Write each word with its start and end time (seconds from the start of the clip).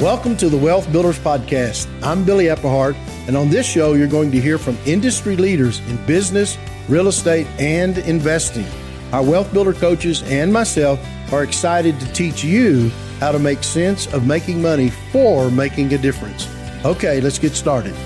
Welcome 0.00 0.36
to 0.36 0.48
the 0.48 0.56
Wealth 0.56 0.92
Builders 0.92 1.18
Podcast. 1.18 1.88
I'm 2.04 2.24
Billy 2.24 2.44
Epperhart, 2.44 2.94
and 3.26 3.36
on 3.36 3.50
this 3.50 3.66
show, 3.66 3.94
you're 3.94 4.06
going 4.06 4.30
to 4.30 4.40
hear 4.40 4.56
from 4.56 4.78
industry 4.86 5.34
leaders 5.34 5.80
in 5.88 5.96
business, 6.06 6.56
real 6.88 7.08
estate, 7.08 7.48
and 7.58 7.98
investing. 7.98 8.64
Our 9.12 9.24
wealth 9.24 9.52
builder 9.52 9.72
coaches 9.72 10.22
and 10.22 10.52
myself 10.52 11.04
are 11.32 11.42
excited 11.42 11.98
to 11.98 12.12
teach 12.12 12.44
you 12.44 12.90
how 13.18 13.32
to 13.32 13.40
make 13.40 13.64
sense 13.64 14.06
of 14.14 14.24
making 14.24 14.62
money 14.62 14.90
for 15.10 15.50
making 15.50 15.92
a 15.92 15.98
difference. 15.98 16.48
Okay, 16.84 17.20
let's 17.20 17.40
get 17.40 17.56
started. 17.56 17.96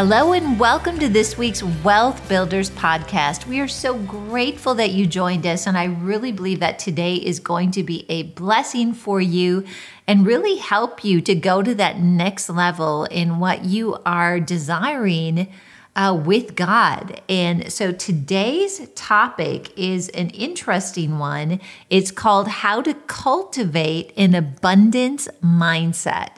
Hello 0.00 0.32
and 0.32 0.60
welcome 0.60 0.96
to 1.00 1.08
this 1.08 1.36
week's 1.36 1.60
Wealth 1.82 2.28
Builders 2.28 2.70
podcast. 2.70 3.48
We 3.48 3.58
are 3.58 3.66
so 3.66 3.98
grateful 3.98 4.76
that 4.76 4.92
you 4.92 5.08
joined 5.08 5.44
us, 5.44 5.66
and 5.66 5.76
I 5.76 5.86
really 5.86 6.30
believe 6.30 6.60
that 6.60 6.78
today 6.78 7.16
is 7.16 7.40
going 7.40 7.72
to 7.72 7.82
be 7.82 8.06
a 8.08 8.22
blessing 8.22 8.92
for 8.94 9.20
you 9.20 9.64
and 10.06 10.24
really 10.24 10.54
help 10.58 11.04
you 11.04 11.20
to 11.22 11.34
go 11.34 11.64
to 11.64 11.74
that 11.74 11.98
next 11.98 12.48
level 12.48 13.06
in 13.06 13.40
what 13.40 13.64
you 13.64 13.98
are 14.06 14.38
desiring 14.38 15.48
uh, 15.96 16.14
with 16.14 16.54
God. 16.54 17.20
And 17.28 17.72
so 17.72 17.90
today's 17.90 18.88
topic 18.94 19.76
is 19.76 20.10
an 20.10 20.30
interesting 20.30 21.18
one. 21.18 21.60
It's 21.90 22.12
called 22.12 22.46
How 22.46 22.82
to 22.82 22.94
Cultivate 22.94 24.12
an 24.16 24.36
Abundance 24.36 25.26
Mindset. 25.42 26.28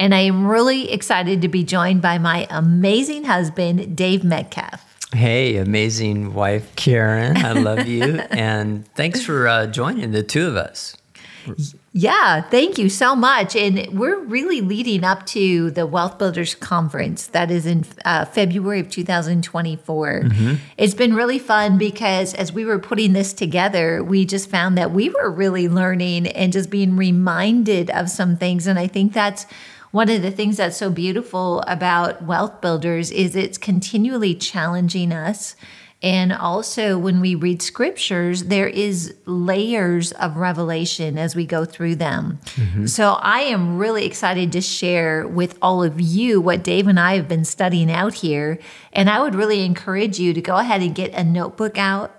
And 0.00 0.14
I 0.14 0.20
am 0.20 0.46
really 0.46 0.90
excited 0.90 1.42
to 1.42 1.48
be 1.48 1.62
joined 1.62 2.00
by 2.00 2.16
my 2.16 2.46
amazing 2.48 3.24
husband, 3.24 3.94
Dave 3.94 4.24
Metcalfe. 4.24 4.82
Hey, 5.12 5.58
amazing 5.58 6.32
wife, 6.32 6.74
Karen. 6.74 7.36
I 7.36 7.52
love 7.52 7.86
you. 7.86 8.18
and 8.30 8.88
thanks 8.94 9.22
for 9.22 9.46
uh, 9.46 9.66
joining 9.66 10.12
the 10.12 10.22
two 10.22 10.46
of 10.46 10.56
us. 10.56 10.96
Yeah, 11.92 12.40
thank 12.40 12.78
you 12.78 12.88
so 12.88 13.14
much. 13.14 13.54
And 13.54 13.98
we're 13.98 14.20
really 14.20 14.62
leading 14.62 15.04
up 15.04 15.26
to 15.26 15.70
the 15.70 15.86
Wealth 15.86 16.16
Builders 16.18 16.54
Conference 16.54 17.26
that 17.28 17.50
is 17.50 17.66
in 17.66 17.84
uh, 18.06 18.24
February 18.24 18.80
of 18.80 18.88
2024. 18.88 20.22
Mm-hmm. 20.22 20.54
It's 20.78 20.94
been 20.94 21.14
really 21.14 21.38
fun 21.38 21.76
because 21.76 22.32
as 22.34 22.52
we 22.54 22.64
were 22.64 22.78
putting 22.78 23.12
this 23.12 23.34
together, 23.34 24.02
we 24.02 24.24
just 24.24 24.48
found 24.48 24.78
that 24.78 24.92
we 24.92 25.10
were 25.10 25.30
really 25.30 25.68
learning 25.68 26.28
and 26.28 26.52
just 26.54 26.70
being 26.70 26.96
reminded 26.96 27.90
of 27.90 28.08
some 28.08 28.38
things. 28.38 28.66
And 28.66 28.78
I 28.78 28.86
think 28.86 29.12
that's 29.12 29.44
one 29.90 30.08
of 30.08 30.22
the 30.22 30.30
things 30.30 30.56
that's 30.56 30.76
so 30.76 30.90
beautiful 30.90 31.62
about 31.66 32.22
wealth 32.22 32.60
builders 32.60 33.10
is 33.10 33.34
it's 33.34 33.58
continually 33.58 34.34
challenging 34.34 35.12
us. 35.12 35.56
And 36.02 36.32
also 36.32 36.96
when 36.96 37.20
we 37.20 37.34
read 37.34 37.60
scriptures 37.60 38.44
there 38.44 38.68
is 38.68 39.14
layers 39.26 40.12
of 40.12 40.36
revelation 40.36 41.18
as 41.18 41.36
we 41.36 41.44
go 41.44 41.64
through 41.64 41.96
them. 41.96 42.38
Mm-hmm. 42.54 42.86
so 42.86 43.18
i 43.20 43.40
am 43.40 43.76
really 43.76 44.06
excited 44.06 44.50
to 44.52 44.62
share 44.62 45.28
with 45.28 45.58
all 45.60 45.82
of 45.82 46.00
you 46.00 46.40
what 46.40 46.64
dave 46.64 46.86
and 46.86 46.98
i 46.98 47.16
have 47.16 47.28
been 47.28 47.44
studying 47.44 47.90
out 47.90 48.14
here. 48.14 48.58
And 48.94 49.10
i 49.10 49.20
would 49.20 49.34
really 49.34 49.62
encourage 49.62 50.18
you 50.18 50.32
to 50.32 50.40
go 50.40 50.56
ahead 50.56 50.80
and 50.80 50.94
get 50.94 51.12
a 51.12 51.22
notebook 51.22 51.76
out 51.76 52.16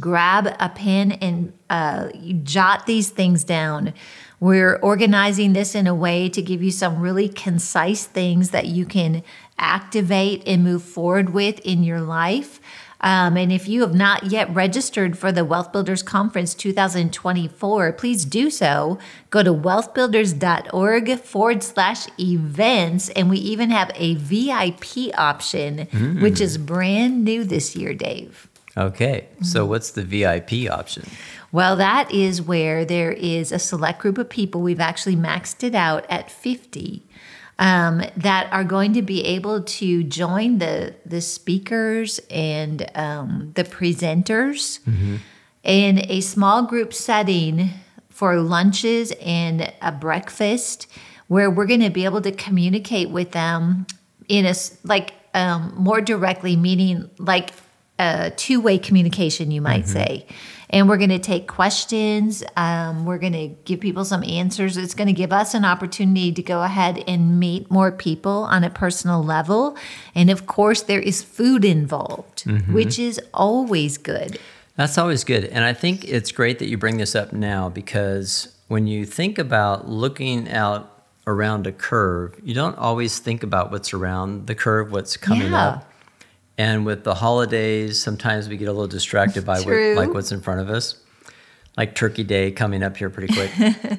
grab 0.00 0.46
a 0.58 0.68
pen 0.68 1.12
and 1.12 1.52
uh, 1.70 2.08
jot 2.42 2.86
these 2.86 3.10
things 3.10 3.44
down 3.44 3.94
we're 4.38 4.76
organizing 4.76 5.52
this 5.52 5.74
in 5.74 5.86
a 5.86 5.94
way 5.94 6.28
to 6.28 6.42
give 6.42 6.62
you 6.62 6.70
some 6.70 7.00
really 7.00 7.28
concise 7.28 8.04
things 8.04 8.50
that 8.50 8.66
you 8.66 8.84
can 8.84 9.22
activate 9.58 10.42
and 10.46 10.62
move 10.62 10.82
forward 10.82 11.30
with 11.30 11.58
in 11.60 11.82
your 11.82 12.00
life. 12.00 12.60
Um, 13.00 13.36
and 13.36 13.52
if 13.52 13.68
you 13.68 13.82
have 13.82 13.94
not 13.94 14.24
yet 14.24 14.52
registered 14.54 15.18
for 15.18 15.30
the 15.30 15.44
Wealth 15.44 15.70
Builders 15.70 16.02
Conference 16.02 16.54
2024, 16.54 17.92
please 17.92 18.24
do 18.24 18.50
so. 18.50 18.98
Go 19.30 19.42
to 19.42 19.52
wealthbuilders.org 19.52 21.18
forward 21.20 21.62
slash 21.62 22.06
events. 22.18 23.10
And 23.10 23.28
we 23.28 23.38
even 23.38 23.70
have 23.70 23.90
a 23.94 24.14
VIP 24.14 25.16
option, 25.16 25.86
mm. 25.86 26.22
which 26.22 26.40
is 26.40 26.56
brand 26.56 27.24
new 27.24 27.44
this 27.44 27.76
year, 27.76 27.92
Dave. 27.92 28.48
Okay. 28.78 29.28
So, 29.40 29.64
what's 29.64 29.92
the 29.92 30.02
VIP 30.02 30.70
option? 30.70 31.04
Well, 31.56 31.76
that 31.76 32.12
is 32.12 32.42
where 32.42 32.84
there 32.84 33.12
is 33.12 33.50
a 33.50 33.58
select 33.58 34.00
group 34.00 34.18
of 34.18 34.28
people. 34.28 34.60
We've 34.60 34.78
actually 34.78 35.16
maxed 35.16 35.64
it 35.64 35.74
out 35.74 36.04
at 36.10 36.30
50 36.30 37.02
um, 37.58 38.02
that 38.14 38.52
are 38.52 38.62
going 38.62 38.92
to 38.92 39.00
be 39.00 39.24
able 39.24 39.62
to 39.62 40.02
join 40.02 40.58
the, 40.58 40.96
the 41.06 41.22
speakers 41.22 42.20
and 42.28 42.86
um, 42.94 43.52
the 43.54 43.64
presenters 43.64 44.80
mm-hmm. 44.80 45.16
in 45.62 46.04
a 46.10 46.20
small 46.20 46.64
group 46.64 46.92
setting 46.92 47.70
for 48.10 48.36
lunches 48.36 49.12
and 49.12 49.72
a 49.80 49.92
breakfast 49.92 50.86
where 51.28 51.50
we're 51.50 51.64
going 51.64 51.80
to 51.80 51.88
be 51.88 52.04
able 52.04 52.20
to 52.20 52.32
communicate 52.32 53.08
with 53.08 53.32
them 53.32 53.86
in 54.28 54.44
a 54.44 54.54
like 54.84 55.14
um, 55.32 55.72
more 55.74 56.02
directly, 56.02 56.54
meaning 56.54 57.08
like 57.16 57.52
a 57.98 58.30
two 58.36 58.60
way 58.60 58.76
communication, 58.76 59.50
you 59.50 59.62
might 59.62 59.84
mm-hmm. 59.84 59.92
say 59.92 60.26
and 60.70 60.88
we're 60.88 60.96
going 60.96 61.10
to 61.10 61.18
take 61.18 61.46
questions. 61.46 62.42
Um, 62.56 63.04
we're 63.04 63.18
going 63.18 63.32
to 63.32 63.48
give 63.64 63.80
people 63.80 64.04
some 64.04 64.24
answers. 64.24 64.76
It's 64.76 64.94
going 64.94 65.06
to 65.06 65.12
give 65.12 65.32
us 65.32 65.54
an 65.54 65.64
opportunity 65.64 66.32
to 66.32 66.42
go 66.42 66.62
ahead 66.62 67.02
and 67.06 67.38
meet 67.38 67.70
more 67.70 67.92
people 67.92 68.44
on 68.44 68.64
a 68.64 68.70
personal 68.70 69.22
level. 69.22 69.76
And 70.14 70.30
of 70.30 70.46
course, 70.46 70.82
there 70.82 71.00
is 71.00 71.22
food 71.22 71.64
involved, 71.64 72.44
mm-hmm. 72.44 72.72
which 72.72 72.98
is 72.98 73.20
always 73.32 73.98
good. 73.98 74.38
That's 74.76 74.98
always 74.98 75.24
good. 75.24 75.44
And 75.46 75.64
I 75.64 75.72
think 75.72 76.04
it's 76.04 76.32
great 76.32 76.58
that 76.58 76.68
you 76.68 76.76
bring 76.76 76.98
this 76.98 77.14
up 77.14 77.32
now 77.32 77.68
because 77.68 78.54
when 78.68 78.86
you 78.86 79.06
think 79.06 79.38
about 79.38 79.88
looking 79.88 80.50
out 80.50 80.92
around 81.26 81.66
a 81.66 81.72
curve, 81.72 82.38
you 82.42 82.54
don't 82.54 82.76
always 82.76 83.18
think 83.18 83.42
about 83.42 83.70
what's 83.70 83.94
around 83.94 84.46
the 84.46 84.54
curve, 84.54 84.92
what's 84.92 85.16
coming 85.16 85.52
yeah. 85.52 85.68
up. 85.68 85.92
And 86.58 86.86
with 86.86 87.04
the 87.04 87.14
holidays, 87.14 88.00
sometimes 88.00 88.48
we 88.48 88.56
get 88.56 88.68
a 88.68 88.72
little 88.72 88.86
distracted 88.86 89.44
by 89.44 89.60
what, 89.60 89.96
like 89.96 90.14
what's 90.14 90.32
in 90.32 90.40
front 90.40 90.60
of 90.60 90.70
us, 90.70 90.98
like 91.76 91.94
Turkey 91.94 92.24
Day 92.24 92.50
coming 92.50 92.82
up 92.82 92.96
here 92.96 93.10
pretty 93.10 93.32
quick. 93.34 93.52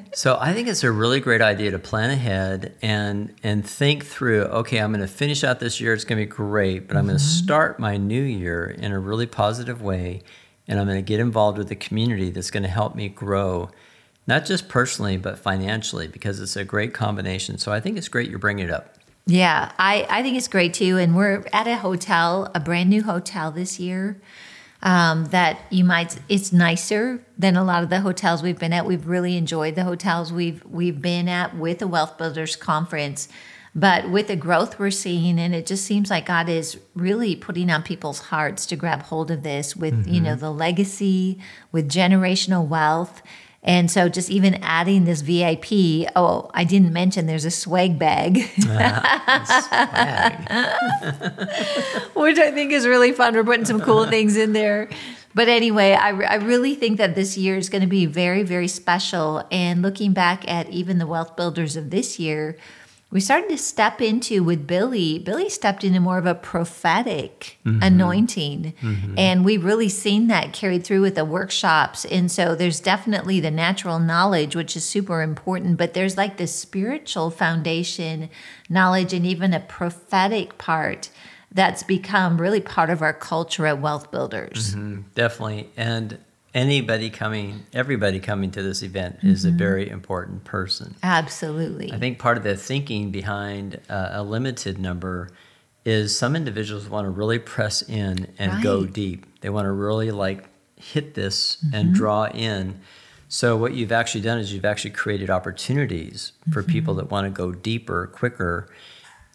so 0.14 0.36
I 0.40 0.52
think 0.52 0.66
it's 0.66 0.82
a 0.82 0.90
really 0.90 1.20
great 1.20 1.40
idea 1.40 1.70
to 1.70 1.78
plan 1.78 2.10
ahead 2.10 2.74
and 2.82 3.32
and 3.44 3.64
think 3.64 4.04
through. 4.04 4.42
Okay, 4.42 4.78
I'm 4.78 4.90
going 4.90 5.06
to 5.06 5.12
finish 5.12 5.44
out 5.44 5.60
this 5.60 5.80
year. 5.80 5.92
It's 5.92 6.04
going 6.04 6.18
to 6.18 6.26
be 6.26 6.30
great, 6.30 6.88
but 6.88 6.96
I'm 6.96 7.06
going 7.06 7.18
to 7.18 7.22
mm-hmm. 7.22 7.44
start 7.44 7.78
my 7.78 7.96
new 7.96 8.22
year 8.22 8.66
in 8.66 8.90
a 8.90 8.98
really 8.98 9.26
positive 9.26 9.80
way, 9.80 10.22
and 10.66 10.80
I'm 10.80 10.86
going 10.86 10.98
to 10.98 11.02
get 11.02 11.20
involved 11.20 11.58
with 11.58 11.68
the 11.68 11.76
community 11.76 12.30
that's 12.30 12.50
going 12.50 12.64
to 12.64 12.68
help 12.68 12.96
me 12.96 13.08
grow. 13.08 13.70
Not 14.26 14.44
just 14.44 14.68
personally, 14.68 15.16
but 15.16 15.38
financially, 15.38 16.06
because 16.06 16.38
it's 16.40 16.56
a 16.56 16.64
great 16.64 16.92
combination. 16.92 17.56
So 17.56 17.72
I 17.72 17.80
think 17.80 17.96
it's 17.96 18.08
great 18.08 18.28
you're 18.28 18.38
bringing 18.38 18.66
it 18.66 18.70
up. 18.70 18.97
Yeah, 19.28 19.72
I, 19.78 20.06
I 20.08 20.22
think 20.22 20.38
it's 20.38 20.48
great 20.48 20.72
too. 20.72 20.96
And 20.96 21.14
we're 21.14 21.44
at 21.52 21.68
a 21.68 21.76
hotel, 21.76 22.50
a 22.54 22.60
brand 22.60 22.88
new 22.88 23.02
hotel 23.02 23.52
this 23.52 23.78
year. 23.78 24.20
Um, 24.80 25.24
that 25.26 25.58
you 25.70 25.82
might 25.82 26.20
it's 26.28 26.52
nicer 26.52 27.26
than 27.36 27.56
a 27.56 27.64
lot 27.64 27.82
of 27.82 27.90
the 27.90 28.00
hotels 28.00 28.44
we've 28.44 28.60
been 28.60 28.72
at. 28.72 28.86
We've 28.86 29.08
really 29.08 29.36
enjoyed 29.36 29.74
the 29.74 29.82
hotels 29.82 30.32
we've 30.32 30.64
we've 30.64 31.02
been 31.02 31.28
at 31.28 31.56
with 31.56 31.80
the 31.80 31.88
Wealth 31.88 32.16
Builders 32.16 32.54
Conference. 32.54 33.28
But 33.74 34.08
with 34.08 34.28
the 34.28 34.36
growth 34.36 34.78
we're 34.78 34.92
seeing, 34.92 35.38
and 35.40 35.52
it 35.52 35.66
just 35.66 35.84
seems 35.84 36.10
like 36.10 36.26
God 36.26 36.48
is 36.48 36.78
really 36.94 37.34
putting 37.34 37.70
on 37.70 37.82
people's 37.82 38.20
hearts 38.20 38.66
to 38.66 38.76
grab 38.76 39.02
hold 39.02 39.32
of 39.32 39.42
this 39.42 39.74
with, 39.74 39.94
mm-hmm. 39.94 40.14
you 40.14 40.20
know, 40.20 40.36
the 40.36 40.50
legacy, 40.50 41.40
with 41.72 41.90
generational 41.90 42.66
wealth 42.66 43.20
and 43.62 43.90
so 43.90 44.08
just 44.08 44.30
even 44.30 44.54
adding 44.62 45.04
this 45.04 45.20
VIP, 45.20 46.08
oh, 46.14 46.50
I 46.54 46.64
didn't 46.64 46.92
mention 46.92 47.26
there's 47.26 47.44
a 47.44 47.50
swag 47.50 47.98
bag. 47.98 48.48
swag. 48.60 48.78
Which 52.14 52.38
I 52.38 52.52
think 52.52 52.72
is 52.72 52.86
really 52.86 53.12
fun. 53.12 53.34
We're 53.34 53.44
putting 53.44 53.64
some 53.64 53.80
cool 53.80 54.06
things 54.06 54.36
in 54.36 54.52
there. 54.52 54.88
But 55.34 55.48
anyway, 55.48 55.92
I, 55.92 56.10
I 56.10 56.34
really 56.36 56.74
think 56.74 56.98
that 56.98 57.14
this 57.14 57.36
year 57.36 57.56
is 57.56 57.68
going 57.68 57.82
to 57.82 57.88
be 57.88 58.06
very, 58.06 58.44
very 58.44 58.68
special. 58.68 59.44
And 59.50 59.82
looking 59.82 60.12
back 60.12 60.48
at 60.50 60.70
even 60.70 60.98
the 60.98 61.06
wealth 61.06 61.36
builders 61.36 61.76
of 61.76 61.90
this 61.90 62.18
year, 62.18 62.56
we 63.10 63.20
started 63.20 63.48
to 63.48 63.56
step 63.56 64.02
into 64.02 64.44
with 64.44 64.66
Billy. 64.66 65.18
Billy 65.18 65.48
stepped 65.48 65.82
into 65.82 65.98
more 65.98 66.18
of 66.18 66.26
a 66.26 66.34
prophetic 66.34 67.58
mm-hmm. 67.64 67.82
anointing. 67.82 68.74
Mm-hmm. 68.82 69.14
And 69.16 69.46
we've 69.46 69.64
really 69.64 69.88
seen 69.88 70.26
that 70.26 70.52
carried 70.52 70.84
through 70.84 71.00
with 71.00 71.14
the 71.14 71.24
workshops. 71.24 72.04
And 72.04 72.30
so 72.30 72.54
there's 72.54 72.80
definitely 72.80 73.40
the 73.40 73.50
natural 73.50 73.98
knowledge, 73.98 74.54
which 74.54 74.76
is 74.76 74.84
super 74.84 75.22
important, 75.22 75.78
but 75.78 75.94
there's 75.94 76.18
like 76.18 76.36
the 76.36 76.46
spiritual 76.46 77.30
foundation 77.30 78.28
knowledge 78.68 79.14
and 79.14 79.24
even 79.24 79.54
a 79.54 79.60
prophetic 79.60 80.58
part 80.58 81.08
that's 81.50 81.82
become 81.82 82.38
really 82.38 82.60
part 82.60 82.90
of 82.90 83.00
our 83.00 83.14
culture 83.14 83.64
at 83.64 83.80
Wealth 83.80 84.10
Builders. 84.10 84.74
Mm-hmm. 84.74 85.00
Definitely. 85.14 85.70
And 85.78 86.18
anybody 86.54 87.10
coming, 87.10 87.66
everybody 87.72 88.20
coming 88.20 88.50
to 88.52 88.62
this 88.62 88.82
event 88.82 89.18
mm-hmm. 89.18 89.30
is 89.30 89.44
a 89.44 89.48
mm-hmm. 89.48 89.58
very 89.58 89.90
important 89.90 90.44
person. 90.44 90.94
Absolutely. 91.02 91.92
I 91.92 91.98
think 91.98 92.18
part 92.18 92.36
of 92.36 92.44
the 92.44 92.56
thinking 92.56 93.10
behind 93.10 93.80
uh, 93.88 94.10
a 94.12 94.22
limited 94.22 94.78
number 94.78 95.30
is 95.84 96.16
some 96.16 96.36
individuals 96.36 96.88
want 96.88 97.06
to 97.06 97.10
really 97.10 97.38
press 97.38 97.82
in 97.82 98.32
and 98.38 98.52
right. 98.52 98.62
go 98.62 98.84
deep. 98.84 99.40
They 99.40 99.50
want 99.50 99.66
to 99.66 99.72
really 99.72 100.10
like 100.10 100.48
hit 100.76 101.14
this 101.14 101.64
and 101.72 101.94
draw 101.94 102.26
in. 102.26 102.80
So 103.28 103.56
what 103.56 103.74
you've 103.74 103.92
actually 103.92 104.22
done 104.22 104.38
is 104.38 104.52
you've 104.52 104.64
actually 104.64 104.92
created 104.92 105.28
opportunities 105.28 106.32
for 106.50 106.62
people 106.62 106.94
that 106.94 107.10
want 107.10 107.26
to 107.26 107.30
go 107.30 107.52
deeper, 107.52 108.06
quicker, 108.06 108.68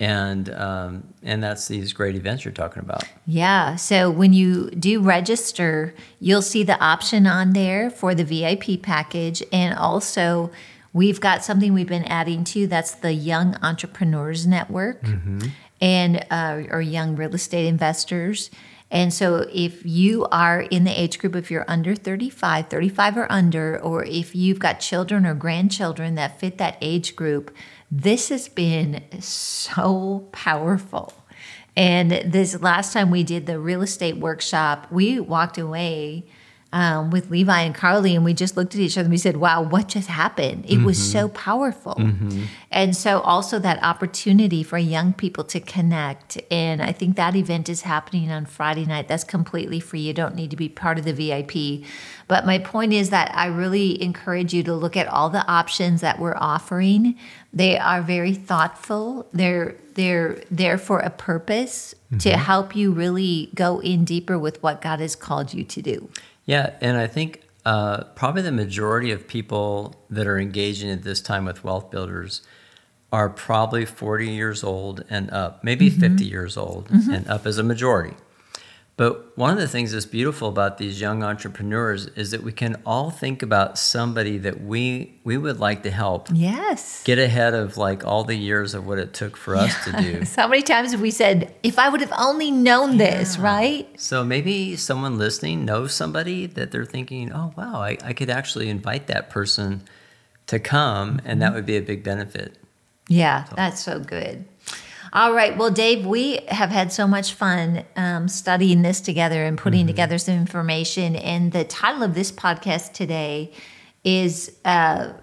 and 0.03 0.49
um, 0.53 1.03
and 1.23 1.41
that's 1.41 1.69
these 1.69 1.93
great 1.93 2.15
events 2.15 2.43
you're 2.43 2.53
talking 2.53 2.83
about. 2.83 3.05
Yeah. 3.25 3.77
So 3.77 4.11
when 4.11 4.33
you 4.33 4.69
do 4.71 5.01
register, 5.01 5.95
you'll 6.19 6.41
see 6.41 6.63
the 6.63 6.77
option 6.83 7.25
on 7.25 7.53
there 7.53 7.89
for 7.89 8.13
the 8.13 8.25
VIP 8.25 8.81
package. 8.81 9.41
And 9.53 9.73
also, 9.77 10.51
we've 10.91 11.21
got 11.21 11.45
something 11.45 11.73
we've 11.73 11.87
been 11.87 12.03
adding 12.03 12.43
to 12.45 12.67
that's 12.67 12.91
the 12.91 13.13
Young 13.13 13.55
Entrepreneurs 13.63 14.45
Network 14.45 15.01
and 15.79 16.25
uh, 16.29 16.63
or 16.69 16.81
young 16.81 17.15
real 17.15 17.33
estate 17.33 17.65
investors. 17.65 18.51
And 18.91 19.11
so 19.11 19.47
if 19.51 19.85
you 19.85 20.27
are 20.31 20.61
in 20.61 20.83
the 20.83 20.91
age 20.91 21.17
group, 21.17 21.35
if 21.35 21.49
you're 21.49 21.65
under 21.67 21.95
35, 21.95 22.67
35 22.67 23.17
or 23.17 23.31
under, 23.31 23.79
or 23.81 24.03
if 24.03 24.35
you've 24.35 24.59
got 24.59 24.81
children 24.81 25.25
or 25.25 25.33
grandchildren 25.33 26.13
that 26.15 26.39
fit 26.39 26.59
that 26.59 26.77
age 26.79 27.15
group, 27.15 27.55
this 27.95 28.29
has 28.29 28.49
been 28.49 29.03
so 29.21 30.27
powerful. 30.31 31.13
And 31.75 32.11
this 32.11 32.59
last 32.59 32.91
time 32.91 33.11
we 33.11 33.23
did 33.23 33.45
the 33.45 33.59
real 33.59 33.83
estate 33.83 34.17
workshop, 34.17 34.87
we 34.91 35.19
walked 35.19 35.59
away 35.59 36.25
um, 36.73 37.11
with 37.11 37.29
Levi 37.29 37.61
and 37.61 37.75
Carly, 37.75 38.15
and 38.15 38.25
we 38.25 38.33
just 38.33 38.57
looked 38.57 38.73
at 38.73 38.81
each 38.81 38.97
other 38.97 39.05
and 39.05 39.11
we 39.11 39.17
said, 39.17 39.37
Wow, 39.37 39.61
what 39.61 39.87
just 39.87 40.07
happened? 40.07 40.65
It 40.67 40.79
was 40.79 40.97
mm-hmm. 40.97 41.11
so 41.11 41.29
powerful. 41.29 41.93
Mm-hmm. 41.93 42.45
And 42.71 42.97
so, 42.97 43.19
also 43.21 43.59
that 43.59 43.81
opportunity 43.83 44.63
for 44.63 44.79
young 44.79 45.13
people 45.13 45.43
to 45.45 45.59
connect. 45.59 46.41
And 46.49 46.81
I 46.81 46.91
think 46.91 47.15
that 47.15 47.35
event 47.35 47.69
is 47.69 47.83
happening 47.83 48.31
on 48.31 48.47
Friday 48.47 48.85
night. 48.85 49.07
That's 49.07 49.23
completely 49.23 49.79
free. 49.79 49.99
You 49.99 50.13
don't 50.13 50.33
need 50.33 50.49
to 50.49 50.55
be 50.55 50.67
part 50.67 50.97
of 50.97 51.05
the 51.05 51.13
VIP. 51.13 51.87
But 52.27 52.47
my 52.47 52.57
point 52.57 52.91
is 52.91 53.11
that 53.11 53.31
I 53.35 53.45
really 53.45 54.01
encourage 54.01 54.51
you 54.51 54.63
to 54.63 54.73
look 54.73 54.97
at 54.97 55.07
all 55.07 55.29
the 55.29 55.45
options 55.45 56.01
that 56.01 56.17
we're 56.17 56.37
offering. 56.37 57.19
They 57.53 57.77
are 57.77 58.01
very 58.01 58.33
thoughtful. 58.33 59.27
They're 59.31 59.75
they're 59.93 60.41
there 60.49 60.79
for 60.79 60.97
a 60.97 61.11
purpose 61.11 61.93
to 62.09 62.29
mm-hmm. 62.29 62.39
help 62.39 62.75
you 62.75 62.91
really 62.91 63.51
go 63.53 63.79
in 63.79 64.05
deeper 64.05 64.39
with 64.39 64.63
what 64.63 64.81
God 64.81 64.99
has 64.99 65.15
called 65.15 65.53
you 65.53 65.63
to 65.65 65.81
do. 65.83 66.09
Yeah, 66.45 66.75
and 66.81 66.97
I 66.97 67.07
think 67.07 67.43
uh, 67.65 68.03
probably 68.15 68.41
the 68.41 68.51
majority 68.51 69.11
of 69.11 69.27
people 69.27 69.95
that 70.09 70.27
are 70.27 70.37
engaging 70.37 70.89
at 70.89 71.03
this 71.03 71.21
time 71.21 71.45
with 71.45 71.63
wealth 71.63 71.89
builders 71.89 72.41
are 73.11 73.29
probably 73.29 73.85
40 73.85 74.27
years 74.29 74.63
old 74.63 75.03
and 75.09 75.29
up, 75.31 75.63
maybe 75.63 75.89
50 75.89 76.25
years 76.25 76.57
old 76.57 76.89
and 76.89 77.27
up 77.27 77.45
as 77.45 77.57
a 77.57 77.63
majority. 77.63 78.15
But 78.95 79.35
one 79.35 79.49
of 79.49 79.57
the 79.57 79.67
things 79.67 79.91
that's 79.91 80.05
beautiful 80.05 80.47
about 80.47 80.77
these 80.77 81.01
young 81.01 81.23
entrepreneurs 81.23 82.05
is 82.09 82.29
that 82.29 82.43
we 82.43 82.51
can 82.51 82.79
all 82.85 83.09
think 83.09 83.41
about 83.41 83.79
somebody 83.79 84.37
that 84.37 84.61
we 84.61 85.19
we 85.23 85.35
would 85.35 85.59
like 85.59 85.81
to 85.83 85.89
help 85.89 86.27
Yes. 86.31 87.01
get 87.03 87.17
ahead 87.17 87.55
of 87.55 87.75
like 87.75 88.05
all 88.05 88.23
the 88.23 88.35
years 88.35 88.75
of 88.75 88.85
what 88.85 88.99
it 88.99 89.13
took 89.13 89.35
for 89.35 89.55
us 89.55 89.73
to 89.85 89.91
do. 89.93 90.25
So 90.33 90.47
many 90.47 90.61
times 90.61 90.91
have 90.91 91.01
we 91.01 91.11
said, 91.11 91.53
if 91.63 91.79
I 91.79 91.89
would 91.89 92.01
have 92.01 92.13
only 92.17 92.51
known 92.51 92.97
this, 92.97 93.37
right? 93.37 93.87
So 93.99 94.23
maybe 94.23 94.75
someone 94.75 95.17
listening 95.17 95.65
knows 95.65 95.93
somebody 95.93 96.45
that 96.47 96.71
they're 96.71 96.85
thinking, 96.85 97.31
oh, 97.33 97.53
wow, 97.55 97.81
I, 97.81 97.97
I 98.03 98.13
could 98.13 98.29
actually 98.29 98.69
invite 98.69 99.07
that 99.07 99.29
person 99.29 99.83
to 100.47 100.59
come, 100.59 101.21
and 101.25 101.41
that 101.41 101.47
mm-hmm. 101.47 101.55
would 101.55 101.65
be 101.65 101.77
a 101.77 101.81
big 101.81 102.03
benefit. 102.03 102.57
Yeah, 103.07 103.45
that's 103.55 103.83
so 103.83 103.99
good. 103.99 104.45
All 105.15 105.31
right. 105.31 105.55
Well, 105.55 105.69
Dave, 105.69 106.07
we 106.07 106.39
have 106.47 106.71
had 106.71 106.91
so 106.91 107.05
much 107.05 107.33
fun 107.33 107.83
um, 107.95 108.27
studying 108.27 108.81
this 108.81 108.99
together 108.99 109.43
and 109.43 109.59
putting 109.59 109.85
together 109.85 110.17
some 110.17 110.33
information. 110.33 111.15
And 111.15 111.51
the 111.51 111.63
title 111.65 112.01
of 112.01 112.15
this 112.15 112.31
podcast 112.31 112.93
today 112.93 113.51
is 114.03 114.57
uh, 114.65 115.13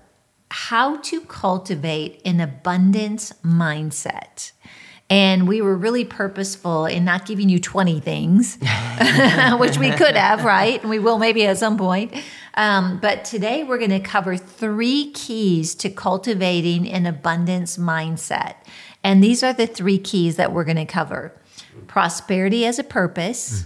How 0.49 0.99
to 0.99 1.21
Cultivate 1.23 2.23
an 2.25 2.39
Abundance 2.39 3.33
Mindset. 3.45 4.53
And 5.11 5.49
we 5.49 5.61
were 5.61 5.75
really 5.75 6.05
purposeful 6.05 6.87
in 6.87 7.05
not 7.05 7.27
giving 7.27 7.49
you 7.49 7.59
20 7.59 7.99
things, 7.99 8.59
which 9.59 9.77
we 9.77 9.91
could 9.91 10.15
have, 10.15 10.45
right? 10.45 10.81
And 10.81 10.89
we 10.89 11.01
will 11.01 11.19
maybe 11.19 11.45
at 11.47 11.59
some 11.59 11.77
point. 11.77 12.15
Um, 12.55 13.01
but 13.01 13.25
today 13.25 13.65
we're 13.65 13.79
going 13.79 13.91
to 13.91 13.99
cover 13.99 14.37
three 14.37 15.11
keys 15.11 15.75
to 15.77 15.91
cultivating 15.91 16.89
an 16.89 17.07
abundance 17.07 17.77
mindset. 17.77 18.55
And 19.03 19.23
these 19.23 19.43
are 19.43 19.53
the 19.53 19.67
three 19.67 19.99
keys 19.99 20.37
that 20.37 20.53
we're 20.53 20.65
going 20.65 20.77
to 20.77 20.85
cover 20.85 21.35
prosperity 21.87 22.67
as 22.67 22.79
a 22.79 22.85
purpose. 22.85 23.65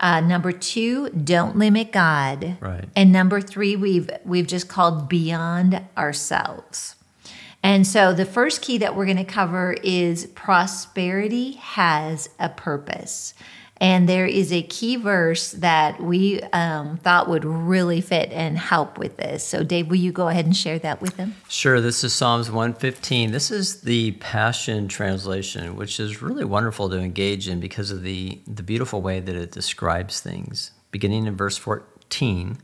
Uh, 0.00 0.20
number 0.20 0.50
two, 0.50 1.08
don't 1.10 1.56
limit 1.56 1.92
God. 1.92 2.56
Right. 2.60 2.84
And 2.96 3.12
number 3.12 3.40
three, 3.40 3.76
we've 3.76 4.10
we've 4.24 4.48
just 4.48 4.68
called 4.68 5.08
beyond 5.08 5.80
ourselves. 5.96 6.96
And 7.62 7.86
so 7.86 8.12
the 8.12 8.24
first 8.24 8.60
key 8.60 8.78
that 8.78 8.96
we're 8.96 9.04
going 9.04 9.16
to 9.18 9.24
cover 9.24 9.76
is 9.84 10.26
prosperity 10.26 11.52
has 11.52 12.28
a 12.40 12.48
purpose. 12.48 13.34
And 13.82 14.08
there 14.08 14.26
is 14.26 14.52
a 14.52 14.62
key 14.62 14.94
verse 14.94 15.50
that 15.50 16.00
we 16.00 16.40
um, 16.52 16.98
thought 16.98 17.28
would 17.28 17.44
really 17.44 18.00
fit 18.00 18.30
and 18.30 18.56
help 18.56 18.96
with 18.96 19.16
this. 19.16 19.42
So, 19.42 19.64
Dave, 19.64 19.88
will 19.88 19.96
you 19.96 20.12
go 20.12 20.28
ahead 20.28 20.44
and 20.44 20.56
share 20.56 20.78
that 20.78 21.00
with 21.00 21.16
them? 21.16 21.34
Sure, 21.48 21.80
this 21.80 22.04
is 22.04 22.12
Psalms 22.14 22.48
115. 22.48 23.32
This 23.32 23.50
is 23.50 23.80
the 23.80 24.12
Passion 24.12 24.86
Translation, 24.86 25.74
which 25.74 25.98
is 25.98 26.22
really 26.22 26.44
wonderful 26.44 26.88
to 26.90 26.96
engage 26.96 27.48
in 27.48 27.58
because 27.58 27.90
of 27.90 28.04
the, 28.04 28.40
the 28.46 28.62
beautiful 28.62 29.02
way 29.02 29.18
that 29.18 29.34
it 29.34 29.50
describes 29.50 30.20
things. 30.20 30.70
Beginning 30.92 31.26
in 31.26 31.36
verse 31.36 31.56
14, 31.56 32.58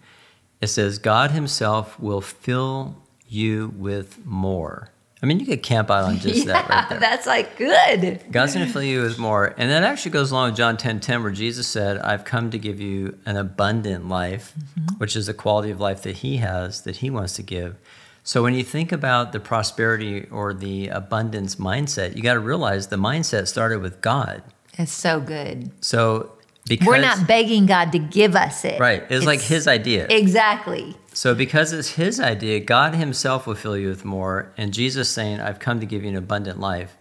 it 0.61 0.69
says, 0.69 1.01
God 1.01 1.33
Himself 1.33 1.99
will 1.99 2.21
fill 2.21 2.95
you 3.27 3.75
with 3.77 4.25
more. 4.25 4.91
I 5.23 5.27
mean, 5.27 5.41
you 5.41 5.47
could 5.47 5.63
camp 5.63 5.91
out 5.91 6.05
on 6.05 6.19
just 6.21 6.47
that 6.47 6.69
right 6.69 6.89
there. 6.89 7.01
that's 7.01 7.27
like 7.27 7.57
good. 7.57 8.23
God's 8.31 8.55
going 8.55 8.67
to 8.67 8.73
fill 8.73 8.83
you 8.83 9.03
with 9.03 9.19
more. 9.19 9.55
And 9.57 9.71
that 9.71 9.83
actually 9.83 10.13
goes 10.13 10.31
along 10.31 10.51
with 10.51 10.57
John 10.57 10.77
10 10.77 11.01
10, 11.01 11.23
where 11.23 11.33
Jesus 11.33 11.67
said, 11.67 11.99
I've 11.99 12.25
come 12.25 12.51
to 12.51 12.59
give 12.59 12.81
you 12.81 13.19
an 13.27 13.37
abundant 13.37 14.09
life, 14.09 14.55
mm-hmm. 14.59 14.97
which 14.97 15.17
is 15.17 15.27
the 15.27 15.35
quality 15.35 15.71
of 15.71 15.81
life 15.81 16.03
that 16.03 16.19
He 16.19 16.39
has, 16.39 16.83
that 16.83 16.97
He 16.97 17.11
wants 17.11 17.35
to 17.35 17.43
give. 17.43 17.77
So 18.23 18.43
when 18.43 18.55
you 18.55 18.63
think 18.63 18.93
about 18.93 19.33
the 19.33 19.41
prosperity 19.41 20.27
or 20.31 20.53
the 20.53 20.89
abundance 20.89 21.57
mindset, 21.57 22.15
you 22.15 22.23
got 22.23 22.35
to 22.35 22.41
realize 22.41 22.89
the 22.89 22.97
mindset 22.97 23.49
started 23.49 23.81
with 23.81 24.01
God. 24.03 24.43
It's 24.75 24.93
so 24.93 25.19
good. 25.19 25.71
So 25.83 26.38
because 26.69 26.87
We're 26.87 27.01
not 27.01 27.27
begging 27.27 27.67
God 27.67 27.93
to 27.93 27.99
give 27.99 28.37
us 28.37 28.65
it. 28.65 28.79
right, 28.79 29.03
it's, 29.11 29.25
like 29.27 29.41
His 29.41 29.67
idea. 29.67 30.07
Exactly. 30.09 30.95
So, 31.19 31.35
because 31.35 31.73
it's 31.73 31.89
his 31.95 32.21
idea, 32.21 32.61
God 32.61 32.95
himself 32.95 33.49
will 33.49 33.57
fill 33.57 33.77
you 33.77 33.89
with 33.89 34.05
more. 34.05 34.53
And 34.57 34.73
Jesus 34.73 35.09
saying, 35.09 35.41
I've 35.41 35.59
come 35.59 35.81
to 35.81 35.87
give 35.87 36.05
you 36.05 36.11
an 36.11 36.17
abundant 36.17 36.61
life. 36.61 36.97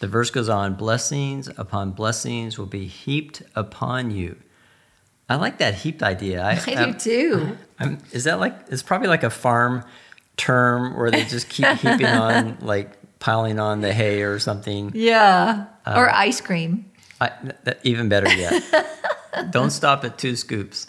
The 0.00 0.06
verse 0.06 0.30
goes 0.30 0.50
on 0.50 0.74
blessings 0.74 1.48
upon 1.56 1.92
blessings 1.92 2.58
will 2.58 2.66
be 2.66 2.86
heaped 2.86 3.42
upon 3.54 4.10
you. 4.10 4.36
I 5.30 5.36
like 5.36 5.56
that 5.58 5.76
heaped 5.76 6.02
idea. 6.02 6.42
I, 6.42 6.50
I 6.66 6.74
I'm- 6.74 6.92
do 6.92 6.98
too. 6.98 7.56
I'm- 7.78 7.98
is 8.12 8.24
that 8.24 8.38
like, 8.38 8.54
it's 8.68 8.82
probably 8.82 9.08
like 9.08 9.22
a 9.22 9.30
farm 9.30 9.82
term 10.36 10.94
where 10.94 11.10
they 11.10 11.24
just 11.24 11.48
keep 11.48 11.66
heaping 11.78 12.04
on, 12.26 12.58
like 12.60 12.90
piling 13.18 13.58
on 13.58 13.80
the 13.80 13.94
hay 13.94 14.24
or 14.24 14.38
something. 14.40 14.92
Yeah. 14.94 15.68
Or 15.86 16.10
um, 16.10 16.14
ice 16.14 16.42
cream. 16.42 16.90
I, 17.18 17.30
that, 17.62 17.80
even 17.82 18.10
better 18.10 18.30
yet. 18.30 18.62
Don't 19.50 19.70
stop 19.70 20.04
at 20.04 20.18
two 20.18 20.36
scoops. 20.36 20.86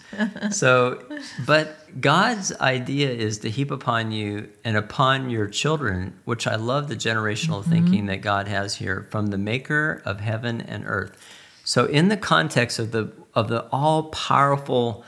So, 0.50 1.02
but 1.46 2.00
God's 2.00 2.52
idea 2.60 3.10
is 3.10 3.38
to 3.38 3.50
heap 3.50 3.70
upon 3.70 4.12
you 4.12 4.48
and 4.64 4.76
upon 4.76 5.30
your 5.30 5.46
children, 5.48 6.18
which 6.24 6.46
I 6.46 6.56
love 6.56 6.88
the 6.88 6.96
generational 6.96 7.60
mm-hmm. 7.60 7.70
thinking 7.70 8.06
that 8.06 8.20
God 8.22 8.48
has 8.48 8.76
here 8.76 9.06
from 9.10 9.28
the 9.28 9.38
maker 9.38 10.02
of 10.04 10.20
heaven 10.20 10.60
and 10.60 10.84
earth. 10.86 11.16
So, 11.64 11.86
in 11.86 12.08
the 12.08 12.16
context 12.16 12.78
of 12.78 12.92
the 12.92 13.12
of 13.34 13.48
the 13.48 13.66
all 13.72 14.04
powerful 14.04 15.04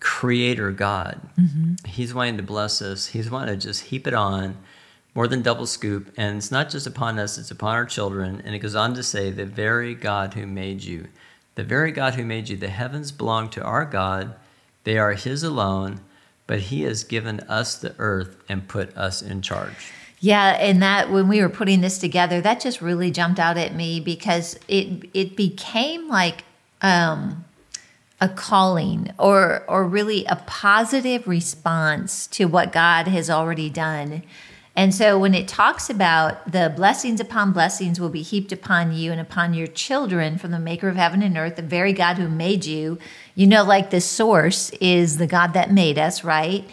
creator 0.00 0.72
God, 0.72 1.20
mm-hmm. 1.38 1.74
He's 1.86 2.12
wanting 2.12 2.36
to 2.38 2.42
bless 2.42 2.82
us. 2.82 3.06
He's 3.06 3.30
wanting 3.30 3.58
to 3.58 3.66
just 3.66 3.84
heap 3.84 4.06
it 4.06 4.14
on 4.14 4.56
more 5.14 5.28
than 5.28 5.42
double 5.42 5.66
scoop. 5.66 6.12
And 6.16 6.38
it's 6.38 6.50
not 6.50 6.70
just 6.70 6.86
upon 6.86 7.18
us, 7.18 7.38
it's 7.38 7.50
upon 7.50 7.74
our 7.74 7.84
children. 7.84 8.42
And 8.44 8.54
it 8.54 8.60
goes 8.60 8.74
on 8.74 8.94
to 8.94 9.02
say, 9.02 9.30
the 9.30 9.44
very 9.44 9.94
God 9.94 10.34
who 10.34 10.46
made 10.46 10.82
you, 10.82 11.08
the 11.54 11.64
very 11.64 11.92
God 11.92 12.14
who 12.14 12.24
made 12.24 12.48
you, 12.48 12.56
the 12.56 12.68
heavens 12.68 13.12
belong 13.12 13.50
to 13.50 13.62
our 13.62 13.84
God. 13.84 14.34
They 14.84 14.98
are 14.98 15.12
His 15.12 15.42
alone, 15.42 16.00
but 16.46 16.60
He 16.60 16.82
has 16.82 17.04
given 17.04 17.40
us 17.40 17.76
the 17.76 17.94
earth 17.98 18.36
and 18.48 18.68
put 18.68 18.96
us 18.96 19.22
in 19.22 19.42
charge. 19.42 19.92
Yeah, 20.20 20.50
and 20.52 20.80
that 20.82 21.10
when 21.10 21.26
we 21.26 21.40
were 21.40 21.48
putting 21.48 21.80
this 21.80 21.98
together, 21.98 22.40
that 22.40 22.60
just 22.60 22.80
really 22.80 23.10
jumped 23.10 23.40
out 23.40 23.58
at 23.58 23.74
me 23.74 23.98
because 23.98 24.56
it 24.68 25.10
it 25.12 25.36
became 25.36 26.08
like 26.08 26.44
um, 26.80 27.44
a 28.20 28.28
calling 28.28 29.12
or 29.18 29.64
or 29.66 29.84
really 29.84 30.24
a 30.26 30.36
positive 30.46 31.26
response 31.26 32.28
to 32.28 32.44
what 32.44 32.72
God 32.72 33.08
has 33.08 33.28
already 33.28 33.68
done. 33.68 34.22
And 34.74 34.94
so 34.94 35.18
when 35.18 35.34
it 35.34 35.48
talks 35.48 35.90
about 35.90 36.50
the 36.50 36.72
blessings 36.74 37.20
upon 37.20 37.52
blessings 37.52 38.00
will 38.00 38.08
be 38.08 38.22
heaped 38.22 38.52
upon 38.52 38.94
you 38.94 39.12
and 39.12 39.20
upon 39.20 39.52
your 39.52 39.66
children 39.66 40.38
from 40.38 40.50
the 40.50 40.58
maker 40.58 40.88
of 40.88 40.96
heaven 40.96 41.22
and 41.22 41.36
earth, 41.36 41.56
the 41.56 41.62
very 41.62 41.92
God 41.92 42.16
who 42.16 42.28
made 42.28 42.64
you, 42.64 42.98
you 43.34 43.46
know, 43.46 43.64
like 43.64 43.90
the 43.90 44.00
source 44.00 44.70
is 44.80 45.18
the 45.18 45.26
God 45.26 45.52
that 45.52 45.70
made 45.70 45.98
us, 45.98 46.24
right? 46.24 46.64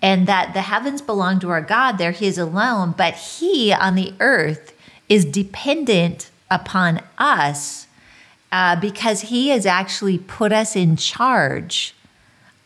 And 0.00 0.28
that 0.28 0.54
the 0.54 0.62
heavens 0.62 1.02
belong 1.02 1.40
to 1.40 1.50
our 1.50 1.60
God, 1.60 1.98
they're 1.98 2.12
his 2.12 2.38
alone, 2.38 2.94
but 2.96 3.14
he 3.14 3.72
on 3.72 3.96
the 3.96 4.14
earth 4.20 4.72
is 5.08 5.24
dependent 5.24 6.30
upon 6.50 7.00
us 7.18 7.88
uh, 8.52 8.78
because 8.80 9.22
he 9.22 9.48
has 9.48 9.66
actually 9.66 10.18
put 10.18 10.52
us 10.52 10.76
in 10.76 10.96
charge 10.96 11.94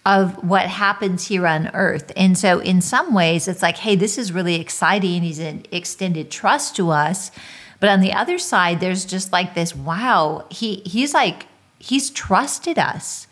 of 0.05 0.43
what 0.43 0.67
happens 0.67 1.29
here 1.29 1.47
on 1.47 1.69
earth. 1.75 2.11
And 2.17 2.37
so, 2.37 2.59
in 2.59 2.81
some 2.81 3.15
ways, 3.15 3.47
it's 3.47 3.63
like, 3.63 3.77
hey, 3.77 3.95
this 3.95 4.19
is 4.19 4.33
really 4.33 4.57
exciting. 4.57 5.23
He's 5.23 5.39
an 5.39 5.65
extended 5.71 6.31
trust 6.31 6.77
to 6.77 6.91
us. 6.91 7.31
But 7.79 7.89
on 7.89 8.01
the 8.01 8.13
other 8.13 8.39
side, 8.39 8.81
there's 8.81 9.05
just 9.05 9.33
like 9.33 9.55
this 9.55 9.75
wow, 9.75 10.47
he, 10.51 10.77
he's 10.87 11.15
like, 11.15 11.47
he's 11.79 12.11
trusted 12.11 12.79
us 12.79 13.27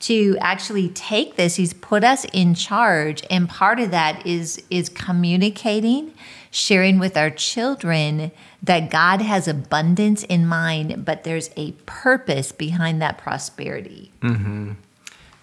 to 0.00 0.36
actually 0.40 0.90
take 0.90 1.36
this 1.36 1.56
he's 1.56 1.72
put 1.72 2.04
us 2.04 2.26
in 2.32 2.54
charge 2.54 3.22
and 3.30 3.48
part 3.48 3.80
of 3.80 3.90
that 3.90 4.26
is 4.26 4.62
is 4.68 4.90
communicating 4.90 6.12
sharing 6.50 6.98
with 6.98 7.16
our 7.16 7.30
children 7.30 8.30
that 8.62 8.90
god 8.90 9.22
has 9.22 9.48
abundance 9.48 10.22
in 10.24 10.46
mind 10.46 11.04
but 11.04 11.24
there's 11.24 11.48
a 11.56 11.72
purpose 11.86 12.52
behind 12.52 13.00
that 13.00 13.16
prosperity 13.16 14.12
mm-hmm. 14.20 14.72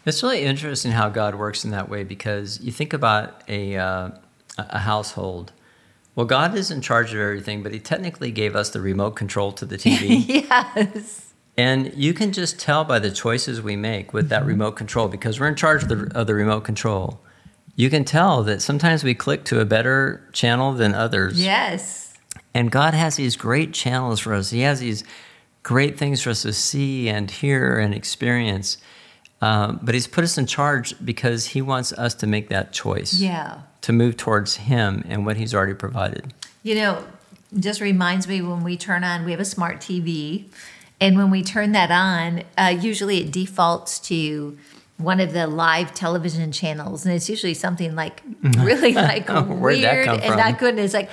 It's 0.06 0.24
really 0.24 0.44
interesting 0.44 0.92
how 0.92 1.10
God 1.10 1.36
works 1.36 1.64
in 1.64 1.72
that 1.72 1.90
way 1.90 2.04
because 2.04 2.60
you 2.62 2.72
think 2.72 2.94
about 2.94 3.44
a, 3.48 3.78
uh, 3.78 4.10
a 4.58 4.80
household. 4.80 5.52
Well, 6.16 6.26
God 6.26 6.56
is 6.56 6.72
in 6.72 6.82
charge 6.82 7.14
of 7.14 7.20
everything, 7.20 7.64
but 7.64 7.72
He 7.72 7.80
technically 7.80 8.32
gave 8.32 8.56
us 8.56 8.70
the 8.70 8.82
remote 8.82 9.12
control 9.12 9.52
to 9.54 9.66
the 9.66 9.78
TV. 9.78 10.26
yes. 10.50 11.34
And 11.58 11.94
you 11.96 12.14
can 12.14 12.32
just 12.32 12.60
tell 12.60 12.84
by 12.84 13.00
the 13.00 13.12
choices 13.12 13.62
we 13.62 13.76
make 13.76 14.14
with 14.14 14.30
that 14.30 14.40
mm-hmm. 14.40 14.50
remote 14.50 14.72
control 14.72 15.08
because 15.08 15.40
we're 15.40 15.48
in 15.48 15.56
charge 15.56 15.84
of 15.84 15.90
the, 15.90 16.12
of 16.16 16.28
the 16.28 16.34
remote 16.34 16.62
control. 16.62 17.20
You 17.76 17.90
can 17.90 18.04
tell 18.04 18.44
that 18.44 18.62
sometimes 18.62 19.04
we 19.04 19.14
click 19.14 19.44
to 19.46 19.60
a 19.60 19.66
better 19.66 20.28
channel 20.34 20.74
than 20.74 20.94
others. 20.94 21.44
Yes. 21.44 22.14
And 22.54 22.72
God 22.72 22.94
has 22.94 23.16
these 23.16 23.36
great 23.36 23.74
channels 23.74 24.20
for 24.20 24.34
us. 24.34 24.50
He 24.50 24.62
has 24.62 24.80
these 24.80 25.04
great 25.64 25.98
things 25.98 26.22
for 26.22 26.32
us 26.32 26.42
to 26.42 26.54
see 26.54 27.08
and 27.10 27.30
hear 27.30 27.80
and 27.80 27.94
experience. 27.94 28.78
Um, 29.42 29.80
but 29.82 29.96
he's 29.96 30.08
put 30.08 30.24
us 30.24 30.38
in 30.38 30.46
charge 30.46 30.94
because 31.04 31.48
he 31.48 31.62
wants 31.62 31.92
us 31.94 32.14
to 32.16 32.28
make 32.28 32.50
that 32.50 32.72
choice. 32.74 33.14
Yeah. 33.14 33.62
To 33.82 33.94
move 33.94 34.18
towards 34.18 34.56
him 34.56 35.04
and 35.08 35.26
what 35.26 35.38
he's 35.38 35.56
already 35.56 35.74
provided. 35.74 36.34
You 36.62 36.76
know, 36.76 37.04
just 37.60 37.82
reminds 37.82 38.28
me 38.28 38.42
when 38.42 38.64
we 38.64 38.78
turn 38.78 39.04
on, 39.04 39.26
we 39.26 39.32
have 39.32 39.40
a 39.40 39.46
smart 39.46 39.78
TV. 39.78 40.46
And 41.00 41.18
when 41.18 41.32
we 41.32 41.42
turn 41.42 41.72
that 41.72 41.90
on, 41.90 42.44
uh, 42.58 42.78
usually 42.80 43.22
it 43.22 43.32
defaults 43.32 44.00
to 44.02 44.58
one 44.98 45.20
of 45.20 45.34
the 45.34 45.48
live 45.48 45.96
television 45.96 46.52
channels. 46.52 47.06
And 47.06 47.16
it's 47.16 47.28
usually 47.28 47.56
something 47.56 47.96
like 47.96 48.22
really 48.44 48.94
like 48.94 49.28
weird 49.28 50.08
and 50.08 50.38
not 50.38 50.60
good. 50.60 50.76
And 50.76 50.80
it's 50.80 50.94
like, 50.94 51.10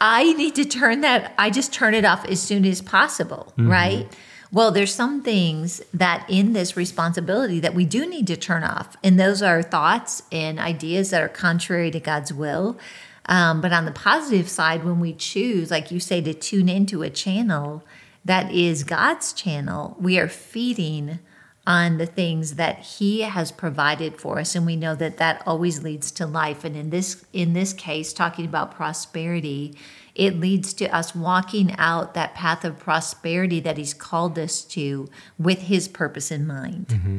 I 0.00 0.32
need 0.34 0.54
to 0.56 0.64
turn 0.64 1.00
that, 1.00 1.34
I 1.38 1.50
just 1.50 1.72
turn 1.72 1.94
it 1.94 2.04
off 2.04 2.24
as 2.26 2.40
soon 2.40 2.64
as 2.64 2.80
possible, 2.80 3.52
mm-hmm. 3.56 3.70
right? 3.70 4.16
Well, 4.52 4.70
there's 4.70 4.94
some 4.94 5.22
things 5.22 5.80
that 5.94 6.26
in 6.28 6.52
this 6.52 6.76
responsibility 6.76 7.58
that 7.60 7.74
we 7.74 7.86
do 7.86 8.06
need 8.06 8.26
to 8.26 8.36
turn 8.36 8.62
off, 8.64 8.98
and 9.02 9.18
those 9.18 9.40
are 9.40 9.62
thoughts 9.62 10.24
and 10.30 10.60
ideas 10.60 11.08
that 11.08 11.22
are 11.22 11.28
contrary 11.28 11.90
to 11.90 11.98
God's 11.98 12.34
will. 12.34 12.78
Um, 13.24 13.62
but 13.62 13.72
on 13.72 13.86
the 13.86 13.92
positive 13.92 14.50
side, 14.50 14.84
when 14.84 15.00
we 15.00 15.14
choose, 15.14 15.70
like 15.70 15.90
you 15.90 15.98
say, 15.98 16.20
to 16.20 16.34
tune 16.34 16.68
into 16.68 17.02
a 17.02 17.08
channel 17.08 17.82
that 18.26 18.52
is 18.52 18.84
God's 18.84 19.32
channel, 19.32 19.96
we 19.98 20.18
are 20.18 20.28
feeding 20.28 21.20
on 21.66 21.96
the 21.96 22.06
things 22.06 22.56
that 22.56 22.80
he 22.80 23.20
has 23.22 23.52
provided 23.52 24.20
for 24.20 24.40
us 24.40 24.54
and 24.54 24.66
we 24.66 24.76
know 24.76 24.96
that 24.96 25.16
that 25.16 25.42
always 25.46 25.82
leads 25.84 26.10
to 26.10 26.26
life 26.26 26.64
and 26.64 26.74
in 26.74 26.90
this 26.90 27.24
in 27.32 27.52
this 27.52 27.72
case 27.72 28.12
talking 28.12 28.44
about 28.44 28.74
prosperity 28.74 29.72
it 30.14 30.38
leads 30.38 30.74
to 30.74 30.94
us 30.94 31.14
walking 31.14 31.74
out 31.78 32.14
that 32.14 32.34
path 32.34 32.64
of 32.64 32.78
prosperity 32.78 33.60
that 33.60 33.78
He's 33.78 33.94
called 33.94 34.38
us 34.38 34.62
to 34.64 35.08
with 35.38 35.62
His 35.62 35.88
purpose 35.88 36.30
in 36.30 36.46
mind. 36.46 36.88
Mm-hmm. 36.88 37.18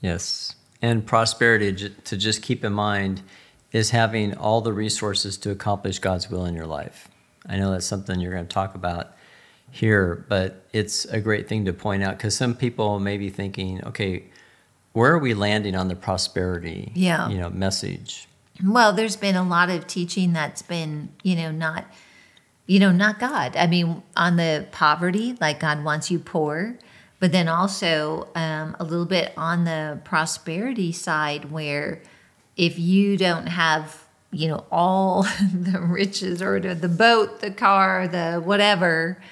Yes. 0.00 0.54
And 0.80 1.04
prosperity, 1.04 1.90
to 2.04 2.16
just 2.16 2.42
keep 2.42 2.64
in 2.64 2.72
mind, 2.72 3.22
is 3.72 3.90
having 3.90 4.36
all 4.36 4.60
the 4.60 4.72
resources 4.72 5.36
to 5.38 5.50
accomplish 5.50 5.98
God's 5.98 6.30
will 6.30 6.44
in 6.44 6.54
your 6.54 6.66
life. 6.66 7.08
I 7.46 7.56
know 7.56 7.72
that's 7.72 7.86
something 7.86 8.20
you're 8.20 8.32
going 8.32 8.46
to 8.46 8.54
talk 8.54 8.74
about 8.74 9.14
here, 9.70 10.24
but 10.28 10.66
it's 10.72 11.04
a 11.06 11.20
great 11.20 11.48
thing 11.48 11.64
to 11.64 11.72
point 11.72 12.02
out 12.02 12.16
because 12.16 12.36
some 12.36 12.54
people 12.54 13.00
may 13.00 13.18
be 13.18 13.28
thinking, 13.28 13.84
okay, 13.84 14.24
where 14.92 15.12
are 15.12 15.18
we 15.18 15.34
landing 15.34 15.74
on 15.74 15.88
the 15.88 15.96
prosperity 15.96 16.92
yeah. 16.94 17.28
you 17.28 17.38
know, 17.38 17.50
message? 17.50 18.27
Well, 18.64 18.92
there's 18.92 19.16
been 19.16 19.36
a 19.36 19.42
lot 19.42 19.70
of 19.70 19.86
teaching 19.86 20.32
that's 20.32 20.62
been, 20.62 21.10
you 21.22 21.36
know, 21.36 21.50
not, 21.50 21.84
you 22.66 22.80
know, 22.80 22.90
not 22.90 23.20
God. 23.20 23.56
I 23.56 23.66
mean, 23.66 24.02
on 24.16 24.36
the 24.36 24.66
poverty, 24.72 25.36
like 25.40 25.60
God 25.60 25.84
wants 25.84 26.10
you 26.10 26.18
poor, 26.18 26.76
but 27.20 27.30
then 27.30 27.48
also 27.48 28.28
um, 28.34 28.76
a 28.80 28.84
little 28.84 29.06
bit 29.06 29.32
on 29.36 29.64
the 29.64 30.00
prosperity 30.04 30.90
side, 30.90 31.52
where 31.52 32.02
if 32.56 32.78
you 32.78 33.16
don't 33.16 33.46
have, 33.46 34.04
you 34.32 34.48
know, 34.48 34.64
all 34.72 35.22
the 35.52 35.80
riches 35.80 36.42
or 36.42 36.58
the, 36.58 36.88
boat, 36.88 37.40
the 37.40 37.52
car, 37.52 38.08
the 38.08 38.40
whatever, 38.44 39.22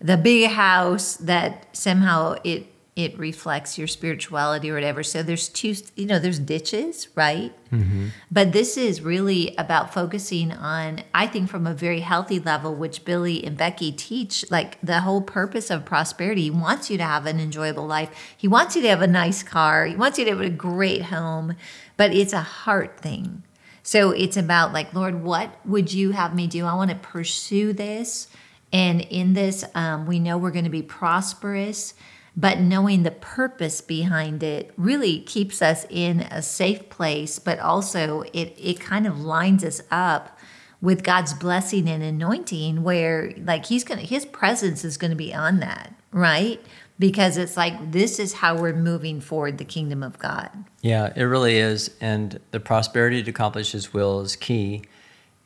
the 0.00 0.16
big 0.16 0.50
house, 0.50 1.16
that 1.16 1.66
somehow 1.76 2.36
it 2.44 2.66
it 2.96 3.18
reflects 3.18 3.76
your 3.76 3.86
spirituality 3.86 4.70
or 4.70 4.74
whatever. 4.74 5.02
So 5.02 5.22
there's 5.22 5.50
two, 5.50 5.74
you 5.96 6.06
know, 6.06 6.18
there's 6.18 6.38
ditches, 6.38 7.08
right? 7.14 7.52
Mm-hmm. 7.70 8.08
But 8.30 8.52
this 8.52 8.78
is 8.78 9.02
really 9.02 9.54
about 9.58 9.92
focusing 9.92 10.50
on, 10.50 11.02
I 11.14 11.26
think, 11.26 11.50
from 11.50 11.66
a 11.66 11.74
very 11.74 12.00
healthy 12.00 12.40
level, 12.40 12.74
which 12.74 13.04
Billy 13.04 13.44
and 13.44 13.54
Becky 13.54 13.92
teach, 13.92 14.50
like 14.50 14.80
the 14.80 15.02
whole 15.02 15.20
purpose 15.20 15.70
of 15.70 15.84
prosperity. 15.84 16.44
He 16.44 16.50
wants 16.50 16.90
you 16.90 16.96
to 16.96 17.04
have 17.04 17.26
an 17.26 17.38
enjoyable 17.38 17.86
life. 17.86 18.08
He 18.34 18.48
wants 18.48 18.74
you 18.74 18.82
to 18.82 18.88
have 18.88 19.02
a 19.02 19.06
nice 19.06 19.42
car. 19.42 19.84
He 19.84 19.94
wants 19.94 20.18
you 20.18 20.24
to 20.24 20.30
have 20.30 20.40
a 20.40 20.48
great 20.48 21.02
home, 21.02 21.54
but 21.98 22.14
it's 22.14 22.32
a 22.32 22.40
heart 22.40 23.00
thing. 23.00 23.42
So 23.82 24.10
it's 24.10 24.38
about 24.38 24.72
like, 24.72 24.94
Lord, 24.94 25.22
what 25.22 25.54
would 25.66 25.92
you 25.92 26.12
have 26.12 26.34
me 26.34 26.46
do? 26.46 26.64
I 26.64 26.74
want 26.74 26.90
to 26.90 26.96
pursue 26.96 27.74
this. 27.74 28.28
And 28.72 29.02
in 29.02 29.34
this, 29.34 29.66
um, 29.74 30.06
we 30.06 30.18
know 30.18 30.38
we're 30.38 30.50
going 30.50 30.64
to 30.64 30.70
be 30.70 30.82
prosperous 30.82 31.92
but 32.36 32.58
knowing 32.58 33.02
the 33.02 33.10
purpose 33.10 33.80
behind 33.80 34.42
it 34.42 34.72
really 34.76 35.20
keeps 35.20 35.62
us 35.62 35.86
in 35.88 36.20
a 36.20 36.42
safe 36.42 36.88
place 36.90 37.38
but 37.38 37.58
also 37.58 38.22
it 38.32 38.54
it 38.58 38.78
kind 38.78 39.06
of 39.06 39.20
lines 39.20 39.64
us 39.64 39.80
up 39.90 40.38
with 40.80 41.02
God's 41.02 41.32
blessing 41.32 41.88
and 41.88 42.02
anointing 42.02 42.82
where 42.82 43.32
like 43.38 43.66
he's 43.66 43.82
going 43.82 44.00
to 44.00 44.06
his 44.06 44.26
presence 44.26 44.84
is 44.84 44.96
going 44.96 45.10
to 45.10 45.16
be 45.16 45.34
on 45.34 45.60
that 45.60 45.94
right? 46.12 46.60
Because 46.98 47.36
it's 47.36 47.58
like 47.58 47.92
this 47.92 48.18
is 48.18 48.32
how 48.32 48.56
we're 48.56 48.74
moving 48.74 49.20
forward 49.20 49.58
the 49.58 49.64
kingdom 49.64 50.02
of 50.02 50.18
God. 50.18 50.50
Yeah 50.80 51.12
it 51.16 51.24
really 51.24 51.58
is 51.58 51.90
and 52.00 52.40
the 52.50 52.60
prosperity 52.60 53.22
to 53.22 53.30
accomplish 53.30 53.72
his 53.72 53.92
will 53.92 54.20
is 54.20 54.36
key 54.36 54.82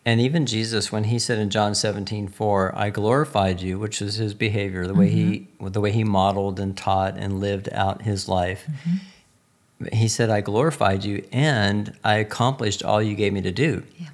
and 0.04 0.20
even 0.20 0.46
Jesus, 0.46 0.90
when 0.90 1.04
he 1.04 1.18
said 1.18 1.38
in 1.38 1.50
John 1.50 1.74
17, 1.74 2.28
4, 2.28 2.72
I 2.76 2.90
glorified 2.90 3.60
you, 3.60 3.78
which 3.78 4.00
is 4.00 4.14
his 4.14 4.32
behavior, 4.32 4.86
the 4.86 4.92
mm-hmm. 4.92 5.00
way 5.00 5.08
he 5.10 5.48
mm-hmm. 5.60 5.68
the 5.68 5.80
way 5.80 5.92
he 5.92 6.04
modeled 6.04 6.58
and 6.58 6.76
taught 6.76 7.16
and 7.16 7.40
lived 7.40 7.68
out 7.72 8.02
his 8.02 8.28
life. 8.28 8.66
Mm-hmm. 8.66 9.96
He 9.96 10.08
said, 10.08 10.30
I 10.30 10.40
glorified 10.40 11.04
you 11.04 11.26
and 11.32 11.96
I 12.04 12.16
accomplished 12.16 12.82
all 12.82 13.02
you 13.02 13.14
gave 13.14 13.32
me 13.32 13.40
to 13.42 13.52
do. 13.52 13.82
Yeah. 13.98 14.08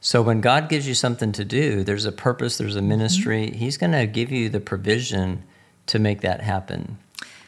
So 0.00 0.22
when 0.22 0.40
God 0.40 0.68
gives 0.68 0.86
you 0.86 0.94
something 0.94 1.32
to 1.32 1.44
do, 1.44 1.84
there's 1.84 2.06
a 2.06 2.12
purpose, 2.12 2.58
there's 2.58 2.76
a 2.76 2.82
ministry, 2.82 3.46
mm-hmm. 3.46 3.58
he's 3.58 3.76
going 3.76 3.92
to 3.92 4.06
give 4.06 4.30
you 4.30 4.48
the 4.48 4.60
provision 4.60 5.42
to 5.86 5.98
make 5.98 6.20
that 6.20 6.40
happen. 6.40 6.98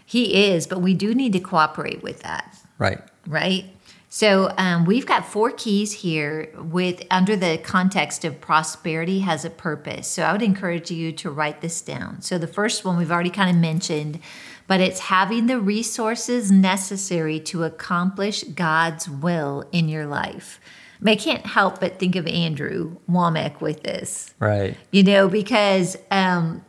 He 0.05 0.51
is, 0.51 0.67
but 0.67 0.81
we 0.81 0.93
do 0.93 1.15
need 1.15 1.33
to 1.33 1.41
cooperate 1.41 2.03
with 2.03 2.21
that. 2.23 2.57
Right. 2.79 3.01
Right? 3.27 3.65
So 4.14 4.52
um, 4.59 4.85
we've 4.85 5.07
got 5.07 5.25
four 5.25 5.50
keys 5.52 5.90
here 5.90 6.50
with 6.54 7.02
under 7.11 7.35
the 7.35 7.57
context 7.57 8.26
of 8.26 8.42
prosperity 8.42 9.21
has 9.21 9.47
a 9.47 9.49
purpose. 9.49 10.07
So 10.07 10.23
I 10.25 10.33
would 10.33 10.42
encourage 10.42 10.90
you 10.90 11.12
to 11.12 11.31
write 11.31 11.62
this 11.62 11.81
down. 11.81 12.21
So 12.21 12.37
the 12.37 12.47
first 12.47 12.85
one 12.85 12.99
we've 12.99 13.11
already 13.11 13.31
kind 13.31 13.49
of 13.49 13.57
mentioned, 13.57 14.21
but 14.66 14.83
it's 14.83 15.00
having 15.00 15.47
the 15.47 15.59
resources 15.59 16.52
necessary 16.52 17.40
to 17.40 17.64
accomplish 17.64 18.42
God's 18.42 19.09
will 19.09 19.64
in 19.73 19.88
your 19.88 20.04
life. 20.04 20.61
I, 21.00 21.04
mean, 21.04 21.12
I 21.12 21.16
can't 21.16 21.47
help 21.47 21.81
but 21.81 21.99
think 21.99 22.14
of 22.14 22.26
Andrew 22.26 22.99
Wommack 23.11 23.62
with 23.62 23.83
this. 23.83 24.35
Right. 24.38 24.76
You 24.90 25.04
know, 25.04 25.31
because 25.31 25.97
um, 26.11 26.62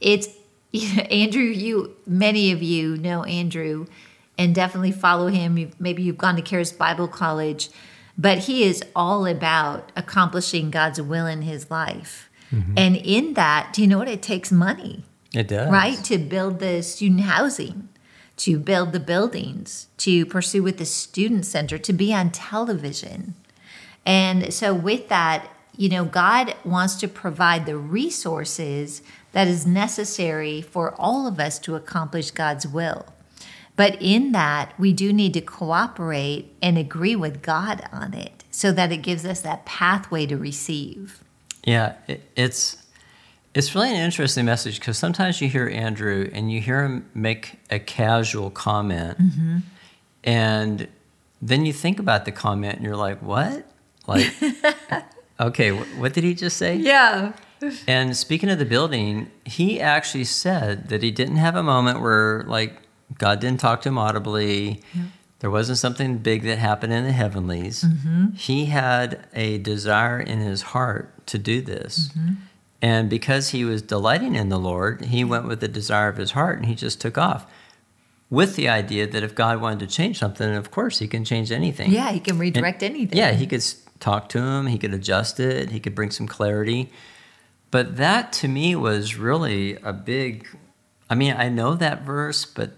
it's 0.00 0.28
you 0.70 0.94
know, 0.96 1.02
Andrew, 1.02 1.42
you 1.42 1.96
many 2.06 2.52
of 2.52 2.62
you 2.62 2.96
know 2.98 3.24
Andrew 3.24 3.86
and 4.38 4.54
definitely 4.54 4.92
follow 4.92 5.28
him. 5.28 5.56
You've, 5.58 5.80
maybe 5.80 6.02
you've 6.02 6.18
gone 6.18 6.36
to 6.36 6.42
Charis 6.42 6.72
Bible 6.72 7.08
College. 7.08 7.70
but 8.16 8.38
he 8.38 8.62
is 8.64 8.82
all 8.94 9.26
about 9.26 9.90
accomplishing 9.96 10.70
God's 10.70 11.00
will 11.02 11.26
in 11.26 11.42
his 11.42 11.70
life. 11.70 12.30
Mm-hmm. 12.52 12.74
And 12.76 12.96
in 12.96 13.34
that, 13.34 13.72
do 13.72 13.82
you 13.82 13.88
know 13.88 13.98
what? 13.98 14.08
It 14.08 14.22
takes 14.22 14.52
money, 14.52 15.02
It 15.32 15.48
does. 15.48 15.68
right? 15.70 16.02
To 16.04 16.18
build 16.18 16.60
the 16.60 16.82
student 16.82 17.22
housing, 17.22 17.88
to 18.36 18.58
build 18.58 18.92
the 18.92 19.00
buildings, 19.00 19.88
to 19.98 20.24
pursue 20.26 20.62
with 20.62 20.78
the 20.78 20.84
student 20.84 21.44
center, 21.46 21.76
to 21.78 21.92
be 21.92 22.14
on 22.14 22.30
television. 22.30 23.34
And 24.06 24.52
so, 24.54 24.72
with 24.74 25.08
that, 25.08 25.48
you 25.76 25.88
know, 25.88 26.04
God 26.04 26.54
wants 26.64 26.94
to 26.96 27.08
provide 27.08 27.66
the 27.66 27.76
resources 27.76 29.02
that 29.32 29.48
is 29.48 29.66
necessary 29.66 30.60
for 30.62 30.94
all 31.00 31.26
of 31.26 31.40
us 31.40 31.58
to 31.60 31.74
accomplish 31.74 32.30
God's 32.30 32.66
will. 32.68 33.06
But 33.76 34.00
in 34.00 34.32
that, 34.32 34.72
we 34.78 34.92
do 34.92 35.12
need 35.12 35.34
to 35.34 35.40
cooperate 35.40 36.54
and 36.62 36.78
agree 36.78 37.16
with 37.16 37.42
God 37.42 37.82
on 37.92 38.14
it 38.14 38.44
so 38.50 38.70
that 38.72 38.92
it 38.92 38.98
gives 38.98 39.24
us 39.26 39.40
that 39.40 39.64
pathway 39.64 40.26
to 40.26 40.36
receive. 40.36 41.22
Yeah, 41.64 41.94
it, 42.06 42.22
it's 42.36 42.76
it's 43.54 43.74
really 43.74 43.90
an 43.90 43.96
interesting 44.00 44.44
message 44.44 44.78
because 44.80 44.98
sometimes 44.98 45.40
you 45.40 45.48
hear 45.48 45.68
Andrew 45.68 46.28
and 46.32 46.50
you 46.52 46.60
hear 46.60 46.82
him 46.84 47.08
make 47.14 47.58
a 47.70 47.78
casual 47.78 48.50
comment, 48.50 49.18
Mm-hmm. 49.18 49.58
and 50.24 50.88
then 51.42 51.66
you 51.66 51.72
think 51.72 51.98
about 51.98 52.24
the 52.24 52.32
comment 52.32 52.76
and 52.76 52.84
you're 52.84 52.96
like, 52.96 53.20
"What? 53.22 53.66
Like, 54.06 54.32
okay, 55.40 55.70
wh- 55.70 55.98
what 56.00 56.12
did 56.12 56.24
he 56.24 56.34
just 56.34 56.56
say?" 56.56 56.76
Yeah. 56.76 57.32
And 57.88 58.14
speaking 58.16 58.50
of 58.50 58.58
the 58.58 58.64
building, 58.66 59.30
he 59.46 59.80
actually 59.80 60.24
said 60.24 60.88
that 60.90 61.02
he 61.02 61.10
didn't 61.10 61.36
have 61.36 61.56
a 61.56 61.62
moment 61.62 62.00
where 62.02 62.44
like 62.46 62.74
God 63.18 63.40
didn't 63.40 63.60
talk 63.60 63.82
to 63.82 63.88
him 63.88 63.98
audibly. 63.98 64.82
There 65.40 65.50
wasn't 65.50 65.78
something 65.78 66.18
big 66.18 66.42
that 66.44 66.58
happened 66.58 66.92
in 66.92 67.04
the 67.04 67.12
heavenlies. 67.12 67.84
Mm-hmm. 67.84 68.32
He 68.32 68.66
had 68.66 69.26
a 69.34 69.58
desire 69.58 70.18
in 70.20 70.38
his 70.38 70.62
heart 70.62 71.26
to 71.26 71.38
do 71.38 71.60
this. 71.60 72.08
Mm-hmm. 72.08 72.34
And 72.80 73.08
because 73.08 73.50
he 73.50 73.64
was 73.64 73.82
delighting 73.82 74.34
in 74.34 74.48
the 74.48 74.58
Lord, 74.58 75.06
he 75.06 75.24
went 75.24 75.46
with 75.46 75.60
the 75.60 75.68
desire 75.68 76.08
of 76.08 76.16
his 76.16 76.32
heart 76.32 76.58
and 76.58 76.66
he 76.66 76.74
just 76.74 77.00
took 77.00 77.16
off 77.16 77.46
with 78.30 78.56
the 78.56 78.68
idea 78.68 79.06
that 79.06 79.22
if 79.22 79.34
God 79.34 79.60
wanted 79.60 79.80
to 79.80 79.86
change 79.86 80.18
something, 80.18 80.54
of 80.54 80.70
course 80.70 80.98
he 80.98 81.08
can 81.08 81.24
change 81.24 81.52
anything. 81.52 81.90
Yeah, 81.90 82.10
he 82.10 82.20
can 82.20 82.38
redirect 82.38 82.82
And- 82.82 82.94
anything. 82.94 83.16
Yeah, 83.18 83.32
he 83.32 83.46
could 83.46 83.64
talk 84.00 84.28
to 84.30 84.38
him, 84.38 84.66
he 84.66 84.76
could 84.76 84.92
adjust 84.92 85.40
it, 85.40 85.70
he 85.70 85.80
could 85.80 85.94
bring 85.94 86.10
some 86.10 86.26
clarity. 86.26 86.90
But 87.70 87.96
that 87.96 88.32
to 88.34 88.48
me 88.48 88.76
was 88.76 89.16
really 89.16 89.76
a 89.76 89.92
big 89.92 90.46
I 91.08 91.14
mean, 91.14 91.34
I 91.36 91.48
know 91.48 91.74
that 91.74 92.02
verse, 92.02 92.44
but 92.44 92.72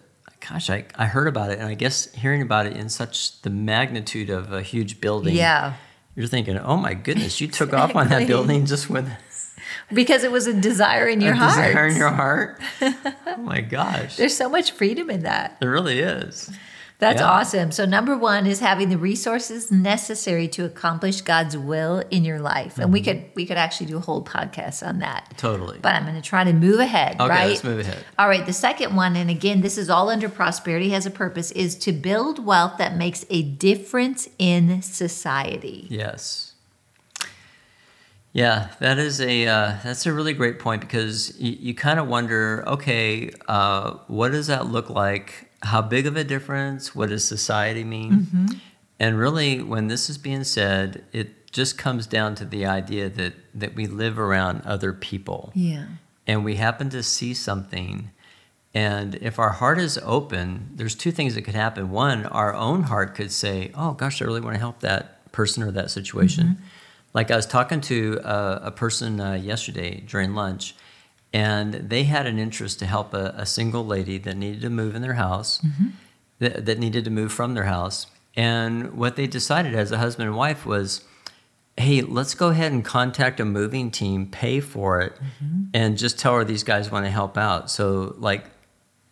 gosh, 0.48 0.70
I, 0.70 0.84
I 0.94 1.06
heard 1.06 1.28
about 1.28 1.50
it 1.50 1.58
and 1.58 1.68
I 1.68 1.74
guess 1.74 2.12
hearing 2.12 2.42
about 2.42 2.66
it 2.66 2.76
in 2.76 2.88
such 2.88 3.40
the 3.42 3.50
magnitude 3.50 4.30
of 4.30 4.52
a 4.52 4.62
huge 4.62 5.00
building. 5.00 5.34
Yeah. 5.34 5.74
You're 6.14 6.26
thinking, 6.26 6.58
oh 6.58 6.76
my 6.76 6.94
goodness, 6.94 7.40
you 7.40 7.48
took 7.48 7.72
off 7.72 7.94
on 7.94 8.08
that 8.08 8.26
building 8.26 8.66
just 8.66 8.88
with 8.88 9.10
Because 9.92 10.24
it 10.24 10.32
was 10.32 10.46
a 10.46 10.54
desire 10.54 11.06
in 11.06 11.20
your 11.20 11.32
a 11.32 11.36
heart. 11.36 11.66
desire 11.66 11.86
in 11.86 11.96
your 11.96 12.10
heart. 12.10 12.60
oh 12.80 13.36
my 13.38 13.60
gosh. 13.60 14.16
There's 14.16 14.36
so 14.36 14.48
much 14.48 14.72
freedom 14.72 15.10
in 15.10 15.22
that. 15.22 15.58
There 15.60 15.70
really 15.70 16.00
is. 16.00 16.50
That's 16.98 17.20
Yeah. 17.20 17.28
awesome. 17.30 17.72
So, 17.72 17.84
number 17.84 18.16
one 18.16 18.46
is 18.46 18.60
having 18.60 18.88
the 18.88 18.96
resources 18.96 19.70
necessary 19.70 20.48
to 20.48 20.64
accomplish 20.64 21.20
God's 21.20 21.54
will 21.54 22.02
in 22.10 22.24
your 22.24 22.38
life, 22.40 22.78
and 22.78 22.90
we 22.90 23.02
Mm-hmm. 23.02 23.20
could 23.20 23.30
we 23.34 23.44
could 23.44 23.58
actually 23.58 23.88
do 23.88 23.98
a 23.98 24.00
whole 24.00 24.24
podcast 24.24 24.86
on 24.86 25.00
that. 25.00 25.34
Totally. 25.36 25.78
But 25.82 25.94
I'm 25.94 26.04
going 26.04 26.14
to 26.16 26.22
try 26.22 26.42
to 26.44 26.54
move 26.54 26.80
ahead. 26.80 27.16
Okay, 27.20 27.28
right? 27.28 27.48
let's 27.48 27.62
move 27.64 27.80
ahead. 27.80 28.02
All 28.18 28.28
right. 28.28 28.46
The 28.46 28.54
second 28.54 28.96
one, 28.96 29.14
and 29.14 29.28
again, 29.28 29.60
this 29.60 29.76
is 29.76 29.90
all 29.90 30.08
under 30.08 30.30
prosperity 30.30 30.88
has 30.90 31.04
a 31.04 31.10
purpose, 31.10 31.50
is 31.50 31.74
to 31.80 31.92
build 31.92 32.42
wealth 32.44 32.78
that 32.78 32.96
makes 32.96 33.26
a 33.28 33.42
difference 33.42 34.28
in 34.38 34.80
society. 34.80 35.86
Yes. 35.90 36.54
Yeah, 38.32 38.68
that 38.80 38.98
is 38.98 39.20
a 39.20 39.46
uh, 39.46 39.74
that's 39.82 40.04
a 40.06 40.12
really 40.12 40.34
great 40.34 40.58
point 40.58 40.82
because 40.82 41.38
you, 41.40 41.56
you 41.58 41.74
kind 41.74 41.98
of 41.98 42.06
wonder, 42.06 42.64
okay, 42.66 43.30
uh, 43.48 43.92
what 44.08 44.32
does 44.32 44.46
that 44.48 44.66
look 44.66 44.90
like? 44.90 45.45
How 45.62 45.82
big 45.82 46.06
of 46.06 46.16
a 46.16 46.24
difference? 46.24 46.94
What 46.94 47.08
does 47.08 47.24
society 47.26 47.84
mean? 47.84 48.60
And 49.00 49.18
really, 49.18 49.62
when 49.62 49.88
this 49.88 50.08
is 50.10 50.18
being 50.18 50.44
said, 50.44 51.04
it 51.12 51.50
just 51.52 51.78
comes 51.78 52.06
down 52.06 52.34
to 52.36 52.44
the 52.44 52.66
idea 52.66 53.08
that 53.08 53.34
that 53.54 53.74
we 53.74 53.86
live 53.86 54.18
around 54.18 54.60
other 54.66 54.92
people 54.92 55.52
Yeah. 55.54 55.86
and 56.26 56.44
we 56.44 56.56
happen 56.56 56.90
to 56.90 57.02
see 57.02 57.32
something 57.32 58.10
and 58.74 59.14
if 59.16 59.38
our 59.38 59.52
heart 59.52 59.78
is 59.78 59.98
open 60.02 60.68
there's 60.74 60.94
two 60.94 61.10
things 61.10 61.34
that 61.34 61.42
could 61.42 61.54
happen 61.54 61.88
one 61.90 62.26
our 62.26 62.52
own 62.54 62.82
heart 62.82 63.14
could 63.14 63.32
say 63.32 63.70
oh 63.74 63.92
gosh 63.92 64.20
i 64.20 64.26
really 64.26 64.42
want 64.42 64.54
to 64.54 64.60
help 64.60 64.80
that 64.80 65.32
person 65.32 65.62
or 65.62 65.70
that 65.70 65.90
situation 65.90 66.58
like 67.14 67.30
i 67.30 67.36
was 67.36 67.46
talking 67.46 67.80
to 67.80 68.20
a, 68.22 68.60
a 68.64 68.70
person 68.70 69.18
uh, 69.18 69.32
yesterday 69.32 70.00
during 70.06 70.34
lunch 70.34 70.74
and 71.36 71.74
they 71.74 72.04
had 72.04 72.26
an 72.26 72.38
interest 72.38 72.78
to 72.78 72.86
help 72.86 73.12
a, 73.12 73.34
a 73.36 73.44
single 73.44 73.84
lady 73.84 74.16
that 74.18 74.36
needed 74.36 74.62
to 74.62 74.70
move 74.70 74.94
in 74.94 75.02
their 75.02 75.14
house 75.14 75.60
mm-hmm. 75.60 75.88
that, 76.38 76.64
that 76.64 76.78
needed 76.78 77.04
to 77.04 77.10
move 77.10 77.30
from 77.30 77.54
their 77.54 77.64
house 77.64 78.06
and 78.36 78.92
what 78.94 79.16
they 79.16 79.26
decided 79.26 79.74
as 79.74 79.92
a 79.92 79.98
husband 79.98 80.28
and 80.28 80.36
wife 80.36 80.64
was 80.64 81.04
hey, 81.78 82.00
let's 82.00 82.34
go 82.34 82.48
ahead 82.48 82.72
and 82.72 82.84
contact 82.84 83.38
a 83.38 83.44
moving 83.44 83.90
team, 83.90 84.26
pay 84.26 84.60
for 84.60 85.00
it, 85.02 85.12
mm-hmm. 85.12 85.64
and 85.74 85.98
just 85.98 86.18
tell 86.18 86.34
her 86.34 86.42
these 86.42 86.64
guys 86.64 86.90
want 86.90 87.04
to 87.04 87.10
help 87.10 87.36
out. 87.36 87.70
So, 87.70 88.14
like, 88.18 88.46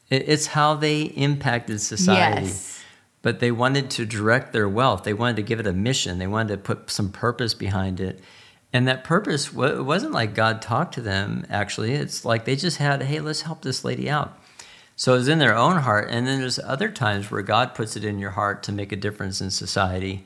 it, 0.08 0.28
it's 0.28 0.46
how 0.46 0.74
they 0.74 1.02
impacted 1.02 1.80
society. 1.80 2.46
Yes. 2.46 2.82
But 3.20 3.40
they 3.40 3.50
wanted 3.50 3.90
to 3.90 4.06
direct 4.06 4.52
their 4.52 4.68
wealth. 4.68 5.04
They 5.04 5.14
wanted 5.14 5.36
to 5.36 5.42
give 5.42 5.60
it 5.60 5.66
a 5.66 5.72
mission. 5.72 6.18
They 6.18 6.26
wanted 6.26 6.52
to 6.52 6.58
put 6.58 6.90
some 6.90 7.10
purpose 7.10 7.54
behind 7.54 8.00
it. 8.00 8.20
And 8.74 8.86
that 8.88 9.04
purpose 9.04 9.52
wa- 9.52 9.66
it 9.68 9.84
wasn't 9.84 10.12
like 10.12 10.34
God 10.34 10.60
talked 10.60 10.94
to 10.94 11.00
them, 11.00 11.46
actually. 11.48 11.92
It's 11.92 12.24
like 12.24 12.44
they 12.44 12.56
just 12.56 12.76
had, 12.78 13.02
hey, 13.02 13.20
let's 13.20 13.42
help 13.42 13.62
this 13.62 13.84
lady 13.84 14.10
out. 14.10 14.36
So 14.96 15.14
it 15.14 15.18
was 15.18 15.28
in 15.28 15.38
their 15.38 15.56
own 15.56 15.76
heart. 15.78 16.08
And 16.10 16.26
then 16.26 16.40
there's 16.40 16.58
other 16.58 16.88
times 16.90 17.30
where 17.30 17.42
God 17.42 17.74
puts 17.74 17.96
it 17.96 18.04
in 18.04 18.18
your 18.18 18.30
heart 18.32 18.62
to 18.64 18.72
make 18.72 18.92
a 18.92 18.96
difference 18.96 19.40
in 19.40 19.50
society 19.50 20.24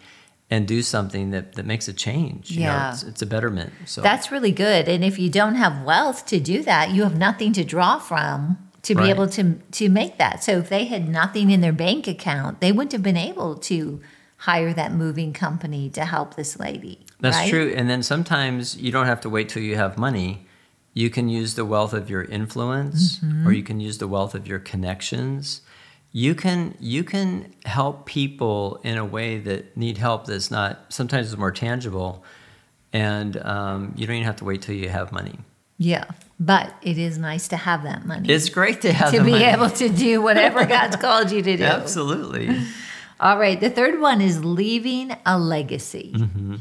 and 0.50 0.66
do 0.66 0.80
something 0.82 1.30
that, 1.30 1.52
that 1.56 1.66
makes 1.66 1.88
a 1.88 1.92
change. 1.92 2.50
You 2.50 2.60
know, 2.60 2.66
Yeah. 2.72 2.92
it's, 2.92 3.02
it's 3.02 3.22
a 3.22 3.26
betterment. 3.26 3.70
So 3.84 4.00
That's 4.00 4.32
really 4.32 4.50
good. 4.52 4.88
And 4.88 5.04
if 5.04 5.18
you 5.18 5.28
don't 5.28 5.56
have 5.56 5.82
wealth 5.84 6.24
to 6.26 6.40
do 6.40 6.62
that, 6.62 6.90
you 6.90 7.02
have 7.02 7.16
nothing 7.18 7.52
to 7.52 7.64
draw 7.64 7.98
from 7.98 8.56
to 8.82 8.94
be 8.94 9.02
Right. 9.02 9.10
able 9.10 9.28
to 9.28 9.54
to 9.72 9.88
make 9.90 10.16
that. 10.16 10.42
So 10.42 10.52
if 10.58 10.70
they 10.70 10.86
had 10.86 11.06
nothing 11.06 11.50
in 11.50 11.60
their 11.60 11.72
bank 11.72 12.06
account, 12.08 12.60
they 12.60 12.72
wouldn't 12.72 12.92
have 12.92 13.02
been 13.02 13.16
able 13.18 13.56
to 13.56 14.00
hire 14.38 14.72
that 14.72 14.92
moving 14.92 15.32
company 15.32 15.90
to 15.90 16.04
help 16.04 16.34
this 16.36 16.58
lady. 16.58 17.04
That's 17.20 17.36
right? 17.36 17.50
true. 17.50 17.74
And 17.76 17.90
then 17.90 18.02
sometimes 18.02 18.76
you 18.76 18.92
don't 18.92 19.06
have 19.06 19.20
to 19.22 19.28
wait 19.30 19.48
till 19.48 19.62
you 19.62 19.76
have 19.76 19.98
money. 19.98 20.46
You 20.94 21.10
can 21.10 21.28
use 21.28 21.54
the 21.54 21.64
wealth 21.64 21.92
of 21.92 22.08
your 22.08 22.22
influence 22.22 23.18
Mm-hmm. 23.18 23.46
or 23.46 23.52
you 23.52 23.62
can 23.62 23.80
use 23.80 23.98
the 23.98 24.08
wealth 24.08 24.34
of 24.34 24.46
your 24.46 24.58
connections. 24.58 25.60
You 26.12 26.34
can 26.34 26.74
you 26.80 27.04
can 27.04 27.52
help 27.66 28.06
people 28.06 28.80
in 28.82 28.96
a 28.96 29.04
way 29.04 29.38
that 29.38 29.76
need 29.76 29.98
help 29.98 30.26
that's 30.26 30.50
not 30.50 30.86
sometimes 30.88 31.30
it's 31.30 31.38
more 31.38 31.52
tangible 31.52 32.24
and 32.92 33.36
um, 33.44 33.92
you 33.96 34.06
don't 34.06 34.16
even 34.16 34.26
have 34.26 34.36
to 34.36 34.44
wait 34.44 34.62
till 34.62 34.74
you 34.74 34.88
have 34.88 35.12
money. 35.12 35.38
Yeah. 35.76 36.04
But 36.40 36.72
it 36.82 36.96
is 36.98 37.18
nice 37.18 37.48
to 37.48 37.56
have 37.56 37.82
that 37.82 38.06
money. 38.06 38.28
It's 38.28 38.48
great 38.48 38.80
to 38.82 38.92
have 38.92 39.12
to 39.12 39.22
be 39.22 39.32
money. 39.32 39.44
able 39.44 39.70
to 39.70 39.88
do 39.88 40.22
whatever 40.22 40.64
God's 40.64 40.96
called 40.96 41.30
you 41.30 41.42
to 41.42 41.56
do. 41.56 41.62
Absolutely. 41.80 42.58
All 43.20 43.38
right. 43.38 43.58
The 43.58 43.70
third 43.70 44.00
one 44.00 44.20
is 44.20 44.44
leaving 44.44 45.16
a 45.26 45.38
legacy. 45.38 46.12
Mm-hmm. 46.14 46.56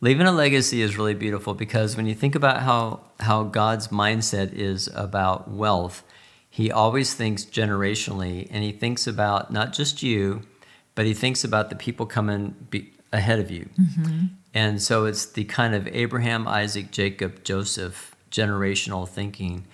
Leaving 0.00 0.26
a 0.26 0.32
legacy 0.32 0.82
is 0.82 0.98
really 0.98 1.14
beautiful 1.14 1.54
because 1.54 1.96
when 1.96 2.06
you 2.06 2.14
think 2.14 2.34
about 2.34 2.62
how, 2.62 3.00
how 3.20 3.44
God's 3.44 3.88
mindset 3.88 4.52
is 4.52 4.88
about 4.94 5.48
wealth, 5.50 6.02
he 6.50 6.70
always 6.70 7.14
thinks 7.14 7.44
generationally 7.44 8.48
and 8.50 8.62
he 8.64 8.72
thinks 8.72 9.06
about 9.06 9.52
not 9.52 9.72
just 9.72 10.02
you, 10.02 10.42
but 10.94 11.06
he 11.06 11.14
thinks 11.14 11.44
about 11.44 11.70
the 11.70 11.76
people 11.76 12.04
coming 12.04 12.54
be, 12.68 12.92
ahead 13.12 13.38
of 13.38 13.50
you. 13.50 13.68
And 14.54 14.82
so 14.82 15.06
it's 15.06 15.24
the 15.26 15.44
kind 15.44 15.74
of 15.74 15.88
Abraham, 15.88 16.46
Isaac, 16.46 16.90
Jacob, 16.90 17.44
Joseph 17.44 18.14
generational 18.30 19.08
thinking. 19.08 19.66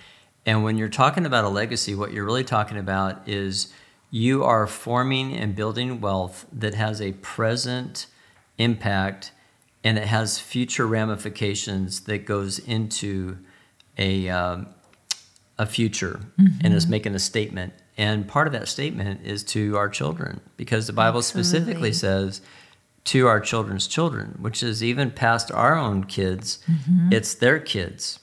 And 0.47 0.63
when 0.63 0.77
you're 0.79 0.89
talking 0.89 1.27
about 1.27 1.45
a 1.45 1.49
legacy, 1.49 1.95
what 1.95 2.13
you're 2.13 2.25
really 2.25 2.45
talking 2.45 2.79
about 2.79 3.27
is 3.27 3.73
you 4.11 4.43
are 4.45 4.67
forming 4.67 5.35
and 5.35 5.55
building 5.55 6.01
wealth 6.01 6.47
that 6.53 6.75
has 6.75 7.01
a 7.01 7.13
present 7.13 8.07
impact 8.57 9.33
and 9.85 9.99
it 9.99 10.07
has 10.07 10.39
future 10.39 10.87
ramifications 10.87 12.01
that 12.01 12.25
goes 12.25 12.59
into 12.59 13.39
a, 13.97 14.29
um, 14.29 14.67
a 15.59 15.67
future 15.67 16.21
and 16.63 16.75
is 16.75 16.87
making 16.87 17.15
a 17.15 17.19
statement. 17.19 17.73
And 17.97 18.27
part 18.29 18.47
of 18.47 18.53
that 18.53 18.69
statement 18.69 19.27
is 19.27 19.43
to 19.45 19.77
our 19.77 19.89
children 19.89 20.41
because 20.57 20.87
the 20.87 20.93
Bible 20.93 21.23
specifically 21.23 21.93
says 21.93 22.41
to 23.05 23.27
our 23.27 23.41
children's 23.41 23.87
children, 23.87 24.37
which 24.41 24.63
is 24.63 24.83
even 24.85 25.11
past 25.11 25.51
our 25.53 25.77
own 25.77 26.05
kids, 26.05 26.59
it's 27.11 27.35
their 27.35 27.59
kids. 27.59 28.21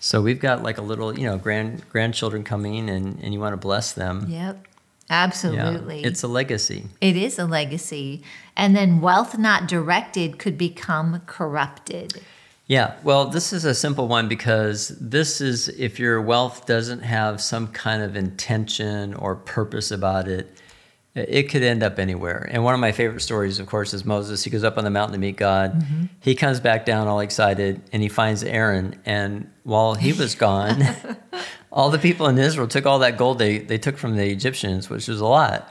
So 0.00 0.20
we've 0.20 0.40
got 0.40 0.62
like 0.62 0.78
a 0.78 0.82
little, 0.82 1.18
you 1.18 1.26
know, 1.26 1.36
grand 1.38 1.88
grandchildren 1.88 2.44
coming 2.44 2.90
and, 2.90 3.18
and 3.22 3.32
you 3.32 3.40
want 3.40 3.54
to 3.54 3.56
bless 3.56 3.92
them. 3.92 4.26
Yep. 4.28 4.65
Absolutely. 5.08 6.00
Yeah, 6.00 6.08
it's 6.08 6.22
a 6.22 6.28
legacy. 6.28 6.86
It 7.00 7.16
is 7.16 7.38
a 7.38 7.46
legacy. 7.46 8.22
And 8.56 8.74
then 8.74 9.00
wealth 9.00 9.38
not 9.38 9.68
directed 9.68 10.38
could 10.38 10.58
become 10.58 11.22
corrupted. 11.26 12.20
Yeah, 12.66 12.96
well, 13.04 13.26
this 13.26 13.52
is 13.52 13.64
a 13.64 13.74
simple 13.74 14.08
one 14.08 14.28
because 14.28 14.88
this 15.00 15.40
is 15.40 15.68
if 15.68 16.00
your 16.00 16.20
wealth 16.20 16.66
doesn't 16.66 17.00
have 17.00 17.40
some 17.40 17.68
kind 17.68 18.02
of 18.02 18.16
intention 18.16 19.14
or 19.14 19.36
purpose 19.36 19.92
about 19.92 20.26
it, 20.26 20.52
it 21.14 21.44
could 21.44 21.62
end 21.62 21.84
up 21.84 21.98
anywhere. 21.98 22.48
And 22.50 22.64
one 22.64 22.74
of 22.74 22.80
my 22.80 22.90
favorite 22.90 23.20
stories, 23.20 23.60
of 23.60 23.66
course, 23.66 23.94
is 23.94 24.04
Moses. 24.04 24.42
He 24.42 24.50
goes 24.50 24.64
up 24.64 24.76
on 24.76 24.84
the 24.84 24.90
mountain 24.90 25.12
to 25.12 25.18
meet 25.18 25.36
God. 25.36 25.80
Mm-hmm. 25.80 26.04
He 26.20 26.34
comes 26.34 26.58
back 26.58 26.84
down 26.84 27.06
all 27.06 27.20
excited 27.20 27.80
and 27.92 28.02
he 28.02 28.08
finds 28.08 28.42
Aaron. 28.42 29.00
And 29.06 29.50
while 29.62 29.94
he 29.94 30.12
was 30.12 30.34
gone, 30.34 30.82
all 31.76 31.90
the 31.90 31.98
people 31.98 32.26
in 32.26 32.38
Israel 32.38 32.66
took 32.66 32.86
all 32.86 33.00
that 33.00 33.18
gold 33.18 33.38
they, 33.38 33.58
they 33.58 33.76
took 33.76 33.98
from 33.98 34.16
the 34.16 34.24
Egyptians, 34.24 34.88
which 34.88 35.08
was 35.08 35.20
a 35.20 35.26
lot. 35.26 35.70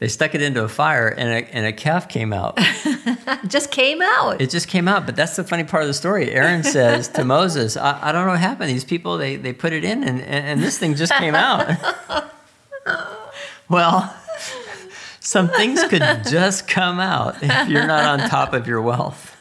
They 0.00 0.08
stuck 0.08 0.34
it 0.34 0.42
into 0.42 0.64
a 0.64 0.68
fire 0.68 1.06
and 1.06 1.30
a, 1.30 1.54
and 1.54 1.64
a 1.64 1.72
calf 1.72 2.08
came 2.08 2.32
out. 2.32 2.58
just 3.46 3.70
came 3.70 4.02
out. 4.02 4.42
It 4.42 4.50
just 4.50 4.66
came 4.66 4.88
out. 4.88 5.06
But 5.06 5.14
that's 5.14 5.36
the 5.36 5.44
funny 5.44 5.62
part 5.62 5.84
of 5.84 5.86
the 5.86 5.94
story. 5.94 6.32
Aaron 6.32 6.64
says 6.64 7.06
to 7.10 7.24
Moses, 7.24 7.76
I, 7.76 8.08
I 8.08 8.10
don't 8.10 8.26
know 8.26 8.32
what 8.32 8.40
happened. 8.40 8.68
These 8.68 8.84
people, 8.84 9.16
they, 9.16 9.36
they 9.36 9.52
put 9.52 9.72
it 9.72 9.84
in 9.84 10.02
and, 10.02 10.20
and, 10.20 10.44
and 10.44 10.60
this 10.60 10.76
thing 10.76 10.96
just 10.96 11.12
came 11.14 11.36
out. 11.36 11.70
well, 13.68 14.12
some 15.20 15.48
things 15.48 15.84
could 15.84 16.02
just 16.28 16.66
come 16.66 16.98
out 16.98 17.36
if 17.40 17.68
you're 17.68 17.86
not 17.86 18.20
on 18.20 18.28
top 18.28 18.54
of 18.54 18.66
your 18.66 18.82
wealth. 18.82 19.36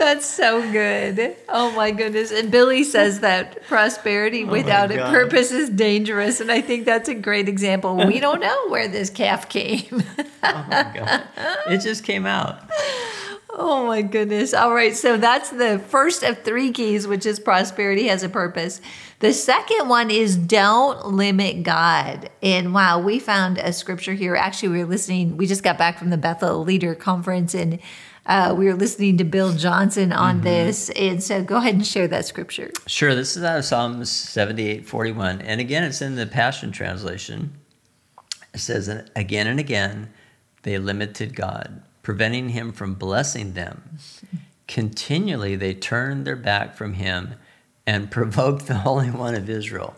That's 0.00 0.24
so 0.24 0.62
good. 0.72 1.36
Oh 1.46 1.72
my 1.72 1.90
goodness. 1.90 2.32
And 2.32 2.50
Billy 2.50 2.84
says 2.84 3.20
that 3.20 3.62
prosperity 3.64 4.44
oh 4.44 4.46
without 4.46 4.90
a 4.90 4.96
purpose 5.10 5.52
is 5.52 5.68
dangerous. 5.68 6.40
And 6.40 6.50
I 6.50 6.62
think 6.62 6.86
that's 6.86 7.10
a 7.10 7.14
great 7.14 7.50
example. 7.50 7.96
We 8.06 8.18
don't 8.26 8.40
know 8.40 8.68
where 8.68 8.88
this 8.88 9.10
calf 9.10 9.50
came. 9.50 10.02
oh 10.42 10.66
my 10.70 10.90
God. 10.94 11.22
It 11.68 11.82
just 11.82 12.02
came 12.02 12.24
out. 12.24 12.60
Oh 13.50 13.86
my 13.86 14.00
goodness. 14.00 14.54
All 14.54 14.72
right. 14.72 14.96
So 14.96 15.18
that's 15.18 15.50
the 15.50 15.78
first 15.78 16.22
of 16.22 16.44
three 16.44 16.72
keys, 16.72 17.06
which 17.06 17.26
is 17.26 17.38
prosperity 17.38 18.08
has 18.08 18.22
a 18.22 18.30
purpose. 18.30 18.80
The 19.18 19.34
second 19.34 19.90
one 19.90 20.10
is 20.10 20.34
don't 20.34 21.08
limit 21.08 21.62
God. 21.62 22.30
And 22.42 22.72
wow, 22.72 23.00
we 23.00 23.18
found 23.18 23.58
a 23.58 23.70
scripture 23.74 24.14
here. 24.14 24.34
Actually, 24.34 24.70
we 24.70 24.78
were 24.78 24.88
listening, 24.90 25.36
we 25.36 25.46
just 25.46 25.62
got 25.62 25.76
back 25.76 25.98
from 25.98 26.08
the 26.08 26.16
Bethel 26.16 26.64
Leader 26.64 26.94
Conference 26.94 27.52
and 27.52 27.80
uh, 28.30 28.54
we 28.54 28.66
were 28.66 28.76
listening 28.76 29.16
to 29.18 29.24
Bill 29.24 29.52
Johnson 29.52 30.12
on 30.12 30.36
mm-hmm. 30.36 30.44
this. 30.44 30.88
And 30.90 31.20
so 31.20 31.42
go 31.42 31.56
ahead 31.56 31.74
and 31.74 31.84
share 31.84 32.06
that 32.06 32.26
scripture. 32.26 32.70
Sure. 32.86 33.16
This 33.16 33.36
is 33.36 33.42
out 33.42 33.58
of 33.58 33.64
Psalms 33.64 34.08
78 34.08 34.86
41. 34.86 35.40
And 35.40 35.60
again, 35.60 35.82
it's 35.82 36.00
in 36.00 36.14
the 36.14 36.26
Passion 36.26 36.70
Translation. 36.70 37.52
It 38.54 38.60
says, 38.60 38.88
again 39.16 39.48
and 39.48 39.58
again, 39.58 40.12
they 40.62 40.78
limited 40.78 41.34
God, 41.34 41.82
preventing 42.02 42.50
him 42.50 42.72
from 42.72 42.94
blessing 42.94 43.54
them. 43.54 43.98
Continually, 44.68 45.56
they 45.56 45.74
turned 45.74 46.24
their 46.24 46.36
back 46.36 46.76
from 46.76 46.94
him 46.94 47.34
and 47.84 48.10
provoked 48.12 48.68
the 48.68 48.74
Holy 48.76 49.10
One 49.10 49.34
of 49.34 49.50
Israel. 49.50 49.96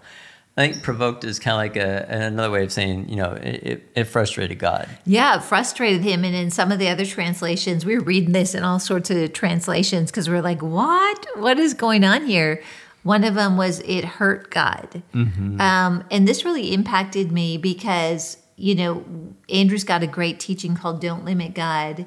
I 0.56 0.68
think 0.68 0.82
provoked 0.82 1.24
is 1.24 1.38
kind 1.38 1.54
of 1.54 1.58
like 1.58 1.76
a, 1.76 2.06
another 2.08 2.50
way 2.50 2.62
of 2.62 2.70
saying, 2.70 3.08
you 3.08 3.16
know, 3.16 3.32
it, 3.32 3.90
it, 3.94 4.04
frustrated 4.04 4.58
God. 4.58 4.86
Yeah, 5.06 5.36
it 5.36 5.42
frustrated 5.42 6.02
him. 6.02 6.24
And 6.24 6.34
in 6.34 6.50
some 6.50 6.70
of 6.70 6.78
the 6.78 6.88
other 6.88 7.06
translations, 7.06 7.86
we 7.86 7.96
are 7.96 8.00
reading 8.00 8.32
this 8.32 8.54
in 8.54 8.62
all 8.62 8.78
sorts 8.78 9.10
of 9.10 9.32
translations 9.32 10.10
because 10.10 10.28
we 10.28 10.36
are 10.36 10.42
like, 10.42 10.60
what? 10.60 11.26
What 11.36 11.58
is 11.58 11.72
going 11.72 12.04
on 12.04 12.26
here? 12.26 12.62
One 13.02 13.24
of 13.24 13.34
them 13.34 13.56
was 13.56 13.80
it 13.80 14.04
hurt 14.04 14.50
God. 14.50 15.02
Mm-hmm. 15.14 15.58
Um, 15.58 16.04
and 16.10 16.28
this 16.28 16.44
really 16.44 16.74
impacted 16.74 17.32
me 17.32 17.56
because, 17.56 18.36
you 18.56 18.74
know, 18.74 19.04
Andrew's 19.48 19.84
got 19.84 20.02
a 20.02 20.06
great 20.06 20.38
teaching 20.38 20.76
called 20.76 21.00
Don't 21.00 21.24
Limit 21.24 21.54
God. 21.54 22.04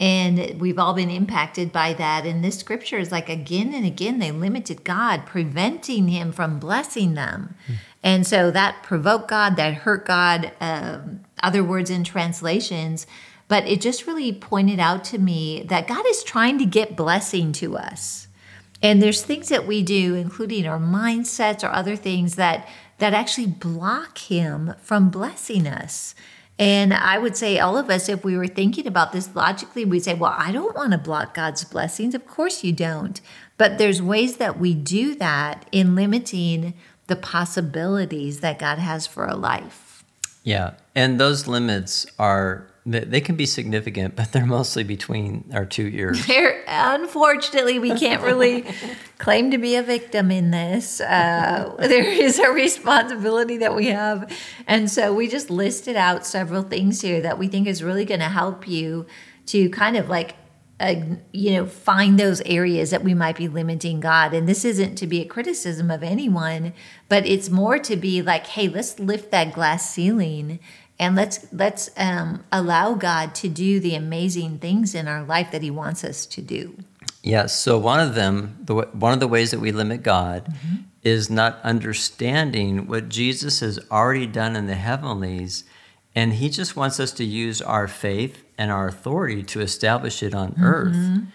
And 0.00 0.58
we've 0.58 0.78
all 0.78 0.94
been 0.94 1.10
impacted 1.10 1.72
by 1.72 1.92
that. 1.92 2.24
And 2.24 2.42
this 2.42 2.58
scripture 2.58 2.98
is 2.98 3.12
like 3.12 3.28
again 3.28 3.74
and 3.74 3.84
again, 3.84 4.18
they 4.18 4.32
limited 4.32 4.82
God, 4.82 5.26
preventing 5.26 6.08
him 6.08 6.32
from 6.32 6.58
blessing 6.58 7.12
them. 7.14 7.54
Mm. 7.68 7.74
And 8.02 8.26
so 8.26 8.50
that 8.50 8.82
provoked 8.82 9.28
God, 9.28 9.56
that 9.56 9.74
hurt 9.74 10.06
God, 10.06 10.52
um, 10.58 11.20
other 11.42 11.62
words 11.62 11.90
in 11.90 12.02
translations. 12.02 13.06
But 13.46 13.66
it 13.66 13.82
just 13.82 14.06
really 14.06 14.32
pointed 14.32 14.80
out 14.80 15.04
to 15.04 15.18
me 15.18 15.64
that 15.64 15.86
God 15.86 16.06
is 16.06 16.24
trying 16.24 16.58
to 16.58 16.64
get 16.64 16.96
blessing 16.96 17.52
to 17.54 17.76
us. 17.76 18.28
And 18.82 19.02
there's 19.02 19.22
things 19.22 19.50
that 19.50 19.66
we 19.66 19.82
do, 19.82 20.14
including 20.14 20.66
our 20.66 20.78
mindsets 20.78 21.62
or 21.62 21.70
other 21.70 21.96
things 21.96 22.36
that 22.36 22.66
that 22.98 23.14
actually 23.14 23.46
block 23.46 24.18
him 24.18 24.74
from 24.80 25.10
blessing 25.10 25.66
us. 25.66 26.14
And 26.60 26.92
I 26.92 27.16
would 27.16 27.38
say, 27.38 27.58
all 27.58 27.78
of 27.78 27.88
us, 27.88 28.10
if 28.10 28.22
we 28.22 28.36
were 28.36 28.46
thinking 28.46 28.86
about 28.86 29.12
this 29.12 29.34
logically, 29.34 29.86
we'd 29.86 30.04
say, 30.04 30.12
well, 30.12 30.34
I 30.36 30.52
don't 30.52 30.76
want 30.76 30.92
to 30.92 30.98
block 30.98 31.32
God's 31.32 31.64
blessings. 31.64 32.14
Of 32.14 32.26
course 32.26 32.62
you 32.62 32.70
don't. 32.70 33.18
But 33.56 33.78
there's 33.78 34.02
ways 34.02 34.36
that 34.36 34.60
we 34.60 34.74
do 34.74 35.14
that 35.14 35.66
in 35.72 35.94
limiting 35.94 36.74
the 37.06 37.16
possibilities 37.16 38.40
that 38.40 38.58
God 38.58 38.78
has 38.78 39.06
for 39.06 39.26
a 39.26 39.34
life. 39.34 40.04
Yeah. 40.44 40.74
And 40.94 41.18
those 41.18 41.48
limits 41.48 42.06
are 42.18 42.66
they 42.92 43.20
can 43.20 43.36
be 43.36 43.46
significant, 43.46 44.16
but 44.16 44.32
they're 44.32 44.46
mostly 44.46 44.84
between 44.84 45.50
our 45.52 45.64
two 45.64 45.86
ears. 45.88 46.26
They're, 46.30 46.64
unfortunately, 46.66 47.78
we 47.78 47.94
can't 47.98 48.22
really 48.22 48.64
claim 49.18 49.50
to 49.50 49.58
be 49.58 49.76
a 49.76 49.82
victim 49.82 50.30
in 50.30 50.50
this. 50.50 51.00
Uh, 51.00 51.74
there 51.78 52.04
is 52.04 52.38
a 52.38 52.50
responsibility 52.50 53.58
that 53.58 53.74
we 53.74 53.86
have. 53.86 54.30
And 54.66 54.90
so 54.90 55.14
we 55.14 55.28
just 55.28 55.50
listed 55.50 55.96
out 55.96 56.26
several 56.26 56.62
things 56.62 57.00
here 57.00 57.20
that 57.20 57.38
we 57.38 57.48
think 57.48 57.66
is 57.66 57.82
really 57.82 58.04
going 58.04 58.20
to 58.20 58.28
help 58.28 58.66
you 58.66 59.06
to 59.46 59.68
kind 59.70 59.96
of 59.96 60.08
like 60.08 60.36
uh, 60.80 60.94
you 61.32 61.52
know, 61.52 61.66
find 61.66 62.18
those 62.18 62.40
areas 62.42 62.90
that 62.90 63.04
we 63.04 63.12
might 63.12 63.36
be 63.36 63.48
limiting 63.48 64.00
God. 64.00 64.32
And 64.32 64.48
this 64.48 64.64
isn't 64.64 64.96
to 64.96 65.06
be 65.06 65.20
a 65.20 65.26
criticism 65.26 65.90
of 65.90 66.02
anyone, 66.02 66.72
but 67.10 67.26
it's 67.26 67.50
more 67.50 67.78
to 67.80 67.96
be 67.96 68.22
like, 68.22 68.46
hey, 68.46 68.66
let's 68.66 68.98
lift 68.98 69.30
that 69.30 69.52
glass 69.52 69.90
ceiling 69.90 70.58
and 71.00 71.16
let's 71.16 71.46
let's 71.50 71.90
um, 71.96 72.44
allow 72.52 72.92
God 72.94 73.34
to 73.36 73.48
do 73.48 73.80
the 73.80 73.94
amazing 73.94 74.58
things 74.58 74.94
in 74.94 75.08
our 75.08 75.24
life 75.24 75.50
that 75.50 75.62
He 75.62 75.70
wants 75.70 76.04
us 76.04 76.26
to 76.26 76.42
do. 76.42 76.76
Yes. 77.22 77.58
So 77.58 77.78
one 77.78 78.00
of 78.00 78.14
them, 78.14 78.58
the, 78.62 78.74
one 78.74 79.12
of 79.12 79.20
the 79.20 79.26
ways 79.26 79.50
that 79.50 79.60
we 79.60 79.72
limit 79.72 80.02
God 80.02 80.44
mm-hmm. 80.44 80.76
is 81.02 81.28
not 81.28 81.58
understanding 81.64 82.86
what 82.86 83.08
Jesus 83.08 83.60
has 83.60 83.80
already 83.90 84.26
done 84.26 84.56
in 84.56 84.66
the 84.66 84.74
heavenlies, 84.74 85.64
and 86.14 86.34
He 86.34 86.50
just 86.50 86.76
wants 86.76 87.00
us 87.00 87.12
to 87.12 87.24
use 87.24 87.62
our 87.62 87.88
faith 87.88 88.44
and 88.58 88.70
our 88.70 88.88
authority 88.88 89.42
to 89.42 89.60
establish 89.60 90.22
it 90.22 90.34
on 90.34 90.52
mm-hmm. 90.52 90.64
earth. 90.64 91.26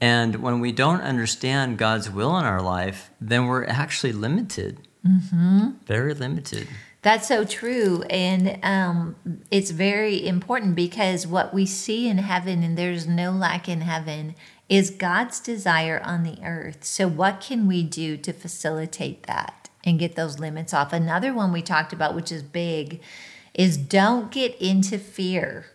And 0.00 0.36
when 0.42 0.58
we 0.58 0.72
don't 0.72 1.00
understand 1.00 1.78
God's 1.78 2.10
will 2.10 2.36
in 2.36 2.44
our 2.44 2.60
life, 2.60 3.10
then 3.20 3.46
we're 3.46 3.64
actually 3.64 4.12
limited, 4.12 4.80
mm-hmm. 5.06 5.70
very 5.86 6.14
limited. 6.14 6.66
That's 7.04 7.28
so 7.28 7.44
true. 7.44 8.02
And 8.08 8.58
um, 8.62 9.16
it's 9.50 9.70
very 9.70 10.26
important 10.26 10.74
because 10.74 11.26
what 11.26 11.52
we 11.52 11.66
see 11.66 12.08
in 12.08 12.16
heaven, 12.16 12.62
and 12.62 12.78
there's 12.78 13.06
no 13.06 13.30
lack 13.30 13.68
in 13.68 13.82
heaven, 13.82 14.34
is 14.70 14.88
God's 14.88 15.38
desire 15.38 16.00
on 16.02 16.22
the 16.22 16.38
earth. 16.42 16.82
So, 16.82 17.06
what 17.06 17.42
can 17.42 17.66
we 17.66 17.82
do 17.82 18.16
to 18.16 18.32
facilitate 18.32 19.24
that 19.24 19.68
and 19.84 19.98
get 19.98 20.16
those 20.16 20.38
limits 20.38 20.72
off? 20.72 20.94
Another 20.94 21.34
one 21.34 21.52
we 21.52 21.60
talked 21.60 21.92
about, 21.92 22.14
which 22.14 22.32
is 22.32 22.42
big, 22.42 23.02
is 23.52 23.76
don't 23.76 24.32
get 24.32 24.56
into 24.58 24.96
fear. 24.96 25.66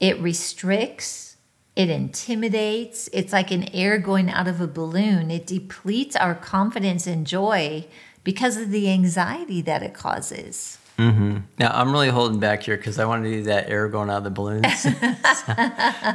It 0.00 0.20
restricts, 0.20 1.38
it 1.76 1.88
intimidates. 1.88 3.08
It's 3.14 3.32
like 3.32 3.50
an 3.50 3.74
air 3.74 3.98
going 3.98 4.28
out 4.28 4.46
of 4.46 4.60
a 4.60 4.66
balloon. 4.66 5.30
It 5.30 5.46
depletes 5.46 6.14
our 6.14 6.34
confidence 6.34 7.06
and 7.06 7.26
joy 7.26 7.86
because 8.28 8.58
of 8.58 8.70
the 8.70 8.90
anxiety 8.90 9.62
that 9.62 9.82
it 9.82 9.94
causes. 9.94 10.76
Mm-hmm. 10.98 11.38
Now 11.58 11.70
I'm 11.72 11.90
really 11.92 12.10
holding 12.10 12.38
back 12.38 12.62
here 12.62 12.76
because 12.76 12.98
I 12.98 13.06
want 13.06 13.24
to 13.24 13.30
do 13.30 13.42
that 13.44 13.70
air 13.70 13.88
going 13.88 14.10
out 14.10 14.18
of 14.18 14.24
the 14.24 14.30
balloons 14.30 14.82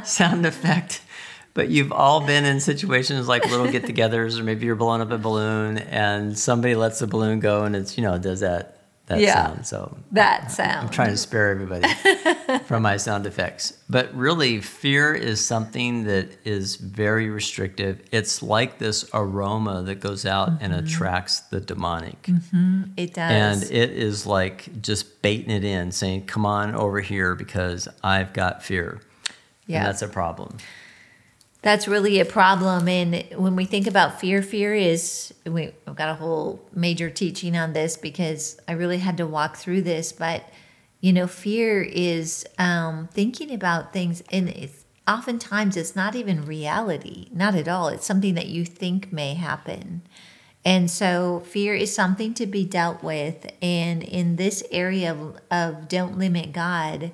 sound 0.08 0.46
effect. 0.46 1.02
But 1.54 1.70
you've 1.70 1.90
all 1.90 2.24
been 2.24 2.44
in 2.44 2.60
situations 2.60 3.26
like 3.26 3.44
little 3.50 3.66
get-togethers, 3.66 4.38
or 4.38 4.44
maybe 4.44 4.64
you're 4.64 4.76
blowing 4.76 5.00
up 5.00 5.10
a 5.10 5.18
balloon 5.18 5.78
and 5.78 6.38
somebody 6.38 6.76
lets 6.76 7.00
the 7.00 7.08
balloon 7.08 7.40
go, 7.40 7.64
and 7.64 7.74
it's 7.74 7.98
you 7.98 8.04
know 8.04 8.14
it 8.14 8.22
does 8.22 8.38
that 8.38 8.73
that 9.06 9.20
yeah, 9.20 9.34
sound. 9.34 9.66
So 9.66 9.96
that 10.12 10.50
sound. 10.50 10.86
I'm 10.86 10.88
trying 10.88 11.10
to 11.10 11.16
spare 11.18 11.50
everybody 11.50 11.86
from 12.64 12.82
my 12.82 12.96
sound 12.96 13.26
effects. 13.26 13.74
But 13.88 14.14
really, 14.14 14.60
fear 14.62 15.14
is 15.14 15.44
something 15.44 16.04
that 16.04 16.38
is 16.44 16.76
very 16.76 17.28
restrictive. 17.28 18.00
It's 18.12 18.42
like 18.42 18.78
this 18.78 19.08
aroma 19.12 19.82
that 19.82 19.96
goes 19.96 20.24
out 20.24 20.48
mm-hmm. 20.48 20.64
and 20.64 20.74
attracts 20.74 21.40
the 21.40 21.60
demonic. 21.60 22.22
Mm-hmm. 22.22 22.82
It 22.96 23.12
does. 23.12 23.62
And 23.62 23.70
it 23.70 23.90
is 23.90 24.26
like 24.26 24.80
just 24.80 25.20
baiting 25.20 25.50
it 25.50 25.64
in, 25.64 25.92
saying, 25.92 26.24
"Come 26.24 26.46
on 26.46 26.74
over 26.74 27.00
here 27.00 27.34
because 27.34 27.88
I've 28.02 28.32
got 28.32 28.62
fear." 28.62 29.02
Yeah, 29.66 29.78
and 29.78 29.86
that's 29.86 30.02
a 30.02 30.08
problem 30.08 30.56
that's 31.64 31.88
really 31.88 32.20
a 32.20 32.26
problem. 32.26 32.86
And 32.88 33.24
when 33.36 33.56
we 33.56 33.64
think 33.64 33.86
about 33.86 34.20
fear, 34.20 34.42
fear 34.42 34.74
is, 34.74 35.32
we, 35.46 35.72
have 35.86 35.96
got 35.96 36.10
a 36.10 36.14
whole 36.14 36.60
major 36.74 37.08
teaching 37.08 37.56
on 37.56 37.72
this 37.72 37.96
because 37.96 38.60
I 38.68 38.72
really 38.72 38.98
had 38.98 39.16
to 39.16 39.26
walk 39.26 39.56
through 39.56 39.80
this. 39.80 40.12
But, 40.12 40.44
You 41.00 41.14
know, 41.14 41.26
fear 41.26 41.80
is 41.82 42.46
um, 42.58 43.08
thinking 43.12 43.50
about 43.50 43.94
things, 43.94 44.22
and 44.30 44.50
it's, 44.50 44.84
oftentimes 45.08 45.78
it's 45.78 45.96
not 45.96 46.14
even 46.14 46.44
reality, 46.44 47.28
not 47.32 47.54
at 47.54 47.66
all. 47.66 47.88
It's 47.88 48.06
something 48.06 48.34
that 48.34 48.48
you 48.48 48.66
think 48.66 49.10
may 49.10 49.32
happen. 49.32 50.02
And 50.66 50.90
so, 50.90 51.40
fear 51.46 51.74
is 51.74 51.94
something 51.94 52.34
to 52.34 52.46
be 52.46 52.66
dealt 52.66 53.02
with. 53.02 53.50
And 53.62 54.02
in 54.02 54.36
this 54.36 54.62
area 54.70 55.12
of, 55.12 55.38
of 55.50 55.88
don't 55.88 56.18
limit 56.18 56.52
God, 56.52 57.12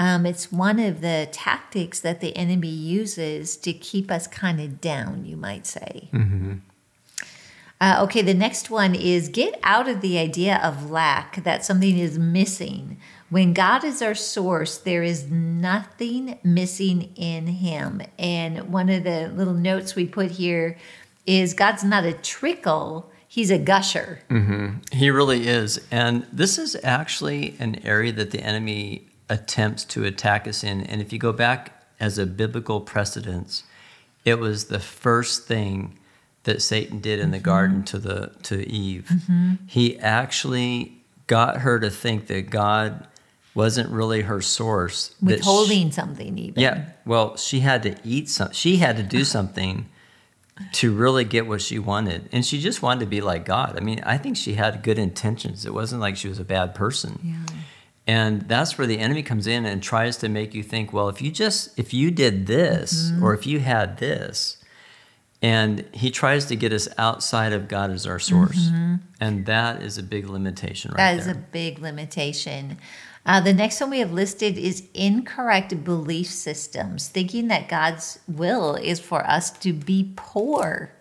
um, 0.00 0.24
it's 0.24 0.50
one 0.50 0.78
of 0.78 1.02
the 1.02 1.28
tactics 1.30 2.00
that 2.00 2.22
the 2.22 2.34
enemy 2.34 2.70
uses 2.70 3.54
to 3.58 3.74
keep 3.74 4.10
us 4.10 4.26
kind 4.26 4.58
of 4.58 4.80
down, 4.80 5.26
you 5.26 5.36
might 5.36 5.66
say. 5.66 6.08
Mm-hmm. 6.14 6.54
Uh, 7.82 7.98
okay, 8.04 8.22
the 8.22 8.32
next 8.32 8.70
one 8.70 8.94
is 8.94 9.28
get 9.28 9.60
out 9.62 9.90
of 9.90 10.00
the 10.00 10.18
idea 10.18 10.58
of 10.64 10.90
lack, 10.90 11.44
that 11.44 11.66
something 11.66 11.98
is 11.98 12.18
missing. 12.18 12.96
When 13.28 13.52
God 13.52 13.84
is 13.84 14.00
our 14.00 14.14
source, 14.14 14.78
there 14.78 15.02
is 15.02 15.30
nothing 15.30 16.38
missing 16.42 17.12
in 17.14 17.46
Him. 17.46 18.00
And 18.18 18.72
one 18.72 18.88
of 18.88 19.04
the 19.04 19.28
little 19.28 19.52
notes 19.52 19.94
we 19.94 20.06
put 20.06 20.30
here 20.30 20.78
is 21.26 21.52
God's 21.52 21.84
not 21.84 22.04
a 22.04 22.14
trickle, 22.14 23.10
He's 23.28 23.50
a 23.50 23.58
gusher. 23.58 24.20
Mm-hmm. 24.30 24.96
He 24.96 25.10
really 25.10 25.46
is. 25.46 25.78
And 25.90 26.26
this 26.32 26.56
is 26.56 26.74
actually 26.82 27.54
an 27.58 27.84
area 27.84 28.12
that 28.12 28.30
the 28.30 28.40
enemy 28.40 29.09
attempts 29.30 29.84
to 29.84 30.04
attack 30.04 30.46
us 30.46 30.62
in. 30.62 30.82
And 30.82 31.00
if 31.00 31.12
you 31.12 31.18
go 31.18 31.32
back 31.32 31.82
as 31.98 32.18
a 32.18 32.26
biblical 32.26 32.80
precedence, 32.80 33.62
it 34.24 34.38
was 34.38 34.66
the 34.66 34.80
first 34.80 35.46
thing 35.46 35.98
that 36.44 36.60
Satan 36.60 37.00
did 37.00 37.20
in 37.20 37.30
the 37.30 37.38
mm-hmm. 37.38 37.44
garden 37.44 37.84
to 37.84 37.98
the 37.98 38.32
to 38.42 38.68
Eve. 38.68 39.08
Mm-hmm. 39.10 39.54
He 39.66 39.98
actually 39.98 41.00
got 41.26 41.58
her 41.58 41.78
to 41.78 41.90
think 41.90 42.26
that 42.26 42.50
God 42.50 43.06
wasn't 43.54 43.90
really 43.90 44.22
her 44.22 44.40
source. 44.40 45.14
Withholding 45.22 45.88
she, 45.88 45.92
something 45.92 46.38
even. 46.38 46.60
Yeah. 46.60 46.86
Well, 47.04 47.36
she 47.36 47.60
had 47.60 47.82
to 47.84 47.96
eat 48.04 48.28
some 48.28 48.52
she 48.52 48.76
had 48.76 48.96
to 48.96 49.02
do 49.02 49.24
something 49.24 49.86
to 50.72 50.94
really 50.94 51.24
get 51.24 51.46
what 51.46 51.62
she 51.62 51.78
wanted. 51.78 52.28
And 52.32 52.44
she 52.44 52.60
just 52.60 52.82
wanted 52.82 53.00
to 53.00 53.06
be 53.06 53.20
like 53.20 53.44
God. 53.44 53.76
I 53.76 53.80
mean, 53.80 54.00
I 54.04 54.18
think 54.18 54.36
she 54.36 54.54
had 54.54 54.82
good 54.82 54.98
intentions. 54.98 55.64
It 55.64 55.72
wasn't 55.72 56.00
like 56.00 56.16
she 56.16 56.28
was 56.28 56.38
a 56.38 56.44
bad 56.44 56.74
person. 56.74 57.18
Yeah. 57.22 57.56
And 58.06 58.42
that's 58.42 58.76
where 58.76 58.86
the 58.86 58.98
enemy 58.98 59.22
comes 59.22 59.46
in 59.46 59.66
and 59.66 59.82
tries 59.82 60.16
to 60.18 60.28
make 60.28 60.54
you 60.54 60.62
think, 60.62 60.92
well, 60.92 61.08
if 61.08 61.22
you 61.22 61.30
just 61.30 61.78
if 61.78 61.94
you 61.94 62.10
did 62.10 62.46
this 62.46 63.10
mm-hmm. 63.10 63.22
or 63.22 63.34
if 63.34 63.46
you 63.46 63.60
had 63.60 63.98
this, 63.98 64.56
and 65.42 65.86
he 65.92 66.10
tries 66.10 66.46
to 66.46 66.56
get 66.56 66.72
us 66.72 66.88
outside 66.98 67.52
of 67.52 67.68
God 67.68 67.90
as 67.90 68.06
our 68.06 68.18
source. 68.18 68.68
Mm-hmm. 68.68 68.96
And 69.20 69.46
that 69.46 69.82
is 69.82 69.96
a 69.96 70.02
big 70.02 70.28
limitation 70.28 70.90
right 70.90 70.96
That 70.98 71.18
is 71.18 71.26
there. 71.26 71.34
a 71.34 71.38
big 71.38 71.78
limitation. 71.78 72.78
Uh, 73.24 73.40
the 73.40 73.52
next 73.52 73.80
one 73.80 73.90
we 73.90 73.98
have 74.00 74.12
listed 74.12 74.56
is 74.58 74.84
incorrect 74.94 75.84
belief 75.84 76.26
systems, 76.26 77.08
thinking 77.08 77.48
that 77.48 77.68
God's 77.68 78.18
will 78.26 78.76
is 78.76 78.98
for 78.98 79.26
us 79.26 79.50
to 79.50 79.72
be 79.72 80.12
poor. 80.16 80.92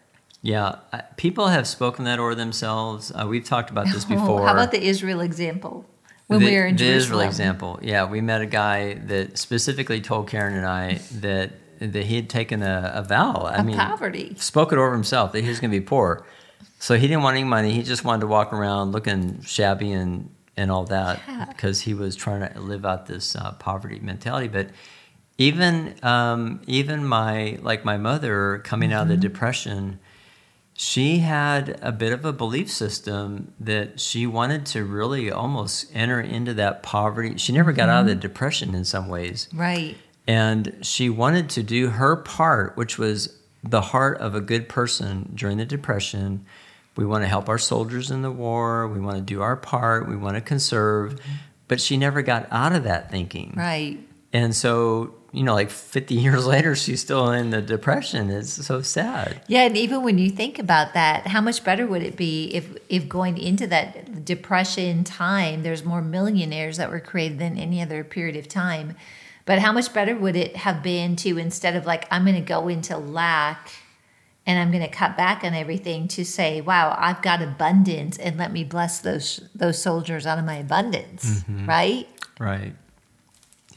Yeah, 0.41 0.75
people 1.17 1.47
have 1.47 1.67
spoken 1.67 2.05
that 2.05 2.19
over 2.19 2.35
themselves. 2.35 3.11
Uh, 3.11 3.25
we've 3.27 3.43
talked 3.43 3.69
about 3.69 3.87
this 3.87 4.05
before. 4.05 4.41
Oh, 4.41 4.45
how 4.45 4.53
about 4.53 4.71
the 4.71 4.81
Israel 4.81 5.19
example? 5.21 5.85
When 6.29 6.41
the, 6.41 6.45
we 6.45 6.55
were 6.57 6.67
in 6.67 6.75
the 6.75 6.83
Jerusalem? 6.83 6.97
Israel 6.97 7.21
example, 7.21 7.79
yeah, 7.81 8.05
we 8.05 8.21
met 8.21 8.41
a 8.41 8.45
guy 8.45 8.93
that 8.93 9.39
specifically 9.39 9.99
told 9.99 10.29
Karen 10.29 10.53
and 10.53 10.65
I 10.65 10.99
that 11.21 11.53
that 11.79 12.05
he 12.05 12.17
had 12.17 12.29
taken 12.29 12.61
a, 12.61 12.91
a 12.93 13.01
vow. 13.01 13.47
I 13.51 13.63
mean, 13.63 13.75
poverty. 13.75 14.35
Spoke 14.37 14.71
it 14.71 14.77
over 14.77 14.91
himself 14.91 15.31
that 15.31 15.41
he 15.41 15.49
was 15.49 15.59
going 15.59 15.71
to 15.71 15.79
be 15.79 15.83
poor. 15.83 16.23
So 16.77 16.95
he 16.95 17.07
didn't 17.07 17.23
want 17.23 17.35
any 17.35 17.45
money. 17.45 17.71
He 17.71 17.81
just 17.81 18.03
wanted 18.03 18.21
to 18.21 18.27
walk 18.27 18.53
around 18.53 18.91
looking 18.91 19.41
shabby 19.41 19.91
and 19.91 20.29
and 20.55 20.69
all 20.69 20.83
that 20.85 21.19
yeah. 21.27 21.45
because 21.45 21.81
he 21.81 21.95
was 21.95 22.15
trying 22.15 22.47
to 22.47 22.59
live 22.59 22.85
out 22.85 23.07
this 23.07 23.35
uh, 23.35 23.53
poverty 23.53 23.99
mentality. 23.99 24.49
But 24.49 24.69
even 25.39 25.95
um, 26.03 26.61
even 26.67 27.07
my 27.07 27.57
like 27.63 27.83
my 27.83 27.97
mother 27.97 28.59
coming 28.63 28.91
mm-hmm. 28.91 28.99
out 28.99 29.01
of 29.01 29.07
the 29.07 29.15
mm-hmm. 29.15 29.21
depression, 29.21 29.99
she 30.81 31.17
had 31.19 31.77
a 31.81 31.91
bit 31.91 32.13
of 32.13 32.23
a 32.23 32.31
belief 32.31 32.71
system 32.71 33.53
that 33.59 33.99
she 33.99 34.25
wanted 34.25 34.65
to 34.67 34.85
really 34.85 35.29
almost 35.29 35.91
enter 35.93 36.21
into 36.21 36.53
that 36.53 36.83
poverty. 36.83 37.37
She 37.37 37.51
never 37.51 37.73
got 37.73 37.83
mm-hmm. 37.83 37.91
out 37.91 37.99
of 38.01 38.05
the 38.05 38.13
mm-hmm. 38.13 38.21
depression 38.21 38.73
in 38.73 38.85
some 38.85 39.09
ways, 39.09 39.49
right? 39.53 39.97
And 40.25 40.77
she 40.81 41.09
wanted 41.09 41.49
to 41.49 41.63
do 41.63 41.89
her 41.89 42.15
part, 42.15 42.77
which 42.77 42.97
was 42.97 43.37
the 43.61 43.81
heart 43.81 44.19
of 44.19 44.35
a 44.35 44.41
good 44.41 44.69
person 44.69 45.31
during 45.35 45.57
the 45.57 45.65
depression 45.65 46.45
we 46.95 47.05
want 47.05 47.23
to 47.23 47.27
help 47.27 47.47
our 47.47 47.57
soldiers 47.57 48.11
in 48.11 48.23
the 48.23 48.31
war. 48.31 48.87
We 48.87 48.99
want 48.99 49.15
to 49.17 49.23
do 49.23 49.41
our 49.41 49.55
part. 49.55 50.09
We 50.09 50.17
want 50.17 50.35
to 50.35 50.41
conserve. 50.41 51.19
But 51.69 51.79
she 51.79 51.95
never 51.95 52.21
got 52.21 52.47
out 52.51 52.73
of 52.73 52.83
that 52.83 53.09
thinking. 53.09 53.53
Right. 53.55 53.99
And 54.33 54.53
so, 54.53 55.15
you 55.31 55.43
know, 55.43 55.53
like 55.53 55.69
50 55.69 56.15
years 56.15 56.45
later, 56.45 56.75
she's 56.75 57.01
still 57.01 57.31
in 57.31 57.49
the 57.49 57.61
depression. 57.61 58.29
It's 58.29 58.65
so 58.65 58.81
sad. 58.81 59.41
Yeah. 59.47 59.63
And 59.63 59.77
even 59.77 60.03
when 60.03 60.17
you 60.17 60.29
think 60.29 60.59
about 60.59 60.93
that, 60.93 61.27
how 61.27 61.41
much 61.41 61.63
better 61.63 61.85
would 61.85 62.03
it 62.03 62.15
be 62.15 62.45
if, 62.47 62.75
if 62.89 63.07
going 63.07 63.37
into 63.37 63.67
that 63.67 64.25
depression 64.25 65.03
time, 65.03 65.63
there's 65.63 65.83
more 65.83 66.01
millionaires 66.01 66.77
that 66.77 66.89
were 66.89 66.99
created 66.99 67.39
than 67.39 67.57
any 67.57 67.81
other 67.81 68.03
period 68.03 68.35
of 68.35 68.47
time? 68.47 68.95
But 69.45 69.59
how 69.59 69.71
much 69.71 69.93
better 69.93 70.15
would 70.15 70.35
it 70.35 70.57
have 70.57 70.83
been 70.83 71.15
to 71.17 71.37
instead 71.37 71.75
of 71.75 71.85
like, 71.85 72.07
I'm 72.11 72.23
going 72.23 72.35
to 72.35 72.41
go 72.41 72.67
into 72.67 72.97
lack 72.97 73.71
and 74.45 74.57
I'm 74.59 74.71
going 74.71 74.83
to 74.83 74.89
cut 74.89 75.17
back 75.17 75.43
on 75.43 75.53
everything 75.53 76.07
to 76.09 76.25
say, 76.25 76.61
wow, 76.61 76.95
I've 76.97 77.21
got 77.21 77.41
abundance 77.41 78.17
and 78.17 78.37
let 78.37 78.51
me 78.51 78.63
bless 78.63 78.99
those 78.99 79.47
those 79.53 79.81
soldiers 79.81 80.25
out 80.25 80.39
of 80.39 80.45
my 80.45 80.55
abundance, 80.55 81.43
mm-hmm. 81.43 81.67
right? 81.67 82.07
Right. 82.39 82.73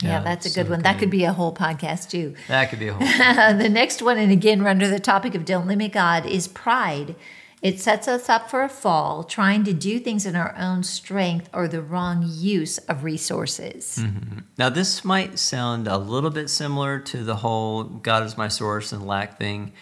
Yeah, 0.02 0.10
yeah 0.10 0.20
that's 0.20 0.46
a 0.46 0.50
good 0.50 0.66
so 0.66 0.72
one. 0.72 0.82
That 0.82 0.98
could 0.98 1.10
be 1.10 1.24
a 1.24 1.32
whole 1.32 1.54
podcast 1.54 2.10
too. 2.10 2.34
That 2.48 2.70
could 2.70 2.78
be 2.78 2.88
a 2.88 2.94
whole. 2.94 3.06
the 3.58 3.68
next 3.68 4.02
one, 4.02 4.18
and 4.18 4.32
again, 4.32 4.66
under 4.66 4.88
the 4.88 5.00
topic 5.00 5.34
of 5.34 5.44
don't 5.44 5.66
limit 5.66 5.92
God, 5.92 6.26
is 6.26 6.48
pride. 6.48 7.14
It 7.62 7.78
sets 7.78 8.08
us 8.08 8.28
up 8.28 8.50
for 8.50 8.64
a 8.64 8.68
fall, 8.68 9.22
trying 9.22 9.62
to 9.64 9.72
do 9.72 10.00
things 10.00 10.26
in 10.26 10.34
our 10.34 10.52
own 10.58 10.82
strength 10.82 11.48
or 11.54 11.68
the 11.68 11.80
wrong 11.80 12.24
use 12.26 12.78
of 12.78 13.04
resources. 13.04 14.00
Mm-hmm. 14.00 14.40
Now, 14.58 14.68
this 14.68 15.04
might 15.04 15.38
sound 15.38 15.86
a 15.86 15.96
little 15.96 16.30
bit 16.30 16.50
similar 16.50 16.98
to 16.98 17.22
the 17.22 17.36
whole 17.36 17.84
God 17.84 18.24
is 18.24 18.36
my 18.36 18.48
source 18.48 18.90
and 18.90 19.06
lack 19.06 19.38
thing 19.38 19.72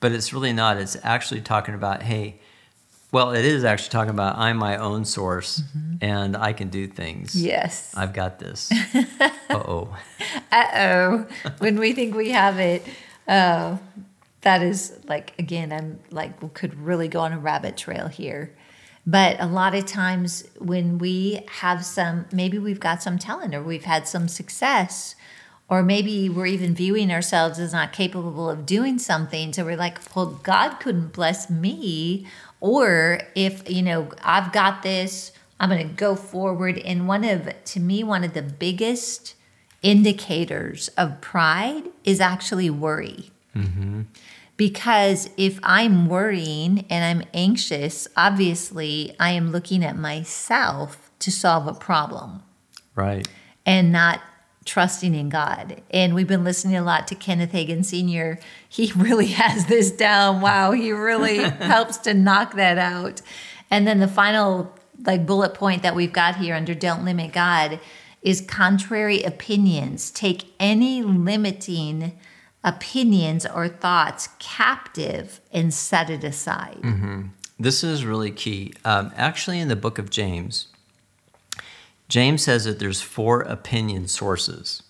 but 0.00 0.12
it's 0.12 0.32
really 0.32 0.52
not. 0.52 0.76
It's 0.76 0.96
actually 1.02 1.40
talking 1.40 1.74
about, 1.74 2.02
hey, 2.02 2.40
well, 3.16 3.32
it 3.32 3.46
is 3.46 3.64
actually 3.64 3.88
talking 3.88 4.10
about 4.10 4.36
I'm 4.36 4.58
my 4.58 4.76
own 4.76 5.06
source 5.06 5.62
mm-hmm. 5.62 6.04
and 6.04 6.36
I 6.36 6.52
can 6.52 6.68
do 6.68 6.86
things. 6.86 7.34
Yes. 7.34 7.94
I've 7.96 8.12
got 8.12 8.38
this. 8.38 8.70
uh 8.94 9.30
oh. 9.48 9.96
Uh 10.52 10.66
oh. 10.74 11.26
when 11.56 11.78
we 11.78 11.94
think 11.94 12.14
we 12.14 12.32
have 12.32 12.58
it, 12.58 12.86
uh, 13.26 13.78
that 14.42 14.60
is 14.60 14.98
like, 15.08 15.32
again, 15.38 15.72
I'm 15.72 15.98
like, 16.10 16.42
we 16.42 16.50
could 16.50 16.78
really 16.78 17.08
go 17.08 17.20
on 17.20 17.32
a 17.32 17.38
rabbit 17.38 17.78
trail 17.78 18.08
here. 18.08 18.54
But 19.06 19.40
a 19.40 19.46
lot 19.46 19.74
of 19.74 19.86
times 19.86 20.46
when 20.58 20.98
we 20.98 21.40
have 21.48 21.86
some, 21.86 22.26
maybe 22.32 22.58
we've 22.58 22.80
got 22.80 23.02
some 23.02 23.18
talent 23.18 23.54
or 23.54 23.62
we've 23.62 23.84
had 23.84 24.06
some 24.06 24.28
success, 24.28 25.14
or 25.68 25.82
maybe 25.82 26.28
we're 26.28 26.46
even 26.46 26.74
viewing 26.74 27.10
ourselves 27.10 27.58
as 27.58 27.72
not 27.72 27.92
capable 27.92 28.48
of 28.48 28.66
doing 28.66 28.98
something 28.98 29.52
so 29.52 29.64
we're 29.64 29.76
like 29.76 29.98
well 30.14 30.26
god 30.26 30.76
couldn't 30.78 31.12
bless 31.12 31.50
me 31.50 32.26
or 32.60 33.20
if 33.34 33.68
you 33.70 33.82
know 33.82 34.08
i've 34.22 34.52
got 34.52 34.82
this 34.82 35.32
i'm 35.58 35.70
going 35.70 35.88
to 35.88 35.94
go 35.94 36.14
forward. 36.14 36.78
And 36.78 37.08
one 37.08 37.24
of 37.24 37.48
to 37.64 37.80
me 37.80 38.04
one 38.04 38.24
of 38.24 38.34
the 38.34 38.42
biggest 38.42 39.34
indicators 39.82 40.88
of 40.98 41.20
pride 41.20 41.84
is 42.04 42.20
actually 42.20 42.70
worry. 42.70 43.30
Mm-hmm. 43.54 44.02
because 44.58 45.30
if 45.38 45.58
i'm 45.62 46.08
worrying 46.08 46.84
and 46.90 47.04
i'm 47.04 47.26
anxious 47.32 48.06
obviously 48.14 49.16
i 49.18 49.30
am 49.30 49.50
looking 49.50 49.82
at 49.82 49.96
myself 49.96 51.06
to 51.18 51.30
solve 51.30 51.66
a 51.66 51.74
problem. 51.74 52.42
Right. 52.94 53.26
And 53.64 53.92
not 53.92 54.20
trusting 54.66 55.14
in 55.14 55.28
God. 55.28 55.82
And 55.90 56.14
we've 56.14 56.26
been 56.26 56.44
listening 56.44 56.76
a 56.76 56.82
lot 56.82 57.08
to 57.08 57.14
Kenneth 57.14 57.52
Hagin 57.52 57.84
Sr. 57.84 58.38
He 58.68 58.92
really 58.96 59.28
has 59.28 59.66
this 59.66 59.90
down. 59.90 60.40
Wow, 60.40 60.72
he 60.72 60.92
really 60.92 61.38
helps 61.60 61.96
to 61.98 62.12
knock 62.12 62.54
that 62.54 62.76
out. 62.76 63.22
And 63.70 63.86
then 63.86 64.00
the 64.00 64.08
final 64.08 64.74
like 65.04 65.26
bullet 65.26 65.54
point 65.54 65.82
that 65.82 65.94
we've 65.94 66.12
got 66.12 66.36
here 66.36 66.54
under 66.54 66.74
don't 66.74 67.04
limit 67.04 67.32
God 67.32 67.80
is 68.22 68.40
contrary 68.40 69.22
opinions. 69.22 70.10
Take 70.10 70.46
any 70.58 71.02
limiting 71.02 72.18
opinions 72.64 73.46
or 73.46 73.68
thoughts 73.68 74.28
captive 74.38 75.40
and 75.52 75.72
set 75.72 76.10
it 76.10 76.24
aside. 76.24 76.80
Mm-hmm. 76.82 77.22
This 77.58 77.84
is 77.84 78.04
really 78.04 78.32
key. 78.32 78.74
Um, 78.84 79.12
actually, 79.16 79.60
in 79.60 79.68
the 79.68 79.76
book 79.76 79.98
of 79.98 80.10
James, 80.10 80.68
James 82.08 82.42
says 82.42 82.64
that 82.64 82.78
there's 82.78 83.00
four 83.02 83.42
opinion 83.42 84.08
sources. 84.08 84.82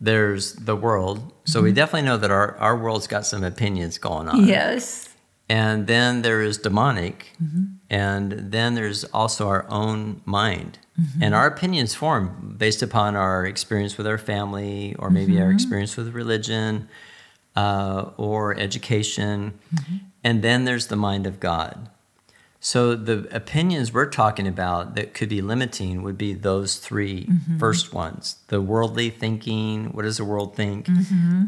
There's 0.00 0.54
the 0.54 0.76
world. 0.76 1.32
So 1.44 1.58
mm-hmm. 1.58 1.64
we 1.64 1.72
definitely 1.72 2.06
know 2.06 2.16
that 2.18 2.30
our, 2.30 2.56
our 2.58 2.76
world's 2.76 3.06
got 3.06 3.24
some 3.24 3.42
opinions 3.44 3.98
going 3.98 4.28
on. 4.28 4.44
Yes. 4.44 5.08
And 5.48 5.86
then 5.86 6.22
there 6.22 6.42
is 6.42 6.58
demonic. 6.58 7.32
And 7.90 8.32
then 8.52 8.74
there's 8.74 9.04
also 9.04 9.48
our 9.48 9.66
own 9.68 10.20
mind. 10.24 10.78
And 11.20 11.34
our 11.34 11.46
opinions 11.46 11.94
form 11.94 12.54
based 12.56 12.82
upon 12.82 13.16
our 13.16 13.44
experience 13.44 13.98
with 13.98 14.06
our 14.06 14.18
family, 14.18 14.94
or 14.98 15.10
maybe 15.10 15.40
our 15.40 15.50
experience 15.50 15.96
with 15.96 16.14
religion, 16.14 16.88
uh, 17.56 18.10
or 18.16 18.56
education. 18.58 19.58
And 20.22 20.42
then 20.42 20.64
there's 20.64 20.86
the 20.86 20.96
mind 20.96 21.26
of 21.26 21.40
God. 21.40 21.90
So 22.64 22.94
the 22.94 23.28
opinions 23.30 23.92
we're 23.92 24.08
talking 24.08 24.48
about 24.48 24.94
that 24.94 25.12
could 25.12 25.28
be 25.28 25.42
limiting 25.42 26.02
would 26.02 26.16
be 26.16 26.32
those 26.32 26.76
3 26.76 27.28
first 27.58 27.92
ones. 27.92 28.36
The 28.48 28.58
worldly 28.62 29.10
thinking, 29.10 29.92
what 29.92 30.04
does 30.04 30.16
the 30.16 30.24
world 30.24 30.56
think? 30.56 30.88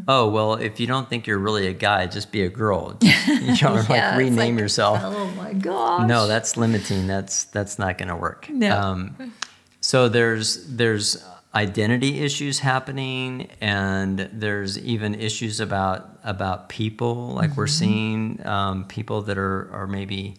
Oh, 0.07 0.29
well, 0.29 0.53
if 0.53 0.79
you 0.79 0.85
don't 0.85 1.09
think 1.09 1.25
you're 1.25 1.39
really 1.39 1.65
a 1.65 1.73
guy, 1.73 2.05
just 2.05 2.31
be 2.31 2.43
a 2.43 2.49
girl. 2.49 2.99
Just, 3.01 3.27
you 3.61 3.67
know, 3.67 3.83
Yeah, 3.89 4.11
like 4.11 4.17
rename 4.19 4.55
like, 4.55 4.61
yourself. 4.61 4.99
Oh 5.01 5.25
my 5.31 5.53
gosh. 5.53 6.07
No, 6.07 6.27
that's 6.27 6.55
limiting. 6.55 7.07
That's 7.07 7.45
that's 7.45 7.79
not 7.79 7.97
going 7.97 8.09
to 8.09 8.15
work. 8.15 8.47
No. 8.51 8.79
Um, 8.79 9.33
so 9.81 10.09
there's 10.09 10.67
there's 10.67 11.25
identity 11.55 12.19
issues 12.19 12.59
happening, 12.59 13.49
and 13.59 14.29
there's 14.31 14.77
even 14.77 15.15
issues 15.15 15.59
about 15.59 16.19
about 16.23 16.69
people. 16.69 17.29
Like 17.29 17.57
we're 17.57 17.65
seeing 17.65 18.45
um, 18.45 18.85
people 18.85 19.23
that 19.23 19.39
are 19.39 19.67
are 19.73 19.87
maybe 19.87 20.35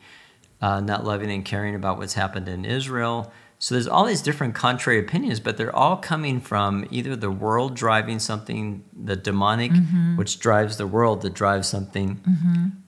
uh, 0.61 0.81
not 0.81 1.05
loving 1.05 1.31
and 1.31 1.44
caring 1.44 1.75
about 1.75 1.99
what's 1.99 2.14
happened 2.14 2.49
in 2.49 2.64
Israel. 2.64 3.33
So 3.61 3.75
there's 3.75 3.88
all 3.88 4.05
these 4.05 4.23
different 4.23 4.55
contrary 4.55 5.01
opinions, 5.01 5.40
but 5.40 5.57
they're 5.57 5.75
all 5.75 5.97
coming 5.97 6.40
from 6.40 6.87
either 6.90 7.16
the 7.16 7.31
world 7.31 7.75
driving 7.75 8.21
something, 8.21 8.85
the 8.97 9.16
demonic, 9.16 9.73
which 10.16 10.38
drives 10.38 10.77
the 10.77 10.87
world 10.87 11.23
that 11.23 11.35
drives 11.35 11.66
something, 11.68 12.21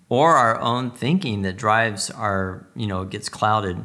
or 0.09 0.37
our 0.37 0.61
own 0.61 0.93
thinking 0.93 1.43
that 1.43 1.57
drives 1.57 2.09
our, 2.11 2.67
you 2.77 2.87
know, 2.87 3.05
gets 3.05 3.29
clouded. 3.29 3.85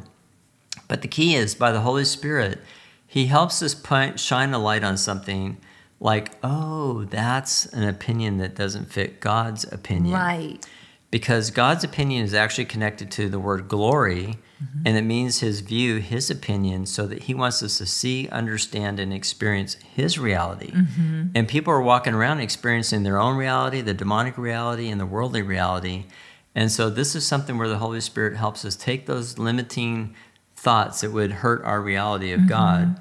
But 0.86 1.02
the 1.02 1.08
key 1.08 1.34
is 1.34 1.56
by 1.56 1.72
the 1.72 1.80
Holy 1.80 2.04
Spirit, 2.04 2.60
He 3.06 3.26
helps 3.26 3.62
us 3.62 3.74
point, 3.74 4.20
shine 4.20 4.54
a 4.54 4.58
light 4.58 4.84
on 4.84 4.96
something 4.96 5.56
like, 5.98 6.32
oh, 6.44 7.04
that's 7.04 7.66
an 7.66 7.82
opinion 7.82 8.36
that 8.38 8.54
doesn't 8.54 8.92
fit 8.92 9.18
God's 9.20 9.64
opinion 9.72 10.14
Right. 10.14 10.64
Because 11.10 11.50
God's 11.50 11.84
opinion 11.84 12.24
is 12.24 12.34
actually 12.34 12.64
connected 12.64 13.10
to 13.12 13.28
the 13.28 13.38
word 13.38 13.68
glory, 13.68 14.38
mm-hmm. 14.62 14.82
and 14.84 14.96
it 14.96 15.02
means 15.02 15.38
his 15.38 15.60
view, 15.60 15.98
his 15.98 16.30
opinion, 16.30 16.86
so 16.86 17.06
that 17.06 17.24
he 17.24 17.34
wants 17.34 17.62
us 17.62 17.78
to 17.78 17.86
see, 17.86 18.28
understand, 18.28 18.98
and 18.98 19.12
experience 19.12 19.74
his 19.74 20.18
reality. 20.18 20.72
Mm-hmm. 20.72 21.28
And 21.34 21.46
people 21.46 21.72
are 21.72 21.80
walking 21.80 22.14
around 22.14 22.40
experiencing 22.40 23.04
their 23.04 23.18
own 23.18 23.36
reality, 23.36 23.80
the 23.80 23.94
demonic 23.94 24.36
reality, 24.36 24.88
and 24.88 25.00
the 25.00 25.06
worldly 25.06 25.42
reality. 25.42 26.06
And 26.54 26.72
so, 26.72 26.90
this 26.90 27.14
is 27.14 27.24
something 27.24 27.56
where 27.56 27.68
the 27.68 27.78
Holy 27.78 28.00
Spirit 28.00 28.36
helps 28.36 28.64
us 28.64 28.74
take 28.74 29.06
those 29.06 29.38
limiting 29.38 30.14
thoughts 30.56 31.02
that 31.02 31.12
would 31.12 31.30
hurt 31.30 31.62
our 31.64 31.80
reality 31.80 32.32
of 32.32 32.40
mm-hmm. 32.40 32.48
God, 32.48 33.00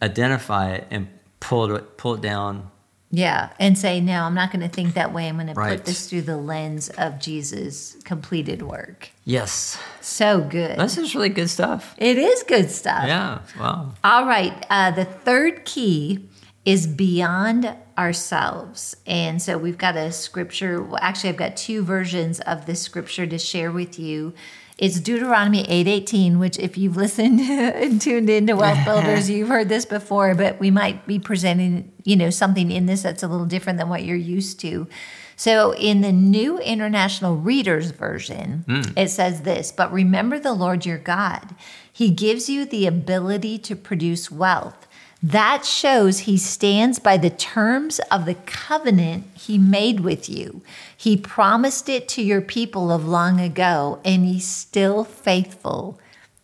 identify 0.00 0.72
it, 0.74 0.86
and 0.90 1.08
pull 1.40 1.74
it, 1.74 1.96
pull 1.96 2.14
it 2.14 2.20
down 2.20 2.70
Yeah, 3.12 3.50
and 3.58 3.76
say, 3.76 4.00
no, 4.00 4.22
I'm 4.22 4.34
not 4.34 4.52
going 4.52 4.62
to 4.62 4.68
think 4.68 4.94
that 4.94 5.12
way. 5.12 5.28
I'm 5.28 5.34
going 5.34 5.48
to 5.48 5.54
put 5.54 5.84
this 5.84 6.08
through 6.08 6.22
the 6.22 6.36
lens 6.36 6.90
of 6.90 7.18
Jesus' 7.18 7.96
completed 8.04 8.62
work. 8.62 9.10
Yes. 9.24 9.78
So 10.00 10.40
good. 10.40 10.78
This 10.78 10.96
is 10.96 11.14
really 11.14 11.28
good 11.28 11.50
stuff. 11.50 11.94
it 11.98 12.18
is 12.18 12.44
good 12.44 12.70
stuff. 12.70 13.04
Yeah. 13.06 13.40
Wow. 13.58 13.94
All 14.04 14.26
right. 14.26 14.64
Uh, 14.70 14.92
the 14.92 15.04
third 15.04 15.64
key 15.64 16.28
is 16.64 16.86
beyond 16.86 17.74
ourselves. 17.98 18.96
And 19.06 19.42
so 19.42 19.58
we've 19.58 19.78
got 19.78 19.96
a 19.96 20.12
scripture. 20.12 20.82
Well, 20.82 20.98
actually, 21.02 21.30
I've 21.30 21.36
got 21.36 21.56
two 21.56 21.82
versions 21.82 22.38
of 22.40 22.66
this 22.66 22.80
scripture 22.80 23.26
to 23.26 23.38
share 23.38 23.72
with 23.72 23.98
you. 23.98 24.34
It's 24.80 24.98
Deuteronomy 24.98 25.64
8:18, 25.64 26.38
which 26.38 26.58
if 26.58 26.78
you've 26.78 26.96
listened 26.96 27.38
and 27.40 28.00
tuned 28.00 28.30
into 28.30 28.56
Wealth 28.56 28.82
Builders, 28.86 29.28
you've 29.30 29.50
heard 29.50 29.68
this 29.68 29.84
before, 29.84 30.34
but 30.34 30.58
we 30.58 30.70
might 30.70 31.06
be 31.06 31.18
presenting, 31.18 31.92
you 32.02 32.16
know, 32.16 32.30
something 32.30 32.70
in 32.70 32.86
this 32.86 33.02
that's 33.02 33.22
a 33.22 33.28
little 33.28 33.44
different 33.44 33.78
than 33.78 33.90
what 33.90 34.04
you're 34.04 34.16
used 34.16 34.58
to. 34.60 34.88
So 35.36 35.74
in 35.74 36.00
the 36.00 36.12
New 36.12 36.58
International 36.60 37.36
Reader's 37.36 37.90
Version, 37.90 38.64
hmm. 38.66 38.98
it 38.98 39.08
says 39.08 39.42
this, 39.42 39.70
but 39.70 39.92
remember 39.92 40.38
the 40.38 40.54
Lord 40.54 40.86
your 40.86 40.98
God. 40.98 41.54
He 41.92 42.08
gives 42.08 42.48
you 42.48 42.64
the 42.64 42.86
ability 42.86 43.58
to 43.58 43.76
produce 43.76 44.30
wealth. 44.30 44.86
That 45.22 45.66
shows 45.66 46.20
he 46.20 46.38
stands 46.38 46.98
by 46.98 47.18
the 47.18 47.28
terms 47.28 47.98
of 48.10 48.24
the 48.24 48.36
covenant 48.36 49.26
he 49.34 49.58
made 49.58 50.00
with 50.00 50.30
you. 50.30 50.62
He 50.96 51.16
promised 51.16 51.90
it 51.90 52.08
to 52.10 52.22
your 52.22 52.40
people 52.40 52.90
of 52.90 53.06
long 53.06 53.38
ago, 53.38 54.00
and 54.02 54.24
he's 54.24 54.46
still 54.46 55.04
faithful 55.04 56.00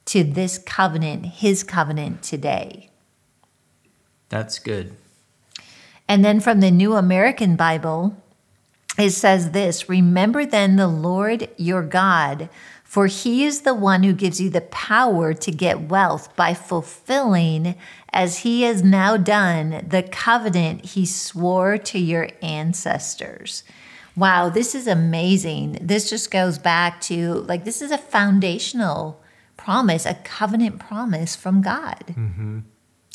to 0.06 0.22
this 0.22 0.58
covenant, 0.58 1.26
his 1.26 1.62
covenant 1.62 2.22
today. 2.22 2.90
That's 4.28 4.58
good. 4.58 4.94
And 6.08 6.24
then 6.24 6.40
from 6.40 6.60
the 6.60 6.70
New 6.70 6.94
American 6.94 7.56
Bible, 7.56 8.16
it 8.98 9.10
says 9.10 9.50
this 9.50 9.88
Remember 9.88 10.44
then 10.44 10.76
the 10.76 10.88
Lord 10.88 11.48
your 11.56 11.82
God, 11.82 12.48
for 12.86 13.08
he 13.08 13.44
is 13.44 13.62
the 13.62 13.74
one 13.74 14.04
who 14.04 14.12
gives 14.12 14.40
you 14.40 14.48
the 14.48 14.60
power 14.62 15.34
to 15.34 15.50
get 15.50 15.88
wealth 15.88 16.34
by 16.36 16.54
fulfilling, 16.54 17.74
as 18.12 18.38
he 18.38 18.62
has 18.62 18.82
now 18.82 19.16
done, 19.16 19.84
the 19.86 20.04
covenant 20.04 20.84
he 20.84 21.04
swore 21.04 21.76
to 21.76 21.98
your 21.98 22.28
ancestors. 22.40 23.64
Wow, 24.16 24.48
this 24.48 24.74
is 24.74 24.86
amazing. 24.86 25.78
This 25.82 26.08
just 26.08 26.30
goes 26.30 26.58
back 26.58 27.00
to 27.02 27.34
like, 27.34 27.64
this 27.64 27.82
is 27.82 27.90
a 27.90 27.98
foundational 27.98 29.20
promise, 29.56 30.06
a 30.06 30.14
covenant 30.14 30.78
promise 30.78 31.36
from 31.36 31.60
God. 31.60 32.14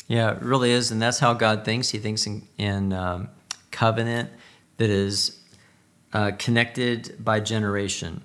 Yeah, 0.06 0.36
it 0.36 0.42
really 0.42 0.70
is, 0.70 0.90
and 0.90 1.00
that's 1.00 1.18
how 1.18 1.32
God 1.32 1.64
thinks. 1.64 1.88
He 1.88 1.98
thinks 1.98 2.26
in, 2.26 2.46
in 2.58 2.92
um, 2.92 3.30
covenant 3.70 4.30
that 4.76 4.90
is 4.90 5.40
uh, 6.12 6.32
connected 6.38 7.16
by 7.18 7.40
generation. 7.40 8.22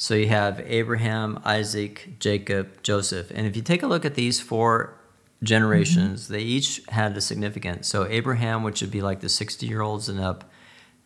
So 0.00 0.14
you 0.14 0.28
have 0.28 0.60
Abraham, 0.60 1.40
Isaac, 1.44 2.20
Jacob, 2.20 2.84
Joseph, 2.84 3.32
and 3.34 3.48
if 3.48 3.56
you 3.56 3.62
take 3.62 3.82
a 3.82 3.88
look 3.88 4.04
at 4.04 4.14
these 4.14 4.40
four 4.40 4.96
generations, 5.42 6.24
mm-hmm. 6.24 6.34
they 6.34 6.40
each 6.42 6.80
had 6.88 7.16
a 7.16 7.20
significance. 7.20 7.88
So 7.88 8.06
Abraham, 8.06 8.62
which 8.62 8.80
would 8.80 8.92
be 8.92 9.02
like 9.02 9.20
the 9.20 9.28
sixty-year-olds 9.28 10.08
and 10.08 10.20
up, 10.20 10.50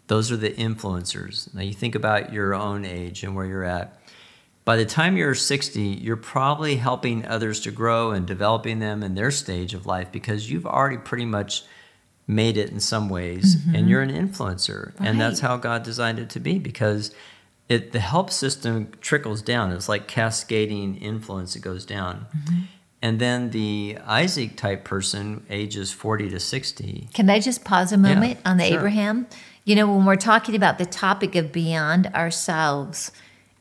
those 0.08 0.30
are 0.30 0.36
the 0.36 0.50
influencers. 0.50 1.52
Now 1.54 1.62
you 1.62 1.72
think 1.72 1.94
about 1.94 2.34
your 2.34 2.54
own 2.54 2.84
age 2.84 3.24
and 3.24 3.34
where 3.34 3.46
you're 3.46 3.64
at. 3.64 3.98
By 4.66 4.76
the 4.76 4.84
time 4.84 5.16
you're 5.16 5.34
60, 5.34 5.80
you're 5.80 6.16
probably 6.16 6.76
helping 6.76 7.26
others 7.26 7.60
to 7.60 7.72
grow 7.72 8.10
and 8.10 8.26
developing 8.26 8.78
them 8.78 9.02
in 9.02 9.14
their 9.14 9.30
stage 9.30 9.74
of 9.74 9.86
life 9.86 10.12
because 10.12 10.50
you've 10.50 10.66
already 10.66 10.98
pretty 10.98 11.24
much 11.24 11.64
made 12.28 12.56
it 12.56 12.70
in 12.70 12.78
some 12.78 13.08
ways 13.08 13.54
and 13.54 13.74
mm-hmm. 13.74 13.88
you're 13.88 14.02
an 14.02 14.12
influencer. 14.12 14.92
And 15.00 15.20
that's 15.20 15.40
how 15.40 15.56
God 15.56 15.82
designed 15.82 16.20
it 16.20 16.30
to 16.30 16.40
be 16.40 16.58
because 16.60 17.12
it 17.72 17.92
the 17.92 18.00
help 18.00 18.30
system 18.30 18.92
trickles 19.00 19.42
down. 19.42 19.72
It's 19.72 19.88
like 19.88 20.06
cascading 20.06 20.96
influence 20.96 21.54
that 21.54 21.60
goes 21.60 21.84
down. 21.84 22.26
Mm-hmm. 22.36 22.60
And 23.02 23.18
then 23.18 23.50
the 23.50 23.98
Isaac 24.06 24.56
type 24.56 24.84
person, 24.84 25.44
ages 25.50 25.90
40 25.90 26.30
to 26.30 26.38
60, 26.38 27.08
Can 27.12 27.28
I 27.28 27.40
just 27.40 27.64
pause 27.64 27.90
a 27.90 27.98
moment 27.98 28.38
on 28.44 28.58
the 28.58 28.66
sure. 28.66 28.78
Abraham? 28.78 29.26
You 29.64 29.74
know, 29.74 29.92
when 29.92 30.04
we're 30.04 30.16
talking 30.16 30.54
about 30.54 30.78
the 30.78 30.86
topic 30.86 31.34
of 31.34 31.50
beyond 31.50 32.06
ourselves, 32.08 33.10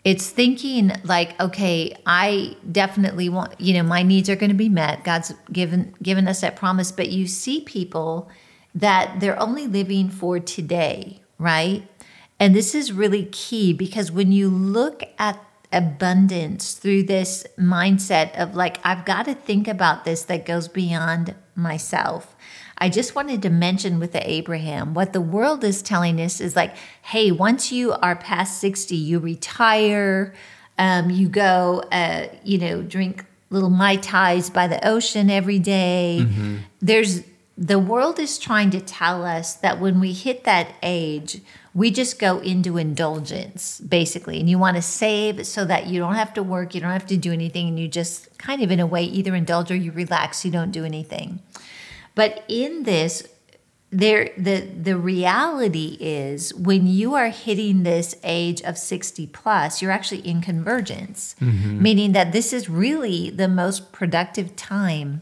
it's 0.03 0.29
thinking 0.29 0.91
like, 1.03 1.39
okay, 1.39 1.95
I 2.05 2.55
definitely 2.71 3.29
want, 3.29 3.59
you 3.59 3.73
know, 3.73 3.83
my 3.83 4.03
needs 4.03 4.29
are 4.29 4.35
going 4.35 4.49
to 4.49 4.55
be 4.55 4.69
met. 4.69 5.03
God's 5.03 5.33
given 5.51 5.95
given 6.01 6.27
us 6.27 6.41
that 6.41 6.55
promise, 6.55 6.91
but 6.91 7.09
you 7.09 7.27
see 7.27 7.61
people 7.61 8.29
that 8.73 9.19
they're 9.19 9.39
only 9.39 9.67
living 9.67 10.09
for 10.09 10.39
today, 10.39 11.21
right? 11.37 11.83
And 12.41 12.55
this 12.55 12.73
is 12.73 12.91
really 12.91 13.25
key 13.25 13.71
because 13.71 14.11
when 14.11 14.31
you 14.31 14.49
look 14.49 15.03
at 15.19 15.39
abundance 15.71 16.73
through 16.73 17.03
this 17.03 17.45
mindset 17.55 18.35
of 18.35 18.55
like, 18.55 18.79
I've 18.83 19.05
got 19.05 19.25
to 19.25 19.35
think 19.35 19.67
about 19.67 20.05
this 20.05 20.23
that 20.23 20.43
goes 20.43 20.67
beyond 20.67 21.35
myself. 21.53 22.35
I 22.79 22.89
just 22.89 23.13
wanted 23.13 23.43
to 23.43 23.51
mention 23.51 23.99
with 23.99 24.11
the 24.11 24.27
Abraham, 24.27 24.95
what 24.95 25.13
the 25.13 25.21
world 25.21 25.63
is 25.63 25.83
telling 25.83 26.19
us 26.19 26.41
is 26.41 26.55
like, 26.55 26.75
hey, 27.03 27.31
once 27.31 27.71
you 27.71 27.91
are 27.91 28.15
past 28.15 28.59
60, 28.59 28.95
you 28.95 29.19
retire, 29.19 30.33
um, 30.79 31.11
you 31.11 31.29
go, 31.29 31.83
uh, 31.91 32.25
you 32.43 32.57
know, 32.57 32.81
drink 32.81 33.23
little 33.51 33.69
Mai 33.69 33.97
Tais 33.97 34.49
by 34.51 34.67
the 34.67 34.83
ocean 34.85 35.29
every 35.29 35.59
day. 35.59 36.25
There's 36.81 37.21
the 37.55 37.77
world 37.77 38.17
is 38.17 38.39
trying 38.39 38.71
to 38.71 38.81
tell 38.81 39.23
us 39.23 39.53
that 39.55 39.79
when 39.79 39.99
we 39.99 40.13
hit 40.13 40.45
that 40.45 40.73
age, 40.81 41.41
we 41.73 41.89
just 41.89 42.19
go 42.19 42.39
into 42.39 42.77
indulgence, 42.77 43.79
basically. 43.79 44.39
And 44.39 44.49
you 44.49 44.57
want 44.57 44.75
to 44.75 44.81
save 44.81 45.45
so 45.47 45.63
that 45.65 45.87
you 45.87 45.99
don't 45.99 46.15
have 46.15 46.33
to 46.33 46.43
work, 46.43 46.75
you 46.75 46.81
don't 46.81 46.91
have 46.91 47.07
to 47.07 47.17
do 47.17 47.31
anything, 47.31 47.69
and 47.69 47.79
you 47.79 47.87
just 47.87 48.37
kind 48.37 48.61
of, 48.61 48.71
in 48.71 48.79
a 48.79 48.85
way, 48.85 49.03
either 49.03 49.33
indulge 49.35 49.71
or 49.71 49.75
you 49.75 49.91
relax, 49.91 50.43
you 50.43 50.51
don't 50.51 50.71
do 50.71 50.83
anything. 50.83 51.39
But 52.13 52.43
in 52.49 52.83
this, 52.83 53.27
there 53.91 54.29
the 54.37 54.61
the 54.61 54.97
reality 54.97 55.97
is 55.99 56.53
when 56.53 56.87
you 56.87 57.13
are 57.13 57.27
hitting 57.27 57.83
this 57.83 58.15
age 58.23 58.61
of 58.61 58.77
60 58.77 59.27
plus 59.27 59.81
you're 59.81 59.91
actually 59.91 60.25
in 60.25 60.39
convergence 60.39 61.35
mm-hmm. 61.41 61.81
meaning 61.81 62.13
that 62.13 62.31
this 62.31 62.53
is 62.53 62.69
really 62.69 63.29
the 63.29 63.49
most 63.49 63.91
productive 63.91 64.55
time 64.55 65.21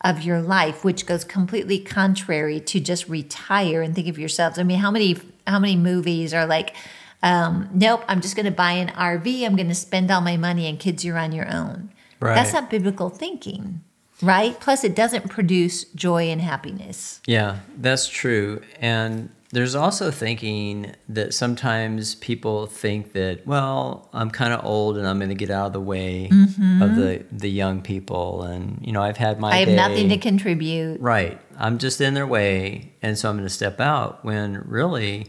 of 0.00 0.22
your 0.22 0.42
life 0.42 0.84
which 0.84 1.06
goes 1.06 1.22
completely 1.22 1.78
contrary 1.78 2.58
to 2.58 2.80
just 2.80 3.08
retire 3.08 3.82
and 3.82 3.94
think 3.94 4.08
of 4.08 4.18
yourselves 4.18 4.58
i 4.58 4.64
mean 4.64 4.80
how 4.80 4.90
many 4.90 5.16
how 5.48 5.58
many 5.58 5.76
movies 5.76 6.32
are 6.34 6.46
like 6.46 6.74
um, 7.22 7.68
nope 7.74 8.04
i'm 8.08 8.20
just 8.20 8.36
going 8.36 8.46
to 8.46 8.52
buy 8.52 8.72
an 8.72 8.88
rv 8.88 9.44
i'm 9.44 9.56
going 9.56 9.68
to 9.68 9.74
spend 9.74 10.10
all 10.10 10.20
my 10.20 10.36
money 10.36 10.66
and 10.68 10.78
kids 10.78 11.04
you're 11.04 11.18
on 11.18 11.32
your 11.32 11.48
own 11.52 11.90
Right. 12.20 12.34
that's 12.34 12.52
not 12.52 12.68
biblical 12.70 13.10
thinking 13.10 13.80
right 14.22 14.58
plus 14.60 14.82
it 14.84 14.94
doesn't 14.96 15.28
produce 15.28 15.84
joy 15.94 16.24
and 16.30 16.40
happiness 16.40 17.20
Yeah, 17.26 17.60
that's 17.76 18.08
true. 18.08 18.60
And 18.80 19.30
there's 19.50 19.74
also 19.74 20.10
thinking 20.10 20.94
that 21.08 21.32
sometimes 21.32 22.14
people 22.16 22.66
think 22.66 23.12
that, 23.14 23.46
well, 23.46 24.08
I'm 24.12 24.30
kind 24.30 24.52
of 24.52 24.62
old 24.64 24.98
and 24.98 25.06
I'm 25.06 25.18
going 25.18 25.30
to 25.30 25.34
get 25.34 25.50
out 25.50 25.68
of 25.68 25.72
the 25.72 25.80
way 25.80 26.26
of 26.26 26.96
the, 26.96 27.24
the 27.32 27.48
young 27.50 27.80
people. 27.80 28.42
And, 28.42 28.78
you 28.84 28.92
know, 28.92 29.02
I've 29.02 29.16
had 29.16 29.40
my 29.40 29.48
Mm-hmm. 29.48 29.54
i 29.54 29.58
have 29.60 29.68
day. 29.68 29.76
nothing 29.76 30.08
to 30.10 30.18
contribute 30.18 31.00
Right. 31.00 31.40
I'm 31.58 31.78
just 31.78 32.00
in 32.00 32.12
their 32.14 32.26
way. 32.26 32.92
And 33.00 33.16
so 33.18 33.30
I'm 33.30 33.36
going 33.36 33.48
to 33.48 33.54
step 33.54 33.80
out 33.80 34.22
when 34.24 34.62
really 34.66 35.28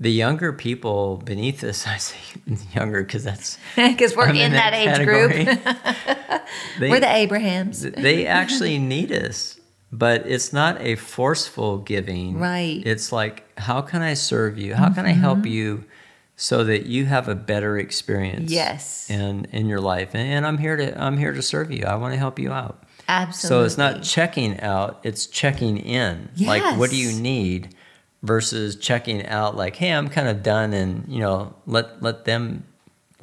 the 0.00 0.10
younger 0.10 0.52
people 0.54 1.18
beneath 1.18 1.62
us, 1.62 1.86
I 1.86 1.98
say 1.98 2.16
younger 2.74 3.02
because 3.02 3.22
that's. 3.24 3.58
because 3.76 4.16
we're 4.16 4.28
I'm 4.28 4.36
in, 4.36 4.52
that, 4.52 4.72
age 4.72 5.06
group. 5.06 5.32
They- 6.80 6.90
we're 6.90 7.00
the 7.00 7.10
abrahams 7.14 7.82
they 7.82 8.26
actually 8.26 8.78
need 8.78 9.10
us 9.12 9.58
but 9.92 10.26
it's 10.26 10.52
not 10.52 10.80
a 10.80 10.96
forceful 10.96 11.78
giving. 11.78 12.38
Right. 12.38 12.78
Mm-hmm. 12.80 12.88
it's 12.88 13.12
like 13.12 13.44
how 13.58 13.82
can 13.82 14.02
i 14.02 14.14
serve 14.14 14.58
you? 14.58 14.74
How 14.74 14.88
can 14.90 15.04
i 15.06 15.12
help 15.12 15.44
you 15.46 15.84
so 16.36 16.64
that 16.64 16.86
you 16.86 17.04
have 17.04 17.28
a 17.28 17.34
better 17.34 17.78
experience 17.78 18.50
Yes. 18.50 19.08
in 19.10 19.44
in 19.52 19.66
your 19.68 19.80
life? 19.80 20.14
And, 20.14 20.26
and 20.28 20.46
i'm 20.46 20.58
here 20.58 20.76
to 20.76 21.00
i'm 21.02 21.18
here 21.18 21.32
to 21.32 21.42
serve 21.42 21.70
you. 21.70 21.84
I 21.84 21.94
want 21.96 22.14
to 22.14 22.18
help 22.18 22.38
you 22.38 22.52
out. 22.52 22.82
Absolutely 23.08 23.48
so 23.48 23.64
it's 23.66 23.78
not 23.78 24.02
checking 24.02 24.58
out 24.60 25.00
it's 25.02 25.26
checking 25.26 25.76
in. 25.78 26.30
Like 26.40 26.78
what 26.78 26.90
do 26.90 26.96
you 26.96 27.12
need 27.20 27.74
versus 28.22 28.76
checking 28.76 29.26
out 29.26 29.56
like 29.56 29.74
hey 29.74 29.90
i'm 29.92 30.08
kind 30.08 30.28
of 30.28 30.44
done 30.44 30.72
and 30.72 31.04
you 31.12 31.18
know 31.18 31.52
let 31.66 32.00
let 32.00 32.24
them 32.24 32.64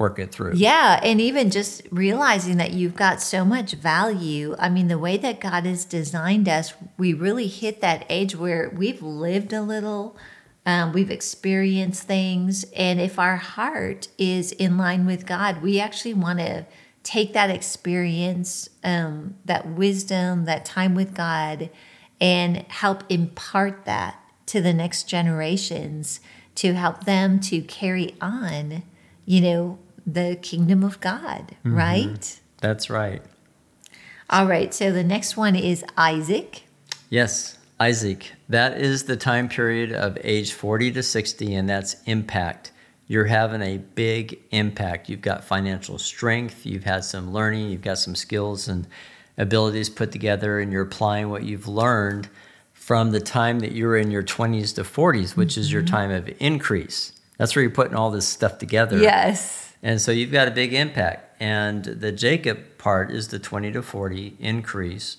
work 0.00 0.18
it 0.18 0.32
through 0.32 0.54
Yeah, 0.56 0.98
and 1.04 1.20
even 1.20 1.50
just 1.50 1.82
realizing 1.90 2.56
that 2.56 2.72
you've 2.72 2.96
got 2.96 3.20
so 3.20 3.44
much 3.44 3.74
value. 3.74 4.56
I 4.58 4.68
mean, 4.68 4.88
the 4.88 4.98
way 4.98 5.16
that 5.18 5.40
God 5.40 5.66
has 5.66 5.84
designed 5.84 6.48
us, 6.48 6.72
we 6.98 7.12
really 7.12 7.46
hit 7.46 7.80
that 7.82 8.06
age 8.08 8.34
where 8.34 8.72
we've 8.74 9.02
lived 9.02 9.52
a 9.52 9.62
little, 9.62 10.16
um, 10.66 10.92
we've 10.92 11.10
experienced 11.10 12.04
things, 12.04 12.64
and 12.74 13.00
if 13.00 13.18
our 13.18 13.36
heart 13.36 14.08
is 14.18 14.52
in 14.52 14.76
line 14.78 15.06
with 15.06 15.26
God, 15.26 15.62
we 15.62 15.78
actually 15.78 16.14
want 16.14 16.38
to 16.40 16.66
take 17.02 17.32
that 17.34 17.50
experience, 17.50 18.68
um, 18.82 19.36
that 19.44 19.66
wisdom, 19.68 20.46
that 20.46 20.64
time 20.64 20.94
with 20.94 21.14
God, 21.14 21.70
and 22.20 22.58
help 22.68 23.04
impart 23.08 23.84
that 23.84 24.16
to 24.46 24.60
the 24.60 24.72
next 24.72 25.04
generations 25.04 26.20
to 26.56 26.74
help 26.74 27.04
them 27.04 27.40
to 27.40 27.62
carry 27.62 28.14
on, 28.20 28.82
you 29.24 29.40
know, 29.40 29.78
the 30.12 30.38
kingdom 30.40 30.82
of 30.82 31.00
God, 31.00 31.56
mm-hmm. 31.64 31.74
right? 31.74 32.40
that's 32.60 32.90
right 32.90 33.22
All 34.28 34.46
right, 34.46 34.72
so 34.72 34.92
the 34.92 35.04
next 35.04 35.36
one 35.36 35.56
is 35.56 35.84
Isaac. 35.96 36.64
Yes, 37.08 37.58
Isaac. 37.80 38.32
That 38.48 38.80
is 38.80 39.04
the 39.04 39.16
time 39.16 39.48
period 39.48 39.92
of 39.92 40.18
age 40.22 40.52
40 40.52 40.92
to 40.92 41.02
60, 41.02 41.54
and 41.54 41.68
that's 41.68 41.96
impact. 42.04 42.72
You're 43.08 43.24
having 43.24 43.62
a 43.62 43.78
big 43.78 44.38
impact. 44.52 45.08
You've 45.08 45.22
got 45.22 45.42
financial 45.42 45.98
strength, 45.98 46.64
you've 46.64 46.84
had 46.84 47.04
some 47.04 47.32
learning, 47.32 47.70
you've 47.70 47.82
got 47.82 47.98
some 47.98 48.14
skills 48.14 48.68
and 48.68 48.86
abilities 49.36 49.88
put 49.88 50.12
together, 50.12 50.60
and 50.60 50.70
you're 50.70 50.82
applying 50.82 51.30
what 51.30 51.42
you've 51.42 51.66
learned 51.66 52.28
from 52.72 53.10
the 53.10 53.20
time 53.20 53.60
that 53.60 53.72
you're 53.72 53.96
in 53.96 54.10
your 54.10 54.22
20s 54.22 54.74
to 54.76 54.82
40s, 54.82 55.36
which 55.36 55.58
is 55.58 55.72
your 55.72 55.82
mm-hmm. 55.82 55.94
time 55.94 56.10
of 56.10 56.30
increase. 56.38 57.12
That's 57.36 57.56
where 57.56 57.62
you're 57.62 57.70
putting 57.70 57.96
all 57.96 58.10
this 58.10 58.28
stuff 58.28 58.58
together. 58.58 58.98
Yes. 58.98 59.69
And 59.82 60.00
so 60.00 60.12
you've 60.12 60.32
got 60.32 60.48
a 60.48 60.50
big 60.50 60.72
impact. 60.72 61.40
And 61.40 61.84
the 61.84 62.12
Jacob 62.12 62.78
part 62.78 63.10
is 63.10 63.28
the 63.28 63.38
20 63.38 63.72
to 63.72 63.82
40 63.82 64.36
increase. 64.38 65.18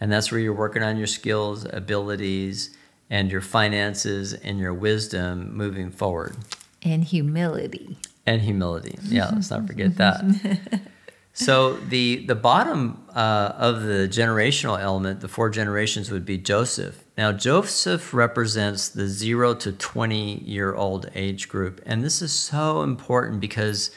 And 0.00 0.10
that's 0.10 0.32
where 0.32 0.40
you're 0.40 0.52
working 0.52 0.82
on 0.82 0.96
your 0.96 1.06
skills, 1.06 1.64
abilities, 1.70 2.76
and 3.08 3.30
your 3.30 3.40
finances 3.40 4.32
and 4.32 4.58
your 4.58 4.74
wisdom 4.74 5.56
moving 5.56 5.90
forward. 5.90 6.36
And 6.82 7.04
humility. 7.04 7.98
And 8.26 8.42
humility. 8.42 8.98
Yeah, 9.04 9.30
let's 9.32 9.50
not 9.50 9.66
forget 9.66 9.96
that. 9.96 10.80
So 11.34 11.74
the 11.76 12.26
the 12.26 12.34
bottom 12.34 13.04
uh, 13.14 13.52
of 13.56 13.82
the 13.82 14.06
generational 14.08 14.78
element, 14.78 15.20
the 15.20 15.28
four 15.28 15.48
generations, 15.48 16.10
would 16.10 16.26
be 16.26 16.36
Joseph. 16.36 17.04
Now 17.16 17.32
Joseph 17.32 18.12
represents 18.12 18.88
the 18.88 19.06
zero 19.08 19.54
to 19.54 19.72
twenty 19.72 20.40
year 20.44 20.74
old 20.74 21.10
age 21.14 21.48
group, 21.48 21.80
and 21.86 22.04
this 22.04 22.20
is 22.20 22.32
so 22.32 22.82
important 22.82 23.40
because 23.40 23.90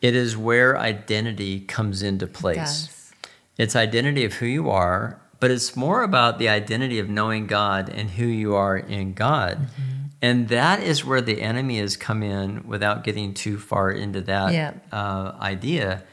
it 0.00 0.14
is 0.14 0.36
where 0.36 0.78
identity 0.78 1.60
comes 1.60 2.02
into 2.02 2.26
place. 2.26 2.56
Does. 2.56 3.12
It's 3.58 3.76
identity 3.76 4.24
of 4.24 4.34
who 4.34 4.46
you 4.46 4.70
are, 4.70 5.20
but 5.38 5.50
it's 5.50 5.76
more 5.76 6.02
about 6.02 6.38
the 6.38 6.48
identity 6.48 6.98
of 6.98 7.10
knowing 7.10 7.46
God 7.46 7.90
and 7.90 8.10
who 8.12 8.24
you 8.24 8.54
are 8.54 8.76
in 8.78 9.12
God. 9.12 9.68
And 10.22 10.48
that 10.48 10.82
is 10.82 11.04
where 11.04 11.20
the 11.20 11.42
enemy 11.42 11.78
has 11.78 11.96
come 11.96 12.22
in 12.22 12.66
without 12.66 13.04
getting 13.04 13.34
too 13.34 13.58
far 13.58 13.90
into 13.90 14.20
that 14.22 14.52
uh, 14.92 15.32
idea. 15.40 16.04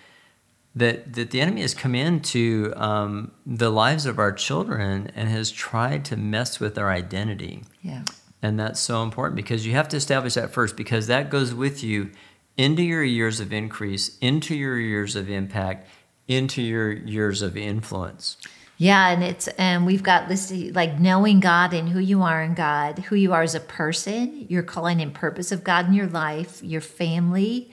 That, 0.78 1.14
that 1.14 1.32
the 1.32 1.42
enemy 1.42 1.62
has 1.62 1.74
come 1.74 1.96
into 1.96 2.74
um, 2.76 3.32
the 3.46 3.70
lives 3.70 4.06
of 4.06 4.20
our 4.20 4.32
children 4.32 5.12
and 5.16 5.28
has 5.30 5.50
tried 5.50 6.06
to 6.06 6.18
mess 6.18 6.60
with 6.60 6.78
our 6.78 6.92
identity. 6.92 7.64
Yeah. 7.82 8.04
And 8.42 8.60
that's 8.60 8.80
so 8.80 9.02
important 9.02 9.36
because 9.36 9.66
you 9.66 9.74
have 9.74 9.88
to 9.90 9.98
establish 9.98 10.36
that 10.36 10.52
first 10.52 10.78
because 10.78 11.08
that 11.08 11.30
goes 11.30 11.54
with 11.54 11.84
you 11.84 12.12
into 12.58 12.84
your 12.84 13.04
years 13.04 13.40
of 13.40 13.54
increase, 13.54 14.18
into 14.20 14.56
your 14.56 14.78
years 14.78 15.16
of 15.16 15.30
impact, 15.30 15.88
into 16.28 16.62
your 16.62 16.92
years 16.92 17.42
of 17.42 17.58
influence. 17.58 18.38
Yeah, 18.80 19.10
and 19.10 19.24
it's 19.24 19.48
and 19.50 19.88
we've 19.88 20.04
got 20.04 20.30
listed 20.30 20.76
like 20.76 21.00
knowing 21.00 21.40
God 21.40 21.74
and 21.74 21.90
who 21.90 22.00
you 22.00 22.22
are 22.22 22.44
in 22.44 22.54
God, 22.54 23.00
who 23.00 23.16
you 23.16 23.34
are 23.34 23.42
as 23.42 23.56
a 23.56 23.60
person, 23.60 24.46
your 24.50 24.62
calling 24.62 25.02
and 25.02 25.14
purpose 25.14 25.52
of 25.52 25.64
God 25.64 25.88
in 25.88 25.94
your 25.94 26.08
life, 26.08 26.62
your 26.64 26.82
family. 26.82 27.72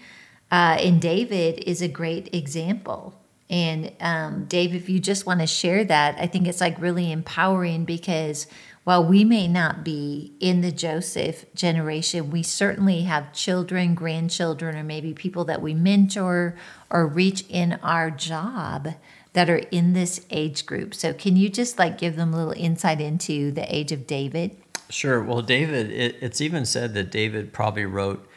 Uh, 0.55 0.77
and 0.79 1.01
David 1.01 1.65
is 1.67 1.83
a 1.83 1.89
great 1.89 2.33
example. 2.33 3.13
And 3.51 3.91
um, 3.99 4.45
Dave, 4.45 4.73
if 4.73 4.89
you 4.89 5.01
just 5.01 5.27
want 5.27 5.41
to 5.41 5.49
share 5.49 5.83
that, 5.83 6.15
I 6.17 6.29
think 6.29 6.47
it's 6.47 6.61
like 6.61 6.81
really 6.81 7.11
empowering 7.11 7.85
because 7.85 8.47
while 8.85 9.05
we 9.05 9.25
may 9.25 9.49
not 9.49 9.83
be 9.83 10.33
in 10.39 10.61
the 10.61 10.71
Joseph 10.71 11.45
generation, 11.57 12.31
we 12.31 12.45
certainly 12.45 13.03
have 13.03 13.33
children, 13.33 13.97
grandchildren, 13.97 14.77
or 14.77 14.85
maybe 14.85 15.13
people 15.13 15.45
that 15.47 15.61
we 15.61 15.75
mentor 15.75 16.55
or 16.89 17.05
reach 17.05 17.45
in 17.49 17.73
our 17.83 18.09
job 18.13 18.91
that 19.33 19.51
are 19.51 19.65
in 19.73 19.93
this 19.93 20.25
age 20.31 20.67
group. 20.67 20.95
So 20.95 21.13
can 21.13 21.37
you 21.37 21.49
just 21.49 21.81
like 21.81 21.99
give 21.99 22.15
them 22.15 22.33
a 22.33 22.37
little 22.37 22.53
insight 22.53 23.01
into 23.01 23.51
the 23.51 23.75
age 23.75 23.91
of 23.91 24.07
David? 24.07 24.57
Sure. 24.89 25.21
Well, 25.21 25.43
David, 25.43 25.91
it, 25.91 26.17
it's 26.21 26.41
even 26.41 26.65
said 26.65 26.95
that 26.95 27.11
David 27.11 27.53
probably 27.53 27.87
wrote 27.87 28.29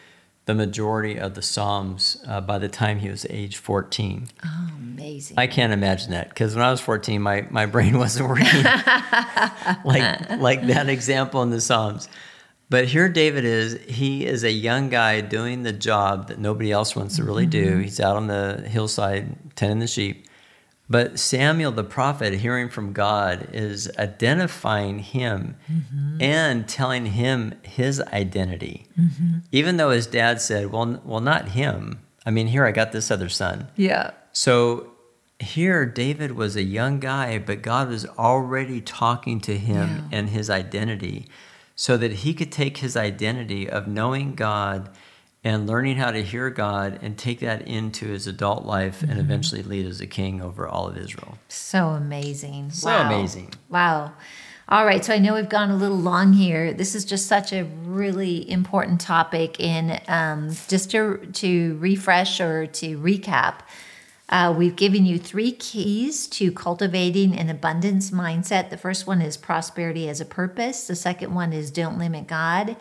the 0.48 0.56
majority 0.56 1.20
of 1.20 1.36
the 1.36 1.42
Psalms 1.42 2.18
uh, 2.26 2.40
by 2.40 2.58
the 2.58 2.70
time 2.70 3.00
he 3.00 3.10
was 3.10 3.26
age 3.30 3.58
14. 3.58 4.28
Oh, 4.46 4.70
amazing. 4.78 5.38
I 5.38 5.46
can't 5.46 5.74
imagine 5.74 6.12
that 6.12 6.30
because 6.30 6.56
when 6.56 6.64
I 6.64 6.72
was 6.72 6.80
14, 6.80 7.22
my, 7.22 7.46
my 7.50 7.66
brain 7.68 7.98
wasn't 7.98 8.30
working 8.30 8.46
like, 9.84 10.30
like 10.40 10.66
that 10.68 10.88
example 10.88 11.44
in 11.44 11.50
the 11.50 11.60
Psalms. 11.60 12.08
But 12.70 12.86
here 12.86 13.10
David 13.10 13.44
is, 13.44 13.78
he 13.88 14.26
is 14.26 14.46
a 14.46 14.52
young 14.52 14.90
guy 14.90 15.20
doing 15.20 15.64
the 15.64 15.74
job 15.74 16.30
that 16.30 16.40
nobody 16.40 16.72
else 16.72 16.96
wants 16.96 17.18
to 17.18 17.24
really 17.24 17.46
do. 17.46 17.80
He's 17.80 18.00
out 18.00 18.16
on 18.16 18.28
the 18.28 18.64
hillside 18.68 19.56
tending 19.58 19.80
the 19.80 19.88
sheep. 19.88 20.28
But 20.90 21.20
Samuel 21.20 21.72
the 21.74 21.84
prophet, 21.84 22.34
hearing 22.36 22.70
from 22.70 22.94
God, 22.94 23.50
is 23.52 23.90
identifying 23.98 25.00
him 25.00 25.58
mm-hmm. 25.70 26.22
and 26.22 26.68
telling 26.68 27.08
him 27.08 27.56
his 27.64 28.00
identity. 28.02 28.88
Mm-hmm. 28.98 29.40
Even 29.52 29.78
though 29.78 29.90
his 29.90 30.08
dad 30.08 30.42
said, 30.42 30.72
well, 30.72 31.02
well, 31.04 31.20
not 31.20 31.50
him. 31.50 32.00
I 32.26 32.32
mean, 32.32 32.48
here 32.48 32.66
I 32.66 32.72
got 32.72 32.92
this 32.92 33.12
other 33.12 33.30
son. 33.30 33.68
yeah. 33.76 34.12
So 34.32 34.92
here, 35.40 35.86
David 35.86 36.32
was 36.32 36.56
a 36.56 36.64
young 36.64 37.00
guy, 37.00 37.38
but 37.38 37.62
God 37.62 37.90
was 37.90 38.06
already 38.06 38.82
talking 38.82 39.40
to 39.42 39.58
him 39.58 40.08
Yeah. 40.12 40.18
and 40.20 40.30
his 40.30 40.50
identity 40.50 41.28
so 41.76 41.96
that 41.98 42.12
he 42.12 42.34
could 42.34 42.52
take 42.52 42.78
his 42.78 42.98
identity 42.98 43.70
of 43.70 43.88
knowing 43.88 44.34
God 44.36 44.90
and 45.48 45.66
learning 45.66 45.96
how 45.96 46.12
to 46.12 46.22
hear 46.22 46.50
God 46.50 47.00
and 47.02 47.18
take 47.18 47.40
that 47.40 47.66
into 47.66 48.08
his 48.08 48.28
adult 48.28 48.66
life 48.66 49.02
and 49.02 49.18
eventually 49.18 49.64
lead 49.64 49.86
as 49.86 50.02
a 50.02 50.06
king 50.08 50.42
over 50.42 50.68
all 50.68 50.90
of 50.90 50.98
Israel. 50.98 51.38
So 51.48 51.88
amazing. 51.90 52.72
So 52.72 52.90
Wow. 52.90 53.08
amazing. 53.08 53.54
Wow. 53.70 54.12
All 54.68 54.86
right, 54.86 55.06
so 55.06 55.14
I 55.14 55.20
know 55.20 55.36
we've 55.36 55.48
gone 55.48 55.72
a 55.72 55.78
little 55.78 55.98
long 55.98 56.34
here. 56.34 56.74
This 56.74 56.96
is 56.96 57.06
just 57.06 57.28
such 57.28 57.54
a 57.54 57.64
really 57.64 58.52
important 58.52 59.00
topic, 59.00 59.56
and 59.62 60.02
um, 60.10 60.50
just 60.68 60.92
to 60.92 61.26
to 61.32 61.78
refresh 61.78 62.42
or 62.42 62.68
to 62.68 62.98
recap, 63.00 63.60
uh, 64.28 64.54
we've 64.58 64.76
given 64.76 65.06
you 65.06 65.18
three 65.18 65.54
keys 65.54 66.28
to 66.28 66.52
cultivating 66.52 67.34
an 67.40 67.50
abundance 67.50 68.12
mindset. 68.12 68.70
The 68.70 68.76
first 68.78 69.08
one 69.08 69.22
is 69.22 69.38
prosperity 69.38 70.10
as 70.10 70.20
a 70.20 70.26
purpose. 70.26 70.86
The 70.88 70.98
second 70.98 71.34
one 71.34 71.54
is 71.54 71.72
don't 71.72 71.98
limit 71.98 72.28
God. 72.28 72.76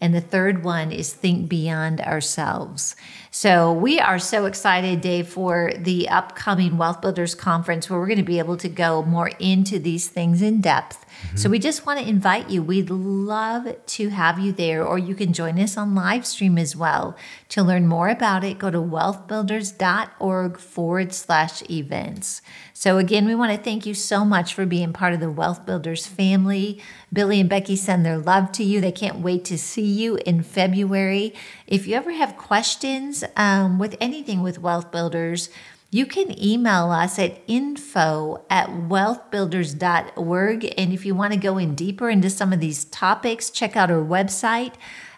And 0.00 0.14
the 0.14 0.20
third 0.20 0.64
one 0.64 0.92
is 0.92 1.12
think 1.12 1.48
beyond 1.48 2.00
ourselves. 2.00 2.96
So 3.30 3.72
we 3.72 4.00
are 4.00 4.18
so 4.18 4.46
excited, 4.46 5.02
Dave, 5.02 5.28
for 5.28 5.72
the 5.76 6.08
upcoming 6.08 6.78
Wealth 6.78 7.02
Builders 7.02 7.34
Conference 7.34 7.88
where 7.88 8.00
we're 8.00 8.06
going 8.06 8.16
to 8.16 8.24
be 8.24 8.38
able 8.38 8.56
to 8.56 8.68
go 8.68 9.02
more 9.02 9.28
into 9.38 9.78
these 9.78 10.08
things 10.08 10.40
in 10.40 10.62
depth. 10.62 11.04
Mm-hmm. 11.04 11.36
So 11.36 11.50
we 11.50 11.58
just 11.58 11.84
want 11.84 12.00
to 12.00 12.08
invite 12.08 12.48
you. 12.48 12.62
We'd 12.62 12.88
love 12.90 13.76
to 13.84 14.08
have 14.08 14.38
you 14.38 14.52
there, 14.52 14.84
or 14.84 14.98
you 14.98 15.14
can 15.14 15.32
join 15.32 15.60
us 15.60 15.76
on 15.76 15.94
live 15.94 16.26
stream 16.26 16.56
as 16.56 16.74
well. 16.74 17.14
To 17.50 17.62
learn 17.62 17.86
more 17.86 18.08
about 18.08 18.42
it, 18.42 18.58
go 18.58 18.70
to 18.70 18.78
wealthbuilders.org 18.78 20.58
forward 20.58 21.12
slash 21.12 21.62
events. 21.70 22.40
So 22.80 22.96
again, 22.96 23.26
we 23.26 23.34
want 23.34 23.52
to 23.52 23.62
thank 23.62 23.84
you 23.84 23.92
so 23.92 24.24
much 24.24 24.54
for 24.54 24.64
being 24.64 24.94
part 24.94 25.12
of 25.12 25.20
the 25.20 25.30
Wealth 25.30 25.66
Builders 25.66 26.06
family. 26.06 26.80
Billy 27.12 27.38
and 27.38 27.46
Becky 27.46 27.76
send 27.76 28.06
their 28.06 28.16
love 28.16 28.52
to 28.52 28.64
you. 28.64 28.80
They 28.80 28.90
can't 28.90 29.18
wait 29.18 29.44
to 29.44 29.58
see 29.58 29.84
you 29.84 30.16
in 30.24 30.42
February. 30.42 31.34
If 31.66 31.86
you 31.86 31.94
ever 31.94 32.12
have 32.12 32.38
questions 32.38 33.22
um, 33.36 33.78
with 33.78 33.98
anything 34.00 34.40
with 34.40 34.60
Wealth 34.60 34.90
Builders, 34.90 35.50
you 35.90 36.06
can 36.06 36.42
email 36.42 36.90
us 36.90 37.18
at 37.18 37.42
info 37.46 38.46
at 38.48 38.70
wealthbuilders.org. 38.70 40.74
And 40.78 40.94
if 40.94 41.04
you 41.04 41.14
want 41.14 41.34
to 41.34 41.38
go 41.38 41.58
in 41.58 41.74
deeper 41.74 42.08
into 42.08 42.30
some 42.30 42.50
of 42.50 42.60
these 42.60 42.86
topics, 42.86 43.50
check 43.50 43.76
out 43.76 43.90
our 43.90 44.02
website 44.02 44.72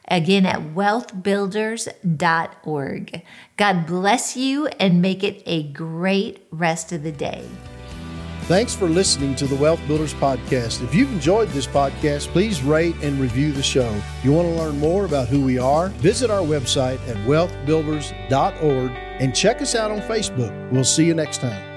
again 0.08 0.46
at 0.46 0.74
wealthbuilders.org. 0.74 3.22
God 3.56 3.86
bless 3.86 4.36
you 4.36 4.66
and 4.66 5.02
make 5.02 5.22
it 5.22 5.42
a 5.46 5.64
great 5.72 6.46
rest 6.50 6.92
of 6.92 7.02
the 7.02 7.12
day. 7.12 7.46
Thanks 8.46 8.74
for 8.74 8.88
listening 8.88 9.36
to 9.36 9.46
the 9.46 9.54
Wealth 9.54 9.80
Builders 9.86 10.14
Podcast. 10.14 10.82
If 10.82 10.96
you've 10.96 11.12
enjoyed 11.12 11.48
this 11.50 11.66
podcast, 11.66 12.26
please 12.28 12.62
rate 12.62 12.96
and 13.00 13.20
review 13.20 13.52
the 13.52 13.62
show. 13.62 13.94
You 14.24 14.32
want 14.32 14.48
to 14.48 14.54
learn 14.54 14.80
more 14.80 15.04
about 15.04 15.28
who 15.28 15.44
we 15.44 15.58
are, 15.58 15.90
visit 15.90 16.28
our 16.28 16.40
website 16.40 16.98
at 17.08 17.16
wealthbuilders.org 17.18 18.90
and 19.20 19.34
check 19.34 19.62
us 19.62 19.76
out 19.76 19.92
on 19.92 20.00
Facebook. 20.00 20.72
We'll 20.72 20.82
see 20.82 21.06
you 21.06 21.14
next 21.14 21.40
time. 21.40 21.71